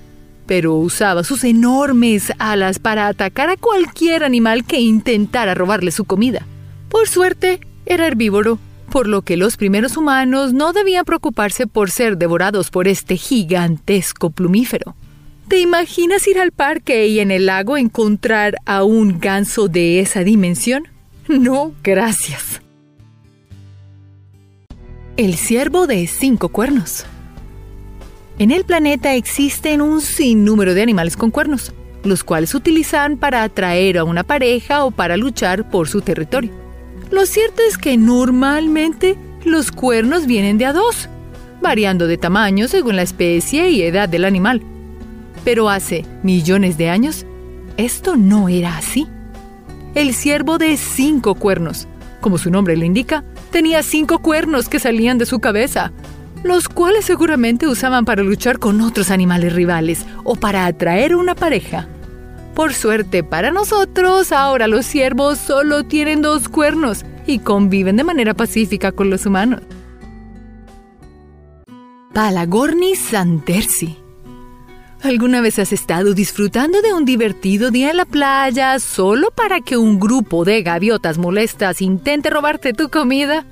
pero 0.47 0.75
usaba 0.75 1.23
sus 1.23 1.45
enormes 1.45 2.33
alas 2.39 2.79
para 2.79 3.07
atacar 3.07 3.51
a 3.51 3.57
cualquier 3.57 4.25
animal 4.25 4.65
que 4.65 4.81
intentara 4.81 5.55
robarle 5.55 5.93
su 5.93 6.05
comida. 6.05 6.45
Por 6.89 7.09
suerte, 7.09 7.61
era 7.87 8.07
herbívoro, 8.07 8.59
por 8.91 9.07
lo 9.07 9.23
que 9.23 9.37
los 9.37 9.57
primeros 9.57 9.97
humanos 9.97 10.53
no 10.53 10.73
debían 10.73 11.05
preocuparse 11.05 11.67
por 11.67 11.91
ser 11.91 12.19
devorados 12.19 12.71
por 12.71 12.89
este 12.89 13.17
gigantesco 13.17 14.31
plumífero. 14.31 14.95
¿Te 15.49 15.59
imaginas 15.59 16.29
ir 16.29 16.39
al 16.39 16.53
parque 16.53 17.09
y 17.09 17.21
en 17.21 17.31
el 17.31 17.47
lago 17.47 17.77
encontrar 17.77 18.57
a 18.67 18.85
un 18.85 19.19
ganso 19.19 19.69
de 19.69 20.01
esa 20.01 20.23
dimensión? 20.23 20.89
No, 21.29 21.73
gracias. 21.83 22.61
El 25.17 25.35
ciervo 25.35 25.87
de 25.87 26.07
cinco 26.07 26.49
cuernos. 26.49 27.05
En 28.39 28.51
el 28.51 28.65
planeta 28.65 29.15
existen 29.15 29.81
un 29.81 30.01
sinnúmero 30.01 30.73
de 30.73 30.83
animales 30.83 31.17
con 31.17 31.31
cuernos, 31.31 31.73
los 32.05 32.25
cuales 32.25 32.55
utilizan 32.55 33.17
para 33.17 33.43
atraer 33.43 33.99
a 33.99 34.05
una 34.05 34.23
pareja 34.25 34.85
o 34.85 34.91
para 34.91 35.17
luchar 35.17 35.69
por 35.69 35.89
su 35.89 36.01
territorio. 36.01 36.70
Lo 37.11 37.27
cierto 37.27 37.63
es 37.69 37.77
que 37.77 37.97
normalmente 37.97 39.17
los 39.45 39.73
cuernos 39.73 40.27
vienen 40.27 40.59
de 40.59 40.67
a 40.67 40.73
dos, 40.73 41.09
variando 41.61 42.07
de 42.07 42.19
tamaño 42.19 42.69
según 42.69 42.97
la 42.97 43.03
especie 43.03 43.71
y 43.71 43.83
edad 43.83 44.09
del 44.09 44.25
animal. 44.25 44.63
Pero 45.45 45.69
hace 45.69 46.05
millones 46.23 46.79
de 46.79 46.89
años, 46.89 47.27
esto 47.77 48.17
no 48.17 48.49
era 48.49 48.77
así. 48.77 49.09
El 49.95 50.15
ciervo 50.15 50.59
de 50.59 50.77
cinco 50.77 51.35
cuernos, 51.35 51.89
como 52.21 52.39
su 52.39 52.51
nombre 52.51 52.77
le 52.77 52.87
indica, 52.87 53.25
tenía 53.51 53.83
cinco 53.83 54.21
cuernos 54.21 54.69
que 54.69 54.79
salían 54.79 55.19
de 55.19 55.27
su 55.27 55.41
cabeza, 55.41 55.93
los 56.45 56.69
cuales 56.69 57.07
seguramente 57.07 57.67
usaban 57.67 58.05
para 58.05 58.23
luchar 58.23 58.59
con 58.59 58.81
otros 58.81 59.11
animales 59.11 59.53
rivales 59.53 60.07
o 60.23 60.37
para 60.37 60.67
atraer 60.67 61.17
una 61.17 61.35
pareja. 61.35 61.89
Por 62.61 62.75
suerte 62.75 63.25
para 63.25 63.51
nosotros, 63.51 64.33
ahora 64.33 64.67
los 64.67 64.85
ciervos 64.85 65.39
solo 65.39 65.85
tienen 65.85 66.21
dos 66.21 66.51
cuernos 66.51 67.07
y 67.27 67.39
conviven 67.39 67.97
de 67.97 68.05
manera 68.05 68.35
pacífica 68.35 68.93
con 68.93 69.09
los 69.09 69.25
humanos. 69.25 69.63
Palagornis 72.13 72.99
sandersi. 72.99 73.97
¿Alguna 75.03 75.41
vez 75.41 75.59
has 75.59 75.73
estado 75.73 76.13
disfrutando 76.13 76.83
de 76.83 76.93
un 76.93 77.07
divertido 77.07 77.71
día 77.71 77.93
en 77.93 77.97
la 77.97 78.05
playa 78.05 78.79
solo 78.79 79.31
para 79.31 79.63
que 79.63 79.79
un 79.79 79.99
grupo 79.99 80.45
de 80.45 80.63
gaviotas 80.63 81.17
molestas 81.17 81.81
intente 81.81 82.29
robarte 82.29 82.75
tu 82.75 82.91
comida? 82.91 83.47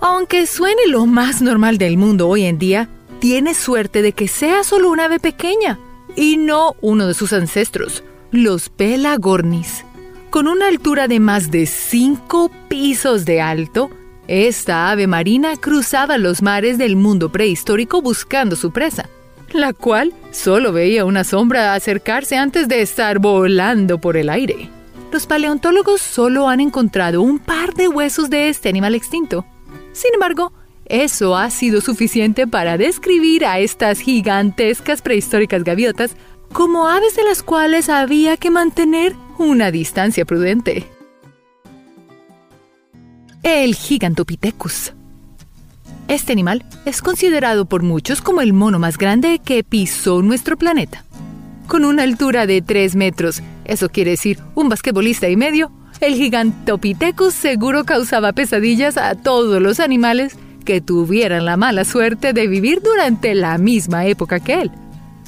Aunque 0.00 0.48
suene 0.48 0.88
lo 0.88 1.06
más 1.06 1.42
normal 1.42 1.78
del 1.78 1.96
mundo 1.96 2.26
hoy 2.26 2.42
en 2.42 2.58
día, 2.58 2.88
tienes 3.20 3.56
suerte 3.56 4.02
de 4.02 4.14
que 4.14 4.26
sea 4.26 4.64
solo 4.64 4.90
una 4.90 5.04
ave 5.04 5.20
pequeña 5.20 5.78
y 6.16 6.38
no 6.38 6.74
uno 6.80 7.06
de 7.06 7.14
sus 7.14 7.32
ancestros, 7.32 8.02
los 8.30 8.68
pelagornis. 8.68 9.84
Con 10.30 10.46
una 10.46 10.68
altura 10.68 11.08
de 11.08 11.20
más 11.20 11.50
de 11.50 11.66
5 11.66 12.50
pisos 12.68 13.24
de 13.24 13.40
alto, 13.40 13.90
esta 14.26 14.90
ave 14.90 15.06
marina 15.06 15.56
cruzaba 15.56 16.18
los 16.18 16.42
mares 16.42 16.76
del 16.76 16.96
mundo 16.96 17.32
prehistórico 17.32 18.02
buscando 18.02 18.56
su 18.56 18.70
presa, 18.70 19.08
la 19.52 19.72
cual 19.72 20.12
solo 20.30 20.72
veía 20.72 21.06
una 21.06 21.24
sombra 21.24 21.74
acercarse 21.74 22.36
antes 22.36 22.68
de 22.68 22.82
estar 22.82 23.18
volando 23.18 23.98
por 23.98 24.18
el 24.18 24.28
aire. 24.28 24.68
Los 25.10 25.26
paleontólogos 25.26 26.02
solo 26.02 26.48
han 26.48 26.60
encontrado 26.60 27.22
un 27.22 27.38
par 27.38 27.72
de 27.72 27.88
huesos 27.88 28.28
de 28.28 28.50
este 28.50 28.68
animal 28.68 28.94
extinto, 28.94 29.46
sin 29.92 30.14
embargo, 30.14 30.52
eso 30.84 31.36
ha 31.36 31.50
sido 31.50 31.80
suficiente 31.80 32.46
para 32.46 32.78
describir 32.78 33.44
a 33.44 33.58
estas 33.58 33.98
gigantescas 34.00 35.02
prehistóricas 35.02 35.64
gaviotas 35.64 36.16
como 36.52 36.88
aves 36.88 37.14
de 37.16 37.24
las 37.24 37.42
cuales 37.42 37.88
había 37.88 38.36
que 38.36 38.50
mantener 38.50 39.14
una 39.38 39.70
distancia 39.70 40.24
prudente. 40.24 40.86
El 43.42 43.74
Gigantopithecus. 43.74 44.92
Este 46.08 46.32
animal 46.32 46.64
es 46.84 47.02
considerado 47.02 47.66
por 47.66 47.82
muchos 47.82 48.22
como 48.22 48.40
el 48.40 48.52
mono 48.52 48.78
más 48.78 48.98
grande 48.98 49.40
que 49.44 49.62
pisó 49.62 50.22
nuestro 50.22 50.56
planeta. 50.56 51.04
Con 51.66 51.84
una 51.84 52.02
altura 52.02 52.46
de 52.46 52.62
3 52.62 52.96
metros, 52.96 53.42
eso 53.64 53.90
quiere 53.90 54.12
decir 54.12 54.38
un 54.54 54.70
basquetbolista 54.70 55.28
y 55.28 55.36
medio, 55.36 55.70
el 56.00 56.14
Gigantopithecus 56.14 57.34
seguro 57.34 57.84
causaba 57.84 58.32
pesadillas 58.32 58.96
a 58.96 59.14
todos 59.16 59.60
los 59.60 59.80
animales 59.80 60.36
que 60.64 60.80
tuvieran 60.80 61.44
la 61.44 61.56
mala 61.56 61.84
suerte 61.84 62.32
de 62.32 62.46
vivir 62.46 62.80
durante 62.82 63.34
la 63.34 63.58
misma 63.58 64.06
época 64.06 64.40
que 64.40 64.62
él. 64.62 64.70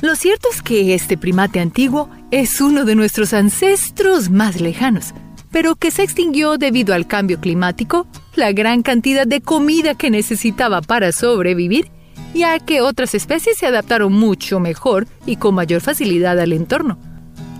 Lo 0.03 0.16
cierto 0.16 0.48
es 0.51 0.62
que 0.62 0.94
este 0.94 1.18
primate 1.18 1.61
antiguo 1.61 2.09
es 2.30 2.61
uno 2.62 2.86
de 2.86 2.94
nuestros 2.94 3.34
ancestros 3.34 4.30
más 4.30 4.59
lejanos, 4.59 5.12
pero 5.51 5.76
que 5.76 5.90
se 5.90 6.03
extinguió 6.03 6.57
debido 6.57 6.94
al 6.94 7.07
cambio 7.07 7.38
climático, 7.38 8.07
la 8.34 8.53
gran 8.53 8.82
cantidad 8.82 9.26
de 9.26 9.42
comida 9.42 9.94
que 9.94 10.11
necesitaba 10.11 10.80
para 10.80 11.12
sobrevivir, 11.12 11.90
ya 12.34 12.59
que 12.61 12.80
otras 12.80 13.14
especies 13.14 13.59
se 13.59 13.66
adaptaron 13.66 14.12
mucho 14.12 14.59
mejor 14.59 15.07
y 15.26 15.36
con 15.36 15.55
mayor 15.55 15.82
facilidad 15.82 16.38
al 16.40 16.55
entorno. 16.55 16.98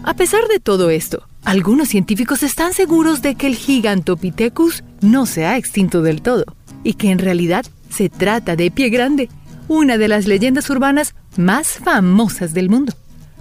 A 0.03 0.15
pesar 0.15 0.49
de 0.49 0.61
todo 0.61 0.89
esto, 0.89 1.27
algunos 1.45 1.89
científicos 1.89 2.43
están 2.43 2.73
seguros 2.73 3.21
de 3.21 3.35
que 3.35 3.49
el 3.49 3.55
Gigantopithecus 3.55 4.83
no 5.03 5.27
se 5.27 5.45
ha 5.45 5.59
extinto 5.59 6.01
del 6.01 6.23
todo 6.23 6.45
y 6.85 6.95
que 6.95 7.11
en 7.11 7.19
realidad 7.19 7.67
se 7.91 8.09
trata 8.09 8.57
de 8.57 8.71
Pie 8.71 8.89
Grande, 8.89 9.29
una 9.71 9.99
de 9.99 10.09
las 10.09 10.27
leyendas 10.27 10.69
urbanas 10.69 11.15
más 11.37 11.79
famosas 11.79 12.55
del 12.55 12.69
mundo. 12.69 12.93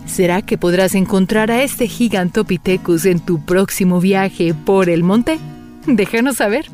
¿Será 0.06 0.44
que 0.44 0.60
podrás 0.60 0.94
encontrar 0.94 1.50
a 1.50 1.64
este 1.64 1.88
Gigantopithecus 1.88 3.06
en 3.06 3.20
tu 3.20 3.44
próximo 3.44 4.00
viaje 4.00 4.54
por 4.54 4.90
el 4.90 5.04
monte? 5.04 5.40
Déjanos 5.88 6.38
saber. 6.38 6.68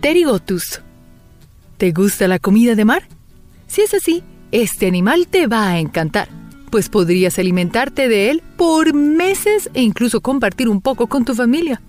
Terigotus. 0.00 0.80
¿Te 1.76 1.92
gusta 1.92 2.28
la 2.28 2.38
comida 2.38 2.74
de 2.74 2.86
mar? 2.86 3.02
Si 3.66 3.82
es 3.82 3.92
así, 3.92 4.24
este 4.50 4.86
animal 4.86 5.26
te 5.28 5.46
va 5.46 5.68
a 5.68 5.78
encantar 5.78 6.28
pues 6.70 6.88
podrías 6.88 7.38
alimentarte 7.38 8.08
de 8.08 8.30
él 8.30 8.42
por 8.56 8.94
meses 8.94 9.68
e 9.74 9.82
incluso 9.82 10.22
compartir 10.22 10.70
un 10.70 10.80
poco 10.80 11.06
con 11.06 11.26
tu 11.26 11.34
familia. 11.34 11.82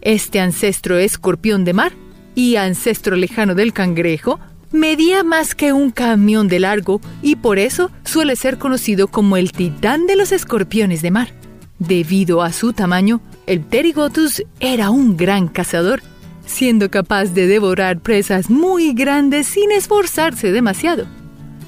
Este 0.00 0.40
ancestro 0.40 0.98
escorpión 0.98 1.64
de 1.64 1.72
mar 1.72 1.92
y 2.38 2.54
ancestro 2.54 3.16
lejano 3.16 3.56
del 3.56 3.72
cangrejo 3.72 4.38
medía 4.70 5.24
más 5.24 5.56
que 5.56 5.72
un 5.72 5.90
camión 5.90 6.46
de 6.46 6.60
largo 6.60 7.00
y 7.20 7.34
por 7.34 7.58
eso 7.58 7.90
suele 8.04 8.36
ser 8.36 8.58
conocido 8.58 9.08
como 9.08 9.36
el 9.36 9.50
titán 9.50 10.06
de 10.06 10.14
los 10.14 10.30
escorpiones 10.30 11.02
de 11.02 11.10
mar. 11.10 11.32
Debido 11.80 12.42
a 12.42 12.52
su 12.52 12.72
tamaño, 12.72 13.20
el 13.48 13.58
Pterigotus 13.58 14.44
era 14.60 14.90
un 14.90 15.16
gran 15.16 15.48
cazador, 15.48 16.00
siendo 16.46 16.92
capaz 16.92 17.34
de 17.34 17.48
devorar 17.48 17.98
presas 17.98 18.50
muy 18.50 18.92
grandes 18.92 19.48
sin 19.48 19.72
esforzarse 19.72 20.52
demasiado. 20.52 21.06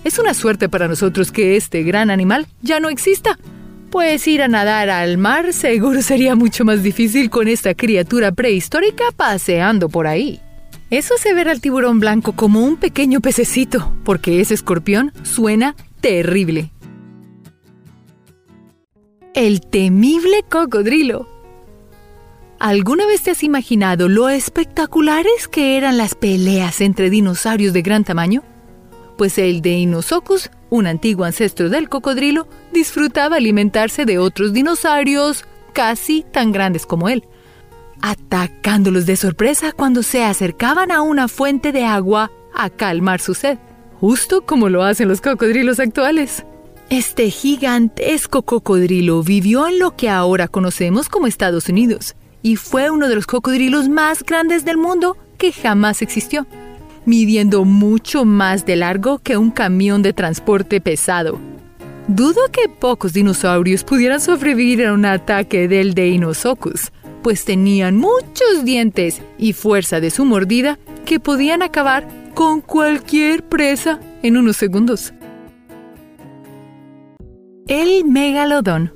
Es 0.05 0.21
una 0.21 0.35
suerte 0.35 0.69
para 0.69 0.87
nosotros 0.87 1.33
que 1.33 1.57
este 1.57 1.83
gran 1.83 2.11
animal 2.11 2.47
ya 2.63 2.79
no 2.79 2.91
exista, 2.91 3.41
pues 3.91 4.25
ir 4.29 4.41
a 4.41 4.47
nadar 4.47 4.89
al 4.89 5.19
mar 5.19 5.53
seguro 5.53 6.01
sería 6.01 6.37
mucho 6.37 6.65
más 6.65 6.85
difícil 6.85 7.29
con 7.29 7.49
esta 7.49 7.75
criatura 7.75 8.31
prehistórica 8.31 9.07
paseando 9.17 9.89
por 9.89 10.07
ahí. 10.07 10.41
Eso 10.91 11.15
hace 11.15 11.35
ver 11.35 11.49
al 11.49 11.61
tiburón 11.61 12.01
blanco 12.01 12.33
como 12.33 12.65
un 12.65 12.77
pequeño 12.77 13.21
pececito, 13.21 13.95
porque 14.05 14.41
ese 14.41 14.55
escorpión 14.55 15.13
suena 15.23 15.77
terrible. 16.01 16.73
El 19.35 19.61
temible 19.61 20.43
cocodrilo. 20.49 21.29
¿Alguna 22.59 23.07
vez 23.07 23.23
te 23.23 23.31
has 23.31 23.43
imaginado 23.43 24.09
lo 24.09 24.29
espectaculares 24.29 25.49
que 25.49 25.77
eran 25.77 25.97
las 25.97 26.15
peleas 26.15 26.81
entre 26.81 27.09
dinosaurios 27.09 27.73
de 27.73 27.83
gran 27.83 28.05
tamaño? 28.05 28.43
pues 29.21 29.37
el 29.37 29.61
Deinosuchus, 29.61 30.51
un 30.71 30.87
antiguo 30.87 31.27
ancestro 31.27 31.69
del 31.69 31.91
cocodrilo, 31.91 32.49
disfrutaba 32.73 33.37
alimentarse 33.37 34.07
de 34.07 34.17
otros 34.17 34.55
dinosaurios 34.55 35.45
casi 35.75 36.25
tan 36.33 36.53
grandes 36.53 36.87
como 36.87 37.07
él, 37.11 37.29
atacándolos 38.03 39.07
de 39.07 39.17
sorpresa 39.17 39.73
cuando 39.73 40.03
se 40.03 40.25
acercaban 40.25 40.91
a 40.91 41.03
una 41.03 41.29
fuente 41.29 41.73
de 41.73 41.85
agua 41.85 42.31
a 42.55 42.71
calmar 42.71 43.21
su 43.21 43.35
sed, 43.35 43.59
justo 44.01 44.43
como 44.43 44.69
lo 44.69 44.83
hacen 44.83 45.09
los 45.09 45.21
cocodrilos 45.21 45.81
actuales. 45.81 46.45
Este 46.89 47.31
gigantesco 47.31 48.43
cocodrilo 48.43 49.23
vivió 49.23 49.69
en 49.69 49.79
lo 49.79 49.97
que 49.97 50.09
ahora 50.09 50.49
conocemos 50.49 51.09
como 51.09 51.27
Estados 51.27 51.69
Unidos 51.69 52.17
y 52.43 52.57
fue 52.57 52.91
uno 52.91 53.09
de 53.09 53.15
los 53.15 53.27
cocodrilos 53.27 53.89
más 53.89 54.25
grandes 54.25 54.65
del 54.65 54.77
mundo 54.77 55.17
que 55.39 55.53
jamás 55.53 56.03
existió, 56.03 56.47
midiendo 57.05 57.65
mucho 57.65 58.25
más 58.25 58.67
de 58.67 58.77
largo 58.77 59.19
que 59.19 59.37
un 59.37 59.51
camión 59.51 60.03
de 60.03 60.13
transporte 60.13 60.81
pesado. 60.81 61.39
Dudo 62.09 62.41
que 62.51 62.69
pocos 62.69 63.13
dinosaurios 63.13 63.85
pudieran 63.85 64.21
sobrevivir 64.21 64.85
a 64.85 64.93
un 64.93 65.05
ataque 65.05 65.69
del 65.69 65.95
Deinosuchus, 65.95 66.91
pues 67.23 67.45
tenían 67.45 67.97
muchos 67.97 68.65
dientes 68.65 69.23
y 69.39 69.53
fuerza 69.53 70.01
de 70.01 70.11
su 70.11 70.25
mordida 70.25 70.79
que 71.05 71.21
podían 71.21 71.63
acabar 71.63 72.09
con 72.35 72.61
cualquier 72.61 73.43
presa 73.43 74.01
en 74.23 74.37
unos 74.37 74.57
segundos. 74.57 75.13
El 77.67 78.05
megalodón. 78.05 78.95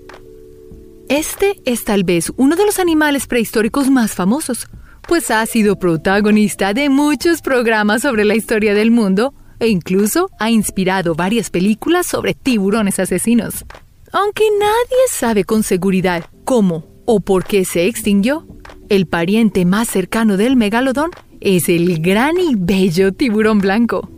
Este 1.09 1.61
es 1.65 1.85
tal 1.85 2.05
vez 2.05 2.33
uno 2.37 2.57
de 2.57 2.65
los 2.65 2.79
animales 2.79 3.27
prehistóricos 3.27 3.91
más 3.91 4.13
famosos, 4.13 4.69
pues 5.07 5.31
ha 5.31 5.45
sido 5.47 5.79
protagonista 5.79 6.73
de 6.73 6.89
muchos 6.89 7.43
programas 7.43 8.03
sobre 8.03 8.25
la 8.25 8.35
historia 8.35 8.75
del 8.75 8.91
mundo 8.91 9.35
e 9.59 9.69
incluso 9.69 10.31
ha 10.39 10.51
inspirado 10.51 11.15
varias 11.15 11.51
películas 11.51 12.07
sobre 12.07 12.35
tiburones 12.35 12.99
asesinos. 12.99 13.65
Aunque 14.13 14.45
nadie 14.59 14.99
sabe 15.11 15.45
con 15.45 15.63
seguridad 15.63 16.25
cómo 16.45 16.94
o 17.05 17.21
por 17.21 17.45
qué 17.45 17.65
se 17.65 17.87
extinguió, 17.87 18.47
el 18.89 19.07
pariente 19.07 19.65
más 19.65 19.89
cercano 19.89 20.37
del 20.37 20.57
megalodón 20.57 21.11
es 21.41 21.69
el 21.69 22.01
gran 22.01 22.39
y 22.39 22.55
bello 22.57 23.13
tiburón 23.13 23.59
blanco. 23.59 24.09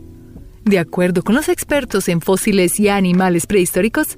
De 0.63 0.79
acuerdo 0.79 1.23
con 1.23 1.35
los 1.35 1.49
expertos 1.49 2.09
en 2.09 2.21
fósiles 2.21 2.79
y 2.79 2.89
animales 2.89 3.47
prehistóricos, 3.47 4.17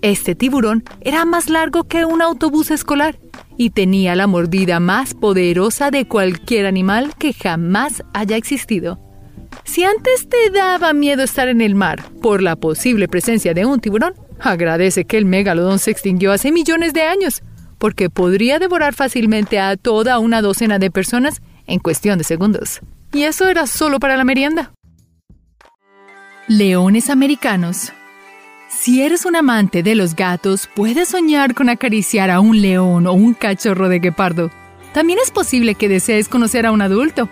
este 0.00 0.34
tiburón 0.34 0.84
era 1.00 1.24
más 1.24 1.48
largo 1.48 1.84
que 1.84 2.04
un 2.04 2.22
autobús 2.22 2.70
escolar 2.70 3.18
y 3.56 3.70
tenía 3.70 4.16
la 4.16 4.26
mordida 4.26 4.80
más 4.80 5.14
poderosa 5.14 5.90
de 5.90 6.06
cualquier 6.06 6.66
animal 6.66 7.14
que 7.18 7.32
jamás 7.32 8.02
haya 8.12 8.36
existido. 8.36 8.98
Si 9.64 9.84
antes 9.84 10.28
te 10.28 10.50
daba 10.50 10.92
miedo 10.92 11.22
estar 11.22 11.48
en 11.48 11.60
el 11.60 11.74
mar 11.74 12.02
por 12.20 12.42
la 12.42 12.56
posible 12.56 13.06
presencia 13.06 13.54
de 13.54 13.64
un 13.64 13.80
tiburón, 13.80 14.14
agradece 14.40 15.04
que 15.04 15.18
el 15.18 15.24
megalodón 15.24 15.78
se 15.78 15.90
extinguió 15.90 16.32
hace 16.32 16.50
millones 16.50 16.94
de 16.94 17.02
años, 17.02 17.42
porque 17.82 18.08
podría 18.08 18.60
devorar 18.60 18.94
fácilmente 18.94 19.58
a 19.58 19.76
toda 19.76 20.20
una 20.20 20.40
docena 20.40 20.78
de 20.78 20.92
personas 20.92 21.42
en 21.66 21.80
cuestión 21.80 22.16
de 22.16 22.22
segundos. 22.22 22.78
Y 23.12 23.24
eso 23.24 23.48
era 23.48 23.66
solo 23.66 23.98
para 23.98 24.16
la 24.16 24.22
merienda. 24.22 24.70
Leones 26.46 27.10
americanos. 27.10 27.92
Si 28.68 29.02
eres 29.02 29.26
un 29.26 29.34
amante 29.34 29.82
de 29.82 29.96
los 29.96 30.14
gatos, 30.14 30.68
puedes 30.76 31.08
soñar 31.08 31.56
con 31.56 31.68
acariciar 31.68 32.30
a 32.30 32.38
un 32.38 32.62
león 32.62 33.08
o 33.08 33.14
un 33.14 33.34
cachorro 33.34 33.88
de 33.88 33.98
guepardo. 33.98 34.52
También 34.94 35.18
es 35.20 35.32
posible 35.32 35.74
que 35.74 35.88
desees 35.88 36.28
conocer 36.28 36.66
a 36.66 36.70
un 36.70 36.82
adulto. 36.82 37.28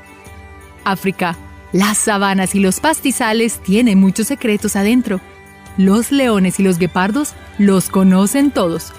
África 0.83 1.37
las 1.73 1.99
sabanas 1.99 2.57
y 2.57 2.59
los 2.59 2.81
pastizales 2.81 3.61
tienen 3.61 4.01
muchos 4.01 4.27
secretos 4.27 4.75
adentro. 4.75 5.21
Los 5.77 6.11
leones 6.11 6.59
y 6.59 6.65
los 6.65 6.77
guepardos 6.77 7.35
los 7.57 7.89
conocen 7.89 8.51
todos. 8.51 8.93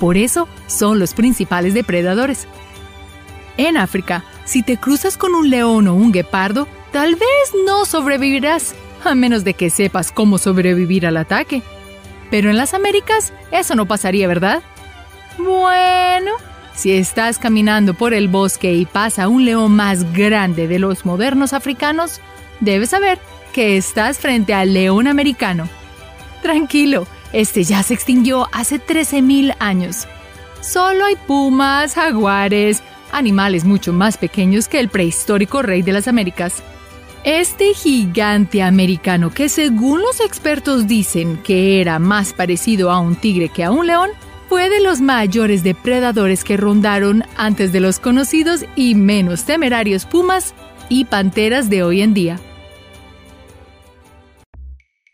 Por 0.00 0.16
eso 0.16 0.48
son 0.66 0.98
los 0.98 1.14
principales 1.14 1.74
depredadores. 1.74 2.48
En 3.58 3.76
África, 3.76 4.24
si 4.46 4.62
te 4.62 4.78
cruzas 4.78 5.18
con 5.18 5.34
un 5.34 5.50
león 5.50 5.86
o 5.86 5.94
un 5.94 6.10
guepardo, 6.10 6.66
tal 6.90 7.14
vez 7.14 7.52
no 7.66 7.84
sobrevivirás, 7.84 8.74
a 9.04 9.14
menos 9.14 9.44
de 9.44 9.54
que 9.54 9.70
sepas 9.70 10.10
cómo 10.10 10.38
sobrevivir 10.38 11.06
al 11.06 11.18
ataque. 11.18 11.62
Pero 12.30 12.48
en 12.48 12.56
las 12.56 12.74
Américas 12.74 13.32
eso 13.50 13.74
no 13.74 13.86
pasaría, 13.86 14.26
¿verdad? 14.26 14.62
Bueno, 15.36 16.32
si 16.74 16.92
estás 16.92 17.38
caminando 17.38 17.92
por 17.92 18.14
el 18.14 18.28
bosque 18.28 18.72
y 18.72 18.86
pasa 18.86 19.28
un 19.28 19.44
león 19.44 19.76
más 19.76 20.10
grande 20.14 20.66
de 20.66 20.78
los 20.78 21.04
modernos 21.04 21.52
africanos, 21.52 22.20
debes 22.60 22.90
saber 22.90 23.18
que 23.52 23.76
estás 23.76 24.18
frente 24.18 24.54
al 24.54 24.72
león 24.72 25.06
americano. 25.06 25.68
Tranquilo, 26.42 27.06
este 27.32 27.64
ya 27.64 27.82
se 27.82 27.94
extinguió 27.94 28.48
hace 28.52 28.80
13.000 28.80 29.56
años. 29.58 30.06
Solo 30.60 31.04
hay 31.04 31.16
pumas, 31.26 31.94
jaguares, 31.94 32.82
animales 33.12 33.64
mucho 33.64 33.92
más 33.92 34.16
pequeños 34.16 34.68
que 34.68 34.80
el 34.80 34.88
prehistórico 34.88 35.62
rey 35.62 35.82
de 35.82 35.92
las 35.92 36.08
Américas. 36.08 36.62
Este 37.24 37.74
gigante 37.74 38.62
americano 38.62 39.30
que 39.30 39.48
según 39.48 40.00
los 40.00 40.20
expertos 40.20 40.86
dicen 40.86 41.38
que 41.42 41.80
era 41.80 41.98
más 41.98 42.32
parecido 42.32 42.90
a 42.90 42.98
un 42.98 43.14
tigre 43.14 43.50
que 43.50 43.64
a 43.64 43.70
un 43.70 43.86
león, 43.86 44.10
fue 44.48 44.68
de 44.68 44.80
los 44.80 45.00
mayores 45.00 45.62
depredadores 45.62 46.42
que 46.42 46.56
rondaron 46.56 47.22
antes 47.36 47.70
de 47.72 47.78
los 47.78 48.00
conocidos 48.00 48.64
y 48.74 48.96
menos 48.96 49.44
temerarios 49.44 50.06
pumas 50.06 50.54
y 50.88 51.04
panteras 51.04 51.70
de 51.70 51.84
hoy 51.84 52.02
en 52.02 52.14
día. 52.14 52.40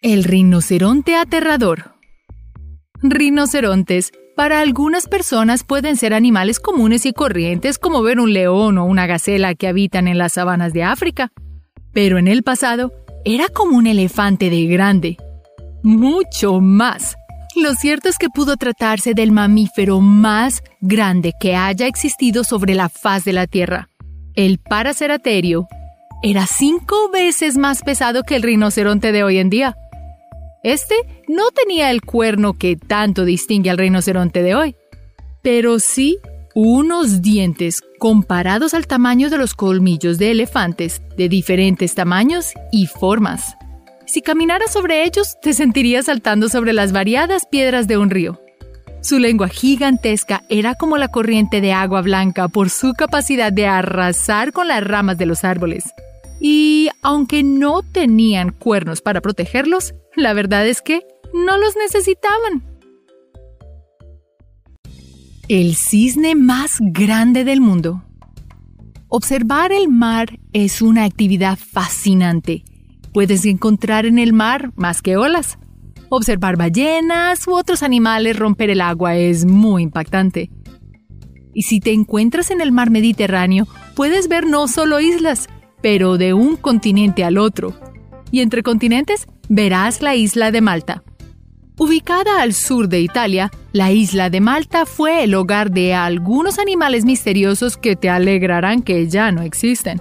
El 0.00 0.24
rinoceronte 0.24 1.16
aterrador. 1.16 1.95
Rinocerontes 3.02 4.12
para 4.36 4.60
algunas 4.60 5.06
personas 5.06 5.64
pueden 5.64 5.96
ser 5.96 6.12
animales 6.12 6.60
comunes 6.60 7.06
y 7.06 7.12
corrientes 7.12 7.78
como 7.78 8.02
ver 8.02 8.20
un 8.20 8.32
león 8.32 8.78
o 8.78 8.84
una 8.84 9.06
gacela 9.06 9.54
que 9.54 9.68
habitan 9.68 10.08
en 10.08 10.18
las 10.18 10.34
sabanas 10.34 10.72
de 10.72 10.82
África. 10.82 11.32
Pero 11.92 12.18
en 12.18 12.28
el 12.28 12.42
pasado 12.42 12.92
era 13.24 13.48
como 13.48 13.76
un 13.76 13.86
elefante 13.86 14.50
de 14.50 14.66
grande. 14.66 15.16
Mucho 15.82 16.60
más 16.60 17.16
lo 17.56 17.74
cierto 17.74 18.10
es 18.10 18.18
que 18.18 18.28
pudo 18.28 18.58
tratarse 18.58 19.14
del 19.14 19.32
mamífero 19.32 20.02
más 20.02 20.62
grande 20.82 21.32
que 21.40 21.56
haya 21.56 21.86
existido 21.86 22.44
sobre 22.44 22.74
la 22.74 22.90
faz 22.90 23.24
de 23.24 23.32
la 23.32 23.46
Tierra. 23.46 23.88
El 24.34 24.58
paraceraterio 24.58 25.66
era 26.22 26.46
cinco 26.46 27.08
veces 27.10 27.56
más 27.56 27.80
pesado 27.82 28.24
que 28.24 28.36
el 28.36 28.42
rinoceronte 28.42 29.10
de 29.10 29.24
hoy 29.24 29.38
en 29.38 29.48
día. 29.48 29.74
Este 30.66 30.96
no 31.28 31.52
tenía 31.52 31.92
el 31.92 32.02
cuerno 32.02 32.54
que 32.54 32.74
tanto 32.74 33.24
distingue 33.24 33.70
al 33.70 33.78
rinoceronte 33.78 34.42
de 34.42 34.56
hoy, 34.56 34.74
pero 35.40 35.78
sí 35.78 36.18
unos 36.56 37.22
dientes 37.22 37.84
comparados 38.00 38.74
al 38.74 38.88
tamaño 38.88 39.30
de 39.30 39.38
los 39.38 39.54
colmillos 39.54 40.18
de 40.18 40.32
elefantes 40.32 41.02
de 41.16 41.28
diferentes 41.28 41.94
tamaños 41.94 42.50
y 42.72 42.88
formas. 42.88 43.56
Si 44.06 44.22
caminaras 44.22 44.72
sobre 44.72 45.04
ellos, 45.04 45.36
te 45.40 45.52
sentirías 45.52 46.06
saltando 46.06 46.48
sobre 46.48 46.72
las 46.72 46.90
variadas 46.90 47.46
piedras 47.46 47.86
de 47.86 47.98
un 47.98 48.10
río. 48.10 48.40
Su 49.02 49.20
lengua 49.20 49.46
gigantesca 49.46 50.42
era 50.48 50.74
como 50.74 50.98
la 50.98 51.06
corriente 51.06 51.60
de 51.60 51.72
agua 51.72 52.02
blanca 52.02 52.48
por 52.48 52.70
su 52.70 52.92
capacidad 52.94 53.52
de 53.52 53.68
arrasar 53.68 54.50
con 54.50 54.66
las 54.66 54.82
ramas 54.82 55.16
de 55.16 55.26
los 55.26 55.44
árboles. 55.44 55.84
Y 56.40 56.88
aunque 57.02 57.44
no 57.44 57.82
tenían 57.82 58.50
cuernos 58.50 59.00
para 59.00 59.20
protegerlos, 59.20 59.94
la 60.16 60.32
verdad 60.32 60.66
es 60.66 60.82
que 60.82 61.06
no 61.32 61.58
los 61.58 61.76
necesitaban. 61.76 62.64
El 65.48 65.76
cisne 65.76 66.34
más 66.34 66.78
grande 66.80 67.44
del 67.44 67.60
mundo. 67.60 68.02
Observar 69.08 69.70
el 69.72 69.88
mar 69.88 70.40
es 70.52 70.82
una 70.82 71.04
actividad 71.04 71.56
fascinante 71.56 72.64
puedes 73.16 73.46
encontrar 73.46 74.04
en 74.04 74.18
el 74.18 74.34
mar 74.34 74.72
más 74.76 75.00
que 75.00 75.16
olas. 75.16 75.58
Observar 76.10 76.58
ballenas 76.58 77.48
u 77.48 77.54
otros 77.54 77.82
animales 77.82 78.38
romper 78.38 78.68
el 78.68 78.82
agua 78.82 79.16
es 79.16 79.46
muy 79.46 79.84
impactante. 79.84 80.50
Y 81.54 81.62
si 81.62 81.80
te 81.80 81.94
encuentras 81.94 82.50
en 82.50 82.60
el 82.60 82.72
mar 82.72 82.90
Mediterráneo, 82.90 83.66
puedes 83.94 84.28
ver 84.28 84.44
no 84.44 84.68
solo 84.68 85.00
islas, 85.00 85.48
pero 85.80 86.18
de 86.18 86.34
un 86.34 86.56
continente 86.56 87.24
al 87.24 87.38
otro. 87.38 87.72
Y 88.30 88.40
entre 88.40 88.62
continentes 88.62 89.26
verás 89.48 90.02
la 90.02 90.14
isla 90.14 90.50
de 90.50 90.60
Malta. 90.60 91.02
Ubicada 91.78 92.40
al 92.40 92.54
sur 92.54 92.88
de 92.88 93.00
Italia, 93.00 93.50
la 93.72 93.92
isla 93.92 94.30
de 94.30 94.40
Malta 94.40 94.86
fue 94.86 95.24
el 95.24 95.34
hogar 95.34 95.70
de 95.70 95.92
algunos 95.92 96.58
animales 96.58 97.04
misteriosos 97.04 97.76
que 97.76 97.96
te 97.96 98.08
alegrarán 98.08 98.80
que 98.82 99.06
ya 99.08 99.30
no 99.30 99.42
existen. 99.42 100.00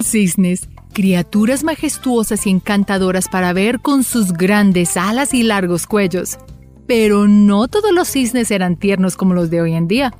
Cisnes, 0.00 0.68
criaturas 0.92 1.64
majestuosas 1.64 2.46
y 2.46 2.50
encantadoras 2.50 3.28
para 3.28 3.54
ver 3.54 3.80
con 3.80 4.04
sus 4.04 4.32
grandes 4.32 4.98
alas 4.98 5.32
y 5.32 5.42
largos 5.42 5.86
cuellos. 5.86 6.38
Pero 6.86 7.26
no 7.26 7.68
todos 7.68 7.92
los 7.92 8.08
cisnes 8.08 8.50
eran 8.50 8.76
tiernos 8.76 9.16
como 9.16 9.32
los 9.32 9.48
de 9.48 9.62
hoy 9.62 9.72
en 9.72 9.88
día. 9.88 10.12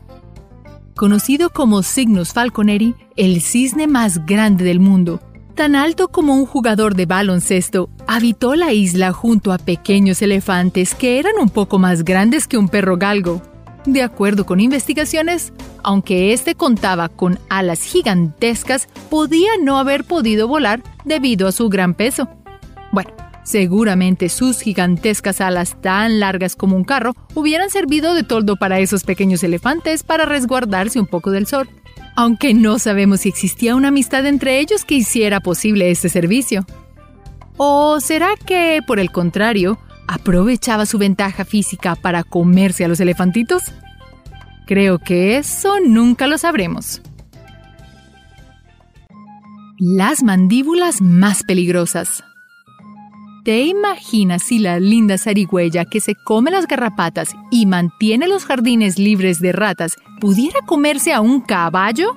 Conocido 0.96 1.50
como 1.50 1.82
Cygnus 1.82 2.32
falconeri, 2.32 2.94
el 3.16 3.42
cisne 3.42 3.86
más 3.86 4.24
grande 4.24 4.64
del 4.64 4.80
mundo, 4.80 5.20
Tan 5.55 5.76
alto 5.76 6.09
como 6.09 6.34
un 6.34 6.46
jugador 6.46 6.96
de 6.96 7.07
baloncesto, 7.07 7.88
habitó 8.09 8.57
la 8.57 8.72
isla 8.72 9.12
junto 9.12 9.52
a 9.52 9.59
pequeños 9.59 10.20
elefantes 10.20 10.96
que 10.96 11.20
eran 11.20 11.34
un 11.40 11.48
poco 11.48 11.78
más 11.78 12.02
grandes 12.02 12.48
que 12.48 12.59
un 12.59 12.68
perro 12.68 12.96
galgo. 12.96 13.40
De 13.86 14.02
acuerdo 14.02 14.46
con 14.46 14.59
investigaciones, 14.59 15.52
aunque 15.84 16.32
este 16.32 16.57
contaba 16.57 17.09
con 17.09 17.38
alas 17.50 17.82
gigantescas, 17.82 18.88
podía 19.11 19.52
no 19.62 19.78
haber 19.78 20.02
podido 20.02 20.48
volar 20.48 20.82
debido 21.05 21.46
a 21.46 21.52
su 21.52 21.68
gran 21.68 21.94
peso. 21.94 22.28
Bueno, 22.90 23.11
seguramente 23.44 24.30
sus 24.30 24.61
gigantescas 24.61 25.40
alas 25.40 25.80
tan 25.80 26.18
largas 26.18 26.57
como 26.57 26.74
un 26.74 26.82
carro 26.82 27.14
hubieran 27.36 27.70
servido 27.70 28.14
de 28.14 28.24
toldo 28.24 28.57
para 28.57 28.80
esos 28.80 29.05
pequeños 29.05 29.44
elefantes 29.44 30.02
para 30.02 30.24
resguardarse 30.24 30.98
un 30.98 31.07
poco 31.07 31.30
del 31.30 31.46
sol 31.46 31.68
aunque 32.16 32.54
no 32.54 32.78
sabemos 32.78 33.20
si 33.20 33.28
existía 33.28 33.74
una 33.74 33.88
amistad 33.88 34.26
entre 34.26 34.60
ellos 34.60 34.84
que 34.84 34.94
hiciera 34.94 35.40
posible 35.40 35.90
este 35.90 36.08
servicio. 36.08 36.64
¿O 37.56 38.00
será 38.00 38.30
que, 38.44 38.80
por 38.86 38.98
el 38.98 39.10
contrario, 39.10 39.78
aprovechaba 40.06 40.86
su 40.86 40.98
ventaja 40.98 41.44
física 41.44 41.94
para 41.94 42.24
comerse 42.24 42.84
a 42.84 42.88
los 42.88 43.00
elefantitos? 43.00 43.72
Creo 44.66 44.98
que 44.98 45.36
eso 45.36 45.74
nunca 45.84 46.26
lo 46.26 46.38
sabremos. 46.38 47.02
Las 49.78 50.22
mandíbulas 50.22 51.02
más 51.02 51.42
peligrosas. 51.42 52.24
¿Te 53.45 53.61
imaginas 53.61 54.42
si 54.42 54.59
la 54.59 54.80
linda 54.80 55.18
zarigüeya 55.18 55.84
que 55.84 56.01
se 56.01 56.14
come 56.14 56.51
las 56.51 56.66
garrapatas 56.66 57.36
y 57.51 57.66
mantiene 57.66 58.26
los 58.26 58.47
jardines 58.47 58.99
libres 58.99 59.38
de 59.38 59.53
ratas 59.53 59.97
pudiera 60.18 60.61
comerse 60.64 61.12
a 61.12 61.20
un 61.20 61.42
caballo? 61.42 62.16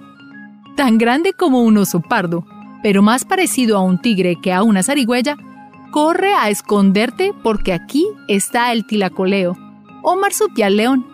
Tan 0.77 0.97
grande 0.97 1.33
como 1.33 1.63
un 1.63 1.79
oso 1.79 1.99
pardo, 1.99 2.45
pero 2.81 3.01
más 3.01 3.25
parecido 3.25 3.75
a 3.75 3.81
un 3.81 3.99
tigre 3.99 4.37
que 4.41 4.53
a 4.53 4.63
una 4.63 4.83
zarigüeya, 4.83 5.35
corre 5.91 6.33
a 6.33 6.49
esconderte 6.49 7.33
porque 7.43 7.73
aquí 7.73 8.07
está 8.29 8.71
el 8.71 8.87
tilacoleo, 8.87 9.57
o 10.03 10.15
marsupial 10.15 10.77
león. 10.77 11.05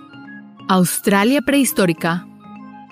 Australia 0.68 1.41
prehistórica. 1.41 2.28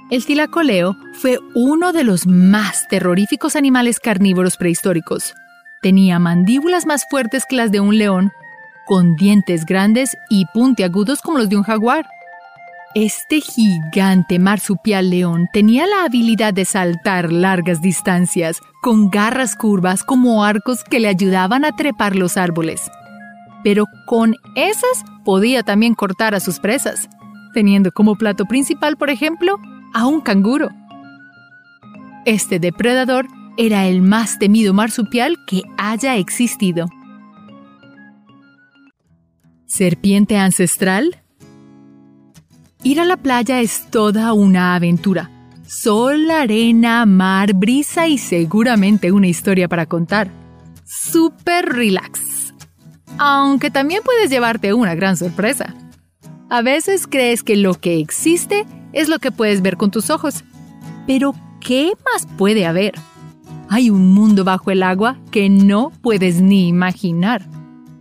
El 0.10 0.26
tilacoleo 0.26 0.98
fue 1.14 1.38
uno 1.54 1.94
de 1.94 2.04
los 2.04 2.26
más 2.26 2.88
terroríficos 2.88 3.56
animales 3.56 4.00
carnívoros 4.00 4.58
prehistóricos. 4.58 5.36
Tenía 5.82 6.20
mandíbulas 6.20 6.86
más 6.86 7.08
fuertes 7.10 7.46
que 7.50 7.56
las 7.56 7.72
de 7.72 7.80
un 7.80 7.98
león, 7.98 8.32
con 8.86 9.16
dientes 9.16 9.66
grandes 9.66 10.16
y 10.30 10.46
puntiagudos 10.54 11.22
como 11.22 11.40
los 11.40 11.50
de 11.50 11.58
un 11.58 11.64
jaguar. 11.64 12.08
Este 12.94 13.42
gigante 13.42 14.38
marsupial 14.38 15.10
león 15.10 15.48
tenía 15.52 15.88
la 15.88 16.04
habilidad 16.04 16.54
de 16.54 16.66
saltar 16.66 17.32
largas 17.32 17.82
distancias, 17.82 18.60
con 18.84 19.10
garras 19.10 19.56
curvas 19.56 20.04
como 20.04 20.44
arcos 20.44 20.84
que 20.84 21.00
le 21.00 21.08
ayudaban 21.08 21.66
a 21.66 21.76
trepar 21.76 22.16
los 22.16 22.38
árboles. 22.38 22.92
Pero 23.64 23.86
con 24.06 24.36
esas 24.56 25.04
podía 25.26 25.64
también 25.64 25.96
cortar 25.96 26.36
a 26.36 26.40
sus 26.40 26.60
presas, 26.60 27.10
teniendo 27.56 27.92
como 27.92 28.16
plato 28.16 28.46
principal, 28.46 28.98
por 28.98 29.10
ejemplo, 29.10 29.58
a 29.96 30.06
un 30.06 30.22
canguro. 30.22 30.70
Este 32.26 32.60
depredador 32.60 33.26
era 33.58 33.88
el 33.88 34.02
más 34.02 34.40
temido 34.40 34.74
marsupial 34.74 35.38
que 35.46 35.62
haya 35.78 36.16
existido. 36.18 36.88
¿Serpiente 39.66 40.38
ancestral? 40.38 41.22
Ir 42.84 43.00
a 43.00 43.06
la 43.06 43.18
playa 43.18 43.62
es 43.62 43.90
toda 43.90 44.34
una 44.34 44.76
aventura. 44.76 45.30
Sol, 45.66 46.30
arena, 46.30 47.06
mar, 47.06 47.54
brisa 47.54 48.08
y 48.08 48.18
seguramente 48.18 49.12
una 49.12 49.28
historia 49.28 49.70
para 49.70 49.86
contar. 49.86 50.30
Super 50.84 51.66
relax. 51.66 52.54
Aunque 53.18 53.72
también 53.72 54.02
puedes 54.04 54.30
llevarte 54.30 54.74
una 54.74 54.96
gran 54.96 55.16
sorpresa. 55.16 55.74
A 56.50 56.62
veces 56.62 57.08
crees 57.08 57.44
que 57.44 57.56
lo 57.56 57.76
que 57.76 58.00
existe 58.00 58.66
es 58.92 59.08
lo 59.08 59.20
que 59.20 59.32
puedes 59.32 59.62
ver 59.62 59.78
con 59.78 59.92
tus 59.92 60.10
ojos. 60.10 60.44
Pero, 61.08 61.34
¿qué 61.62 61.94
más 62.12 62.28
puede 62.38 62.66
haber? 62.66 62.94
Hay 63.72 63.90
un 63.90 64.12
mundo 64.14 64.44
bajo 64.44 64.70
el 64.70 64.84
agua 64.84 65.18
que 65.32 65.48
no 65.48 65.94
puedes 66.02 66.42
ni 66.42 66.68
imaginar. 66.68 67.48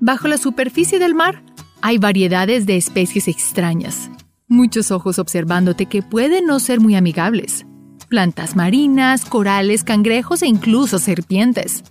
Bajo 0.01 0.27
la 0.27 0.37
superficie 0.37 0.99
del 0.99 1.14
mar 1.14 1.45
hay 1.81 1.97
variedades 1.97 2.66
de 2.66 2.77
especies 2.77 3.29
extrañas, 3.29 4.11
muchos 4.49 4.91
ojos 4.91 5.21
observándote 5.21 5.87
que 5.87 6.03
pueden 6.03 6.47
no 6.47 6.59
ser 6.59 6.81
muy 6.81 6.97
amigables. 6.97 7.66
Plantas 8.09 8.57
marinas, 8.57 9.25
corales, 9.25 9.85
cangrejos 9.85 10.43
e 10.43 10.49
incluso 10.49 10.99
serpientes. 10.99 11.85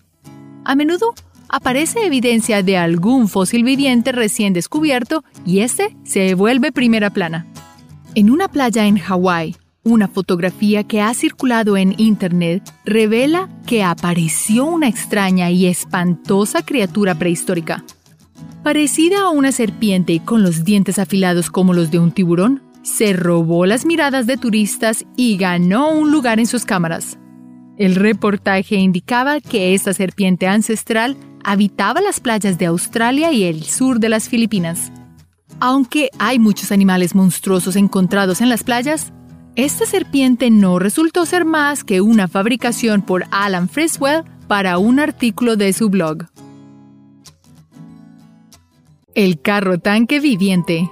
A 0.66 0.76
menudo 0.76 1.14
aparece 1.48 2.06
evidencia 2.06 2.62
de 2.62 2.78
algún 2.78 3.30
fósil 3.30 3.64
viviente 3.64 4.12
recién 4.12 4.52
descubierto 4.52 5.24
y 5.46 5.60
este 5.60 5.96
se 6.04 6.34
vuelve 6.34 6.74
primera 6.74 7.12
plana. 7.12 7.48
En 8.14 8.30
una 8.30 8.50
playa 8.50 8.88
en 8.88 8.98
Hawái, 8.98 9.56
una 9.84 10.08
fotografía 10.08 10.84
que 10.84 11.02
ha 11.02 11.14
circulado 11.14 11.78
en 11.78 11.96
Internet 11.98 12.64
revela 12.86 13.50
que 13.66 13.84
apareció 13.84 14.66
una 14.66 14.88
extraña 14.88 15.52
y 15.52 15.66
espantosa 15.68 16.64
criatura 16.64 17.16
prehistórica. 17.16 17.84
Parecida 18.64 19.22
a 19.22 19.30
una 19.30 19.52
serpiente 19.52 20.14
y 20.14 20.20
con 20.20 20.44
los 20.44 20.64
dientes 20.64 21.00
afilados 21.00 21.50
como 21.50 21.74
los 21.74 21.92
de 21.92 22.00
un 22.00 22.12
tiburón, 22.12 22.62
se 22.82 23.14
robó 23.14 23.66
las 23.66 23.86
miradas 23.86 24.28
de 24.28 24.38
turistas 24.38 25.06
y 25.16 25.38
ganó 25.38 25.92
un 25.92 26.12
lugar 26.12 26.40
en 26.40 26.48
sus 26.48 26.66
cámaras. 26.66 27.18
El 27.78 27.96
reportaje 27.96 28.76
indicaba 28.76 29.40
que 29.40 29.74
esta 29.74 29.94
serpiente 29.94 30.48
ancestral 30.48 31.16
habitaba 31.44 32.02
las 32.02 32.20
playas 32.20 32.58
de 32.58 32.66
Australia 32.66 33.32
y 33.32 33.44
el 33.44 33.64
sur 33.64 34.00
de 34.00 34.10
las 34.10 34.28
Filipinas. 34.28 34.92
Aunque 35.62 36.10
hay 36.20 36.40
muchos 36.40 36.72
animales 36.72 37.16
monstruosos 37.16 37.76
encontrados 37.76 38.42
en 38.42 38.50
las 38.50 38.64
playas, 38.64 39.14
esta 39.66 39.86
serpiente 39.86 40.50
no 40.52 40.80
resultó 40.80 41.26
ser 41.26 41.44
más 41.44 41.84
que 41.84 42.00
una 42.00 42.30
fabricación 42.30 43.02
por 43.02 43.26
Alan 43.30 43.68
Friswell 43.68 44.24
para 44.48 44.78
un 44.78 45.02
artículo 45.02 45.58
de 45.58 45.74
su 45.74 45.90
blog. 45.90 46.28
El 49.16 49.42
carro 49.42 49.78
tanque 49.78 50.22
viviente. 50.22 50.90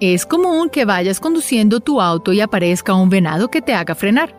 Es 0.00 0.26
común 0.26 0.70
que 0.70 0.84
vayas 0.84 1.18
conduciendo 1.18 1.80
tu 1.80 2.00
auto 2.00 2.32
y 2.32 2.40
aparezca 2.40 2.94
un 2.94 3.10
venado 3.10 3.50
que 3.50 3.62
te 3.62 3.74
haga 3.74 3.96
frenar. 3.96 4.36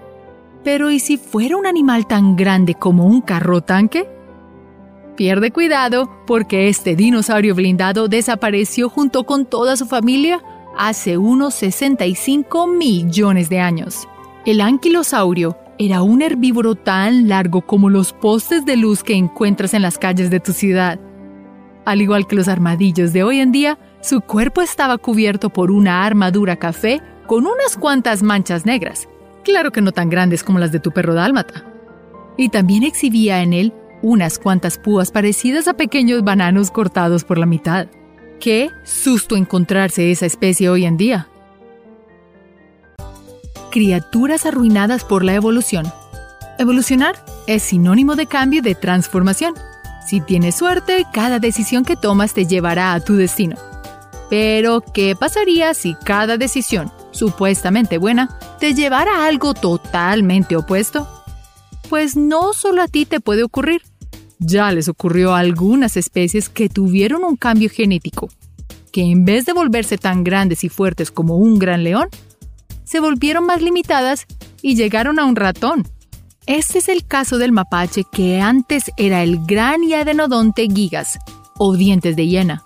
Pero 0.64 0.90
¿y 0.90 1.00
si 1.00 1.18
fuera 1.18 1.58
un 1.58 1.66
animal 1.66 2.08
tan 2.08 2.38
grande 2.38 2.76
como 2.76 3.08
un 3.08 3.20
carro 3.20 3.60
tanque? 3.60 4.08
Pierde 5.18 5.52
cuidado 5.52 6.10
porque 6.26 6.70
este 6.70 6.96
dinosaurio 6.96 7.56
blindado 7.56 8.08
desapareció 8.08 8.88
junto 8.88 9.26
con 9.26 9.46
toda 9.46 9.76
su 9.76 9.86
familia 9.86 10.42
hace 10.80 11.18
unos 11.18 11.56
65 11.56 12.66
millones 12.66 13.50
de 13.50 13.60
años. 13.60 14.08
El 14.46 14.62
anquilosaurio 14.62 15.58
era 15.78 16.02
un 16.02 16.22
herbívoro 16.22 16.76
tan 16.76 17.28
largo 17.28 17.62
como 17.62 17.90
los 17.90 18.14
postes 18.14 18.64
de 18.64 18.78
luz 18.78 19.04
que 19.04 19.14
encuentras 19.14 19.74
en 19.74 19.82
las 19.82 19.98
calles 19.98 20.30
de 20.30 20.40
tu 20.40 20.54
ciudad. 20.54 20.98
Al 21.84 22.02
igual 22.02 22.28
que 22.28 22.38
los 22.38 22.48
armadillos 22.48 23.12
de 23.12 23.24
hoy 23.24 23.42
en 23.42 23.52
día, 23.52 23.78
su 24.00 24.22
cuerpo 24.22 24.62
estaba 24.62 24.98
cubierto 24.98 25.50
por 25.50 25.70
una 25.70 26.06
armadura 26.06 26.56
café 26.56 27.02
con 27.28 27.46
unas 27.46 27.76
cuantas 27.76 28.24
manchas 28.24 28.66
negras, 28.66 29.10
claro 29.44 29.74
que 29.74 29.82
no 29.82 29.92
tan 29.92 30.10
grandes 30.10 30.46
como 30.46 30.60
las 30.60 30.72
de 30.72 30.80
tu 30.80 30.92
perro 30.92 31.14
dálmata. 31.14 31.66
Y 32.38 32.48
también 32.48 32.84
exhibía 32.84 33.42
en 33.44 33.52
él 33.52 33.74
unas 34.02 34.40
cuantas 34.40 34.78
púas 34.78 35.12
parecidas 35.12 35.68
a 35.68 35.74
pequeños 35.74 36.24
bananos 36.24 36.72
cortados 36.72 37.26
por 37.26 37.38
la 37.38 37.46
mitad. 37.46 37.88
Qué 38.40 38.72
susto 38.86 39.36
encontrarse 39.36 40.12
esa 40.12 40.26
especie 40.26 40.70
hoy 40.70 40.86
en 40.86 40.96
día. 40.96 41.28
Criaturas 43.70 44.46
arruinadas 44.46 45.04
por 45.04 45.26
la 45.26 45.34
evolución. 45.34 45.92
Evolucionar 46.58 47.24
es 47.48 47.64
sinónimo 47.64 48.16
de 48.16 48.28
cambio 48.28 48.60
y 48.60 48.64
de 48.64 48.76
transformación. 48.76 49.56
Si 50.08 50.22
tienes 50.22 50.56
suerte, 50.56 51.06
cada 51.14 51.40
decisión 51.40 51.84
que 51.84 51.98
tomas 51.98 52.34
te 52.34 52.46
llevará 52.46 52.94
a 52.94 53.02
tu 53.02 53.16
destino. 53.16 53.58
Pero, 54.30 54.82
¿qué 54.82 55.18
pasaría 55.20 55.74
si 55.74 55.96
cada 55.96 56.38
decisión, 56.38 56.92
supuestamente 57.12 57.98
buena, 57.98 58.40
te 58.60 58.74
llevara 58.74 59.18
a 59.18 59.28
algo 59.28 59.54
totalmente 59.54 60.56
opuesto? 60.56 61.08
Pues 61.90 62.16
no 62.16 62.54
solo 62.54 62.84
a 62.84 62.88
ti 62.88 63.06
te 63.06 63.20
puede 63.20 63.44
ocurrir. 63.44 63.82
Ya 64.40 64.72
les 64.72 64.88
ocurrió 64.88 65.36
a 65.36 65.40
algunas 65.40 65.98
especies 65.98 66.48
que 66.48 66.70
tuvieron 66.70 67.26
un 67.26 67.36
cambio 67.36 67.70
genético, 67.70 68.30
que 68.94 69.02
en 69.02 69.26
vez 69.26 69.46
de 69.46 69.52
volverse 69.52 69.98
tan 69.98 70.24
grandes 70.24 70.64
y 70.64 70.70
fuertes 70.70 71.12
como 71.12 71.36
un 71.36 71.60
gran 71.60 71.84
león, 71.84 72.08
se 72.86 73.02
volvieron 73.02 73.46
más 73.46 73.62
limitadas 73.62 74.26
y 74.62 74.76
llegaron 74.76 75.20
a 75.20 75.26
un 75.26 75.36
ratón. 75.36 75.86
Este 76.46 76.80
es 76.80 76.88
el 76.88 77.06
caso 77.06 77.38
del 77.38 77.52
mapache 77.52 78.06
que 78.12 78.40
antes 78.40 78.92
era 78.98 79.22
el 79.24 79.46
gran 79.46 79.84
y 79.84 79.94
adenodonte 79.94 80.68
gigas, 80.74 81.20
o 81.58 81.76
dientes 81.76 82.16
de 82.16 82.26
hiena. 82.26 82.64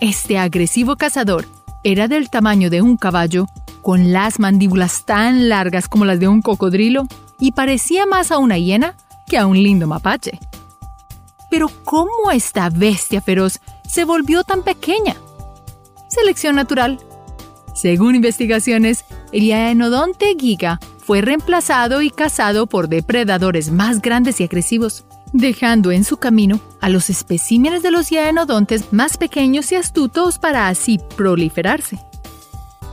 Este 0.00 0.38
agresivo 0.38 0.96
cazador 0.96 1.46
era 1.82 2.06
del 2.06 2.28
tamaño 2.28 2.68
de 2.68 2.82
un 2.82 2.98
caballo, 2.98 3.46
con 3.82 4.12
las 4.12 4.38
mandíbulas 4.38 5.06
tan 5.06 5.48
largas 5.48 5.88
como 5.88 6.04
las 6.04 6.20
de 6.20 6.28
un 6.28 6.42
cocodrilo, 6.42 7.08
y 7.40 7.52
parecía 7.52 8.04
más 8.04 8.30
a 8.30 8.38
una 8.38 8.58
hiena 8.58 8.94
que 9.26 9.38
a 9.38 9.46
un 9.46 9.60
lindo 9.60 9.86
mapache. 9.86 10.38
Pero 11.50 11.70
¿cómo 11.84 12.30
esta 12.32 12.70
bestia 12.70 13.20
feroz 13.20 13.60
se 13.86 14.04
volvió 14.04 14.44
tan 14.44 14.62
pequeña? 14.62 15.16
Selección 16.08 16.56
natural. 16.56 16.98
Según 17.74 18.14
investigaciones, 18.16 19.04
el 19.32 19.46
Yaenodonte 19.46 20.34
giga 20.38 20.80
fue 21.08 21.22
reemplazado 21.22 22.02
y 22.02 22.10
cazado 22.10 22.66
por 22.66 22.88
depredadores 22.90 23.70
más 23.70 24.02
grandes 24.02 24.40
y 24.40 24.44
agresivos, 24.44 25.04
dejando 25.32 25.90
en 25.90 26.04
su 26.04 26.18
camino 26.18 26.60
a 26.82 26.90
los 26.90 27.08
especímenes 27.08 27.82
de 27.82 27.90
los 27.90 28.10
yaenodontes 28.10 28.92
más 28.92 29.16
pequeños 29.16 29.72
y 29.72 29.76
astutos 29.76 30.38
para 30.38 30.68
así 30.68 31.00
proliferarse. 31.16 31.98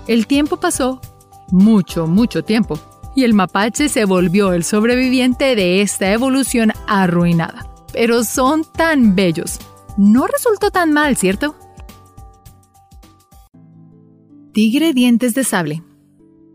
El 0.08 0.28
tiempo 0.28 0.58
pasó, 0.58 1.02
mucho, 1.52 2.08
mucho 2.08 2.44
tiempo, 2.44 2.80
y 3.16 3.26
el 3.26 3.34
mapache 3.34 3.90
se 3.90 4.06
volvió 4.06 4.54
el 4.54 4.64
sobreviviente 4.64 5.56
de 5.58 5.82
esta 5.82 6.12
evolución 6.14 6.72
arruinada. 6.88 7.68
Pero 7.96 8.26
son 8.26 8.64
tan 8.76 9.16
bellos. 9.16 9.58
No 9.98 10.28
resultó 10.28 10.70
tan 10.70 10.92
mal, 10.92 11.16
¿cierto? 11.16 11.56
Tigre 14.52 14.94
dientes 14.94 15.34
de 15.34 15.46
sable. 15.46 15.82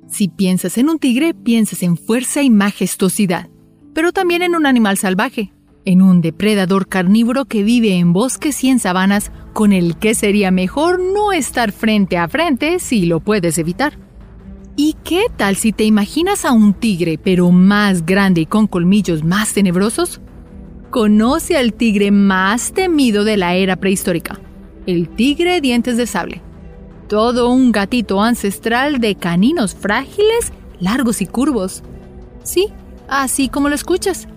Si 0.07 0.29
piensas 0.29 0.77
en 0.77 0.91
un 0.91 0.99
tigre, 0.99 1.33
piensas 1.33 1.83
en 1.83 1.97
fuerza 1.97 2.43
y 2.43 2.51
majestuosidad, 2.51 3.49
pero 3.95 4.13
también 4.13 4.43
en 4.43 4.55
un 4.55 4.67
animal 4.67 4.99
salvaje, 4.99 5.55
en 5.87 6.03
un 6.03 6.21
depredador 6.21 6.89
carnívoro 6.89 7.47
que 7.47 7.63
vive 7.63 7.97
en 7.97 8.13
bosques 8.13 8.63
y 8.63 8.69
en 8.69 8.79
sabanas 8.79 9.33
con 9.55 9.73
el 9.73 9.97
que 9.97 10.15
sería 10.15 10.51
mejor 10.51 11.01
no 11.01 11.33
estar 11.33 11.73
frente 11.73 12.19
a 12.19 12.29
frente 12.29 12.81
si 12.81 13.07
lo 13.07 13.21
puedes 13.21 13.57
evitar. 13.57 13.95
¿Y 14.77 14.95
qué 15.05 15.25
tal 15.39 15.57
si 15.57 15.73
te 15.73 15.85
imaginas 15.85 16.45
a 16.45 16.53
un 16.53 16.75
tigre 16.75 17.17
pero 17.17 17.51
más 17.51 18.05
grande 18.05 18.43
y 18.43 18.47
con 18.47 18.67
colmillos 18.67 19.25
más 19.25 19.55
tenebrosos? 19.55 20.21
Conoce 20.91 21.57
al 21.57 21.73
tigre 21.73 22.11
más 22.11 22.73
temido 22.73 23.25
de 23.25 23.37
la 23.37 23.55
era 23.55 23.77
prehistórica, 23.77 24.41
el 24.87 25.09
tigre 25.09 25.61
dientes 25.61 25.97
de 25.97 26.07
sable. 26.07 26.43
Todo 27.09 27.51
un 27.51 27.73
gatito 27.73 28.23
ancestral 28.23 29.01
de 29.01 29.15
caninos 29.15 29.75
frágiles, 29.75 30.53
largos 30.81 31.23
y 31.23 31.27
curvos. 31.27 31.83
Sí, 32.43 32.69
así 33.09 33.49
como 33.49 33.69
lo 33.69 33.75
escuchas 33.75 34.29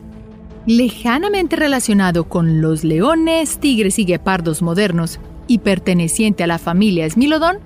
lejanamente 0.66 1.56
relacionado 1.56 2.26
con 2.26 2.62
los 2.62 2.84
leones, 2.84 3.58
tigres 3.60 3.99
y 3.99 4.06
guepardos 4.06 4.62
modernos 4.62 5.20
y 5.47 5.60
perteneciente 5.60 6.43
a 6.43 6.47
la 6.47 6.58
familia 6.58 7.10
Smilodon, 7.10 7.58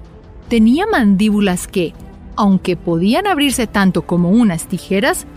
tenía 0.47 0.85
mandíbulas 0.87 1.67
que, 1.67 1.93
aunque 2.35 2.75
podían 2.75 3.27
abrirse 3.27 3.67
tanto 3.67 4.03
como 4.03 4.29
unas 4.29 4.67
tijeras, 4.67 5.27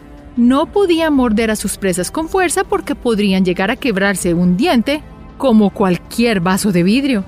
no 0.40 0.66
podía 0.72 1.10
morder 1.10 1.50
a 1.50 1.56
sus 1.56 1.76
presas 1.76 2.10
con 2.10 2.28
fuerza 2.28 2.64
porque 2.64 2.94
podrían 2.94 3.44
llegar 3.44 3.70
a 3.70 3.76
quebrarse 3.76 4.34
un 4.34 4.56
diente 4.56 5.02
como 5.36 5.70
cualquier 5.70 6.40
vaso 6.40 6.72
de 6.72 6.82
vidrio. 6.82 7.24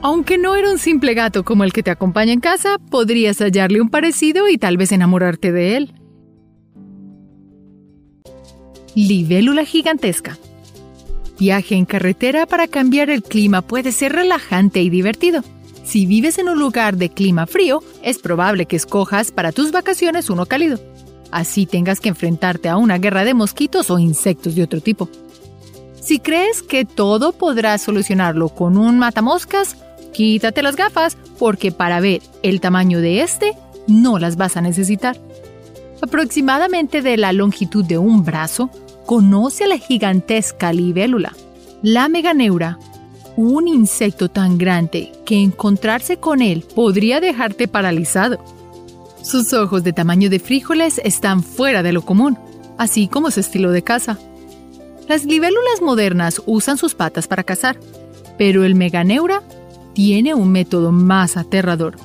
Aunque 0.00 0.38
no 0.38 0.54
era 0.56 0.70
un 0.70 0.78
simple 0.78 1.12
gato 1.14 1.44
como 1.44 1.64
el 1.64 1.72
que 1.72 1.82
te 1.82 1.90
acompaña 1.90 2.32
en 2.32 2.40
casa, 2.40 2.78
podrías 2.90 3.38
hallarle 3.38 3.80
un 3.80 3.90
parecido 3.90 4.48
y 4.48 4.56
tal 4.56 4.76
vez 4.76 4.92
enamorarte 4.92 5.52
de 5.52 5.76
él. 5.76 5.94
Libélula 8.94 9.64
gigantesca. 9.64 10.38
Viaje 11.38 11.74
en 11.74 11.84
carretera 11.84 12.46
para 12.46 12.68
cambiar 12.68 13.10
el 13.10 13.22
clima 13.22 13.62
puede 13.62 13.92
ser 13.92 14.12
relajante 14.12 14.80
y 14.82 14.88
divertido. 14.88 15.42
Si 15.84 16.06
vives 16.06 16.38
en 16.38 16.48
un 16.48 16.58
lugar 16.58 16.96
de 16.96 17.08
clima 17.08 17.46
frío, 17.46 17.82
es 18.02 18.18
probable 18.18 18.66
que 18.66 18.76
escojas 18.76 19.32
para 19.32 19.50
tus 19.50 19.72
vacaciones 19.72 20.30
uno 20.30 20.46
cálido. 20.46 20.78
Así 21.30 21.66
tengas 21.66 22.00
que 22.00 22.08
enfrentarte 22.08 22.68
a 22.68 22.76
una 22.76 22.98
guerra 22.98 23.24
de 23.24 23.34
mosquitos 23.34 23.90
o 23.90 23.98
insectos 23.98 24.54
de 24.54 24.62
otro 24.62 24.80
tipo. 24.80 25.08
Si 26.00 26.18
crees 26.18 26.62
que 26.62 26.84
todo 26.84 27.32
podrás 27.32 27.82
solucionarlo 27.82 28.48
con 28.48 28.78
un 28.78 28.98
matamoscas, 28.98 29.76
quítate 30.12 30.62
las 30.62 30.76
gafas 30.76 31.16
porque 31.38 31.72
para 31.72 32.00
ver 32.00 32.22
el 32.42 32.60
tamaño 32.60 33.00
de 33.00 33.22
este 33.22 33.54
no 33.86 34.18
las 34.18 34.36
vas 34.36 34.56
a 34.56 34.60
necesitar 34.60 35.16
aproximadamente 36.02 37.02
de 37.02 37.16
la 37.16 37.32
longitud 37.32 37.84
de 37.84 37.98
un 37.98 38.24
brazo, 38.24 38.70
conoce 39.06 39.64
a 39.64 39.68
la 39.68 39.78
gigantesca 39.78 40.72
libélula, 40.72 41.34
la 41.82 42.08
meganeura, 42.08 42.78
un 43.36 43.68
insecto 43.68 44.28
tan 44.28 44.58
grande 44.58 45.12
que 45.24 45.40
encontrarse 45.40 46.18
con 46.18 46.42
él 46.42 46.64
podría 46.74 47.20
dejarte 47.20 47.68
paralizado. 47.68 48.38
Sus 49.22 49.52
ojos 49.52 49.84
de 49.84 49.92
tamaño 49.92 50.30
de 50.30 50.38
frijoles 50.38 51.00
están 51.04 51.42
fuera 51.42 51.82
de 51.82 51.92
lo 51.92 52.02
común, 52.02 52.38
así 52.78 53.08
como 53.08 53.30
su 53.30 53.40
estilo 53.40 53.70
de 53.70 53.82
caza. 53.82 54.18
Las 55.08 55.24
libélulas 55.24 55.82
modernas 55.82 56.42
usan 56.46 56.78
sus 56.78 56.94
patas 56.94 57.26
para 57.26 57.44
cazar, 57.44 57.78
pero 58.38 58.64
el 58.64 58.74
meganeura 58.74 59.42
tiene 59.94 60.34
un 60.34 60.50
método 60.52 60.92
más 60.92 61.36
aterrador 61.36 61.96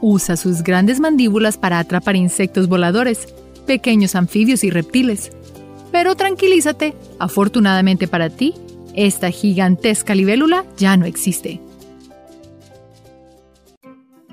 usa 0.00 0.36
sus 0.36 0.62
grandes 0.62 1.00
mandíbulas 1.00 1.58
para 1.58 1.78
atrapar 1.78 2.16
insectos 2.16 2.68
voladores, 2.68 3.28
pequeños 3.66 4.14
anfibios 4.14 4.64
y 4.64 4.70
reptiles. 4.70 5.32
Pero 5.92 6.14
tranquilízate, 6.14 6.94
afortunadamente 7.18 8.08
para 8.08 8.30
ti, 8.30 8.54
esta 8.94 9.30
gigantesca 9.30 10.14
libélula 10.14 10.64
ya 10.76 10.96
no 10.96 11.06
existe. 11.06 11.60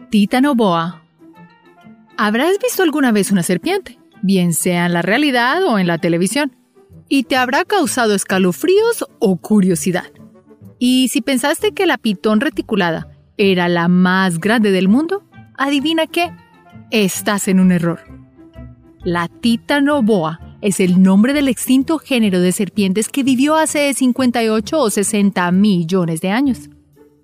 Títano 0.10 0.56
boa. 0.56 1.07
Habrás 2.20 2.58
visto 2.60 2.82
alguna 2.82 3.12
vez 3.12 3.32
una 3.32 3.44
serpiente, 3.44 4.00
bien 4.24 4.54
sea 4.54 4.88
en 4.88 4.94
la 4.94 5.04
realidad 5.04 5.64
o 5.64 5.78
en 5.78 5.86
la 5.86 6.00
televisión, 6.00 6.56
y 7.08 7.24
te 7.24 7.36
habrá 7.36 7.64
causado 7.64 8.16
escalofríos 8.16 9.06
o 9.20 9.38
curiosidad. 9.38 10.12
Y 10.80 11.10
si 11.10 11.22
pensaste 11.22 11.74
que 11.74 11.86
la 11.86 12.00
pitón 12.00 12.42
reticulada 12.42 13.12
era 13.38 13.70
la 13.70 13.88
más 13.88 14.40
grande 14.40 14.72
del 14.72 14.88
mundo, 14.88 15.30
adivina 15.60 16.08
qué, 16.08 16.32
estás 16.90 17.48
en 17.48 17.60
un 17.60 17.72
error. 17.72 18.00
La 19.04 19.28
titanoboa 19.28 20.58
es 20.62 20.80
el 20.80 21.04
nombre 21.04 21.34
del 21.34 21.48
extinto 21.48 22.00
género 22.00 22.40
de 22.40 22.52
serpientes 22.52 23.10
que 23.10 23.22
vivió 23.22 23.56
hace 23.56 23.94
58 23.94 24.80
o 24.80 24.90
60 24.90 25.52
millones 25.52 26.22
de 26.22 26.32
años. 26.32 26.70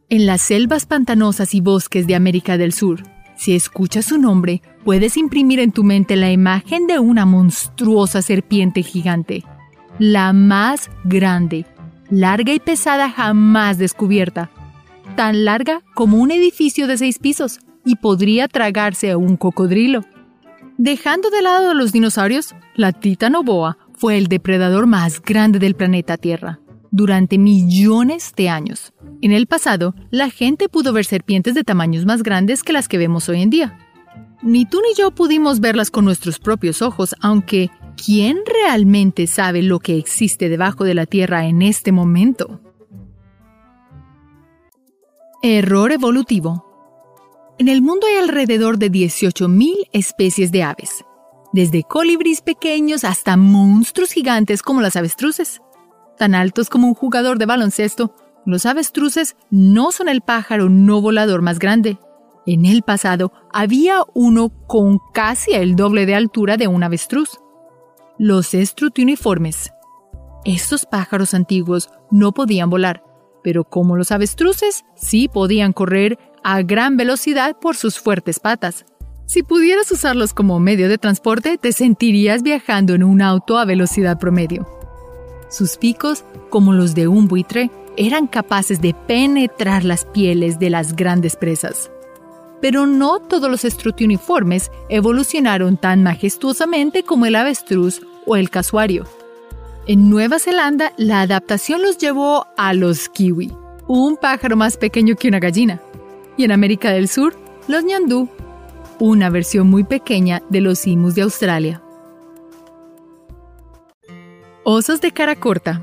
En 0.10 0.28
las 0.28 0.44
selvas 0.44 0.86
pantanosas 0.86 1.56
y 1.56 1.62
bosques 1.62 2.06
de 2.06 2.14
América 2.14 2.60
del 2.60 2.74
Sur, 2.74 3.04
si 3.36 3.56
escuchas 3.56 4.06
su 4.06 4.18
nombre, 4.18 4.62
puedes 4.84 5.18
imprimir 5.18 5.60
en 5.60 5.72
tu 5.72 5.84
mente 5.84 6.16
la 6.16 6.32
imagen 6.32 6.88
de 6.88 7.00
una 7.00 7.26
monstruosa 7.26 8.22
serpiente 8.22 8.84
gigante, 8.84 9.44
la 10.00 10.34
más 10.34 10.90
grande, 11.04 11.66
larga 12.10 12.54
y 12.54 12.60
pesada 12.60 13.10
jamás 13.10 13.78
descubierta, 13.78 14.50
tan 15.16 15.46
larga 15.46 15.82
como 15.94 16.18
un 16.18 16.32
edificio 16.32 16.88
de 16.88 16.98
seis 16.98 17.20
pisos 17.20 17.60
y 17.86 17.96
podría 17.96 18.48
tragarse 18.48 19.12
a 19.12 19.18
un 19.18 19.38
cocodrilo. 19.38 20.02
Dejando 20.78 21.30
de 21.30 21.42
lado 21.42 21.72
a 21.72 21.74
los 21.74 21.92
dinosaurios, 21.92 22.56
la 22.76 22.92
titanoboa 22.92 23.78
fue 23.94 24.18
el 24.18 24.28
depredador 24.28 24.88
más 24.88 25.22
grande 25.22 25.60
del 25.60 25.76
planeta 25.76 26.18
Tierra 26.18 26.60
durante 26.94 27.40
millones 27.40 28.34
de 28.38 28.50
años. 28.50 28.94
En 29.24 29.32
el 29.32 29.48
pasado, 29.48 29.96
la 30.12 30.30
gente 30.30 30.70
pudo 30.70 30.94
ver 30.94 31.06
serpientes 31.06 31.56
de 31.56 31.64
tamaños 31.64 32.06
más 32.06 32.22
grandes 32.22 32.62
que 32.62 32.72
las 32.72 32.88
que 32.88 33.00
vemos 33.00 33.28
hoy 33.30 33.42
en 33.42 33.50
día. 33.50 33.80
Ni 34.44 34.66
tú 34.66 34.80
ni 34.88 34.94
yo 34.96 35.10
pudimos 35.10 35.60
verlas 35.60 35.90
con 35.90 36.06
nuestros 36.06 36.38
propios 36.38 36.84
ojos, 36.84 37.16
aunque 37.20 37.72
¿quién 37.98 38.38
realmente 38.46 39.26
sabe 39.26 39.64
lo 39.64 39.80
que 39.80 39.98
existe 39.98 40.50
debajo 40.50 40.84
de 40.84 40.94
la 40.94 41.08
Tierra 41.08 41.48
en 41.48 41.64
este 41.64 41.92
momento? 41.92 42.62
Error 45.42 45.92
evolutivo. 45.92 47.56
En 47.58 47.70
el 47.70 47.82
mundo 47.82 48.06
hay 48.06 48.22
alrededor 48.22 48.78
de 48.78 48.92
18.000 48.92 49.90
especies 49.94 50.52
de 50.52 50.62
aves, 50.62 51.04
desde 51.54 51.82
colibríes 51.82 52.42
pequeños 52.42 53.04
hasta 53.04 53.36
monstruos 53.36 54.12
gigantes 54.12 54.62
como 54.62 54.82
las 54.82 54.96
avestruces. 54.96 55.63
Tan 56.18 56.36
altos 56.36 56.70
como 56.70 56.88
un 56.88 56.94
jugador 56.94 57.38
de 57.38 57.46
baloncesto, 57.46 58.16
los 58.46 58.66
avestruces 58.66 59.36
no 59.50 59.92
son 59.92 60.10
el 60.10 60.22
pájaro 60.22 60.70
no 60.70 61.02
volador 61.02 61.42
más 61.42 61.60
grande. 61.60 61.98
En 62.46 62.66
el 62.66 62.82
pasado 62.82 63.32
había 63.52 64.02
uno 64.14 64.50
con 64.68 65.00
casi 65.14 65.54
el 65.54 65.76
doble 65.76 66.06
de 66.06 66.16
altura 66.16 66.58
de 66.58 66.68
un 66.68 66.84
avestruz. 66.84 67.40
Los 68.18 68.54
estrutiuniformes. 68.54 69.72
Estos 70.44 70.86
pájaros 70.86 71.34
antiguos 71.34 71.90
no 72.12 72.34
podían 72.34 72.70
volar, 72.70 73.04
pero 73.44 73.64
como 73.64 73.96
los 73.96 74.12
avestruces 74.12 74.84
sí 74.96 75.30
podían 75.30 75.72
correr 75.72 76.20
a 76.44 76.62
gran 76.64 76.98
velocidad 76.98 77.58
por 77.60 77.78
sus 77.78 77.98
fuertes 77.98 78.40
patas. 78.42 78.86
Si 79.26 79.42
pudieras 79.42 79.90
usarlos 79.90 80.34
como 80.34 80.60
medio 80.60 80.90
de 80.90 80.98
transporte, 80.98 81.58
te 81.58 81.72
sentirías 81.72 82.44
viajando 82.44 82.94
en 82.94 83.04
un 83.04 83.22
auto 83.22 83.58
a 83.58 83.64
velocidad 83.64 84.20
promedio. 84.20 84.83
Sus 85.54 85.78
picos, 85.78 86.24
como 86.50 86.74
los 86.74 86.96
de 86.96 87.08
un 87.08 87.28
buitre, 87.28 87.70
eran 87.96 88.26
capaces 88.26 88.82
de 88.82 88.96
penetrar 88.96 89.84
las 89.84 90.04
pieles 90.04 90.58
de 90.58 90.72
las 90.72 90.96
grandes 90.96 91.36
presas. 91.36 91.92
Pero 92.60 92.88
no 92.88 93.20
todos 93.20 93.52
los 93.52 93.64
estrutiuniformes 93.64 94.72
evolucionaron 94.90 95.78
tan 95.78 96.02
majestuosamente 96.02 97.04
como 97.04 97.28
el 97.28 97.36
avestruz 97.36 98.02
o 98.26 98.36
el 98.36 98.50
casuario. 98.50 99.06
En 99.86 100.10
Nueva 100.10 100.40
Zelanda, 100.40 100.92
la 100.98 101.22
adaptación 101.22 101.84
los 101.84 102.00
llevó 102.00 102.48
a 102.58 102.74
los 102.74 103.08
kiwi, 103.08 103.54
un 103.86 104.18
pájaro 104.18 104.56
más 104.56 104.76
pequeño 104.76 105.16
que 105.16 105.28
una 105.28 105.40
gallina. 105.40 105.80
Y 106.36 106.46
en 106.46 106.52
América 106.52 106.90
del 106.90 107.08
Sur, 107.08 107.36
los 107.68 107.84
ñandú, 107.84 108.28
una 108.98 109.30
versión 109.30 109.70
muy 109.70 109.84
pequeña 109.84 110.42
de 110.50 110.62
los 110.62 110.88
imus 110.88 111.14
de 111.14 111.22
Australia. 111.22 111.84
Osos 114.66 115.02
de 115.02 115.12
cara 115.12 115.36
corta. 115.36 115.82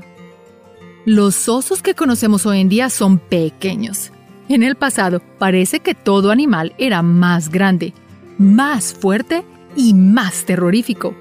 Los 1.05 1.47
osos 1.47 1.83
que 1.83 1.93
conocemos 1.93 2.47
hoy 2.47 2.61
en 2.61 2.69
día 2.69 2.89
son 2.89 3.19
pequeños. 3.19 4.11
En 4.49 4.63
el 4.63 4.75
pasado 4.75 5.21
parece 5.37 5.81
que 5.81 5.93
todo 5.93 6.31
animal 6.31 6.73
era 6.79 7.03
más 7.03 7.49
grande, 7.49 7.93
más 8.39 8.95
fuerte 8.95 9.43
y 9.75 9.93
más 9.93 10.45
terrorífico. 10.45 11.13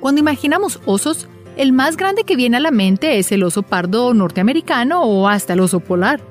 Cuando 0.00 0.22
imaginamos 0.22 0.80
osos, 0.86 1.28
el 1.58 1.74
más 1.74 1.98
grande 1.98 2.24
que 2.24 2.34
viene 2.34 2.56
a 2.56 2.60
la 2.60 2.70
mente 2.70 3.18
es 3.18 3.30
el 3.30 3.42
oso 3.42 3.62
pardo 3.62 4.14
norteamericano 4.14 5.02
o 5.02 5.28
hasta 5.28 5.52
el 5.52 5.60
oso 5.60 5.80
polar. 5.80 6.22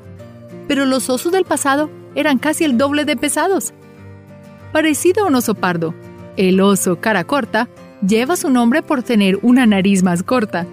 Pero 0.67 0.87
los 0.87 1.11
osos 1.11 1.31
del 1.31 1.45
pasado 1.45 1.91
eran 2.15 2.39
casi 2.39 2.63
el 2.63 2.75
doble 2.75 3.05
de 3.05 3.15
pesados. 3.15 3.71
Parecido 4.71 5.25
a 5.25 5.27
un 5.27 5.35
oso 5.35 5.53
pardo, 5.53 5.93
el 6.37 6.59
oso 6.59 6.99
cara 6.99 7.23
corta 7.23 7.69
lleva 8.05 8.35
su 8.35 8.49
nombre 8.49 8.81
por 8.81 9.03
tener 9.03 9.39
una 9.41 9.65
nariz 9.65 10.03
más 10.03 10.23
corta. 10.23 10.65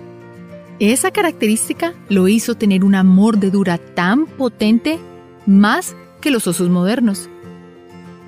Esa 0.79 1.11
característica 1.11 1.95
lo 2.09 2.29
hizo 2.29 2.55
tener 2.55 2.85
una 2.85 3.03
mordedura 3.03 3.79
tan 3.79 4.27
potente 4.27 4.99
más 5.47 5.97
que 6.21 6.31
los 6.31 6.47
osos 6.47 6.69
modernos. 6.69 7.29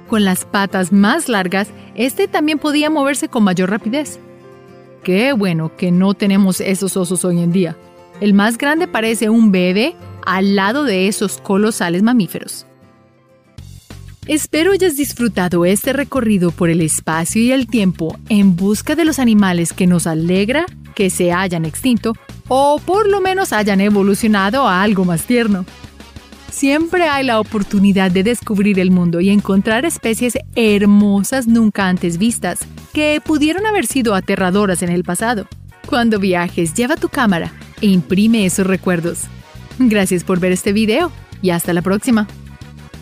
Con 0.08 0.24
las 0.24 0.44
patas 0.44 0.92
más 0.92 1.28
largas, 1.28 1.68
este 1.94 2.28
también 2.28 2.58
podía 2.58 2.88
moverse 2.88 3.28
con 3.28 3.44
mayor 3.44 3.70
rapidez. 3.70 4.18
Qué 5.02 5.32
bueno 5.32 5.76
que 5.76 5.90
no 5.90 6.14
tenemos 6.14 6.60
esos 6.60 6.96
osos 6.96 7.24
hoy 7.24 7.42
en 7.42 7.52
día. 7.52 7.76
El 8.20 8.34
más 8.34 8.56
grande 8.56 8.88
parece 8.88 9.28
un 9.28 9.52
bebé 9.52 9.94
al 10.24 10.56
lado 10.56 10.84
de 10.84 11.08
esos 11.08 11.38
colosales 11.38 12.02
mamíferos. 12.02 12.67
Espero 14.28 14.72
hayas 14.72 14.94
disfrutado 14.94 15.64
este 15.64 15.94
recorrido 15.94 16.50
por 16.50 16.68
el 16.68 16.82
espacio 16.82 17.40
y 17.40 17.50
el 17.50 17.66
tiempo 17.66 18.18
en 18.28 18.56
busca 18.56 18.94
de 18.94 19.06
los 19.06 19.18
animales 19.18 19.72
que 19.72 19.86
nos 19.86 20.06
alegra 20.06 20.66
que 20.94 21.08
se 21.08 21.32
hayan 21.32 21.64
extinto 21.64 22.12
o 22.46 22.78
por 22.84 23.08
lo 23.08 23.22
menos 23.22 23.54
hayan 23.54 23.80
evolucionado 23.80 24.68
a 24.68 24.82
algo 24.82 25.06
más 25.06 25.22
tierno. 25.22 25.64
Siempre 26.50 27.04
hay 27.04 27.24
la 27.24 27.40
oportunidad 27.40 28.10
de 28.10 28.22
descubrir 28.22 28.78
el 28.80 28.90
mundo 28.90 29.20
y 29.20 29.30
encontrar 29.30 29.86
especies 29.86 30.36
hermosas 30.54 31.46
nunca 31.46 31.88
antes 31.88 32.18
vistas, 32.18 32.58
que 32.92 33.22
pudieron 33.24 33.64
haber 33.64 33.86
sido 33.86 34.14
aterradoras 34.14 34.82
en 34.82 34.90
el 34.90 35.04
pasado. 35.04 35.46
Cuando 35.86 36.18
viajes, 36.18 36.74
lleva 36.74 36.96
tu 36.96 37.08
cámara 37.08 37.50
e 37.80 37.86
imprime 37.86 38.44
esos 38.44 38.66
recuerdos. 38.66 39.20
Gracias 39.78 40.22
por 40.22 40.38
ver 40.38 40.52
este 40.52 40.74
video 40.74 41.10
y 41.40 41.48
hasta 41.48 41.72
la 41.72 41.80
próxima. 41.80 42.28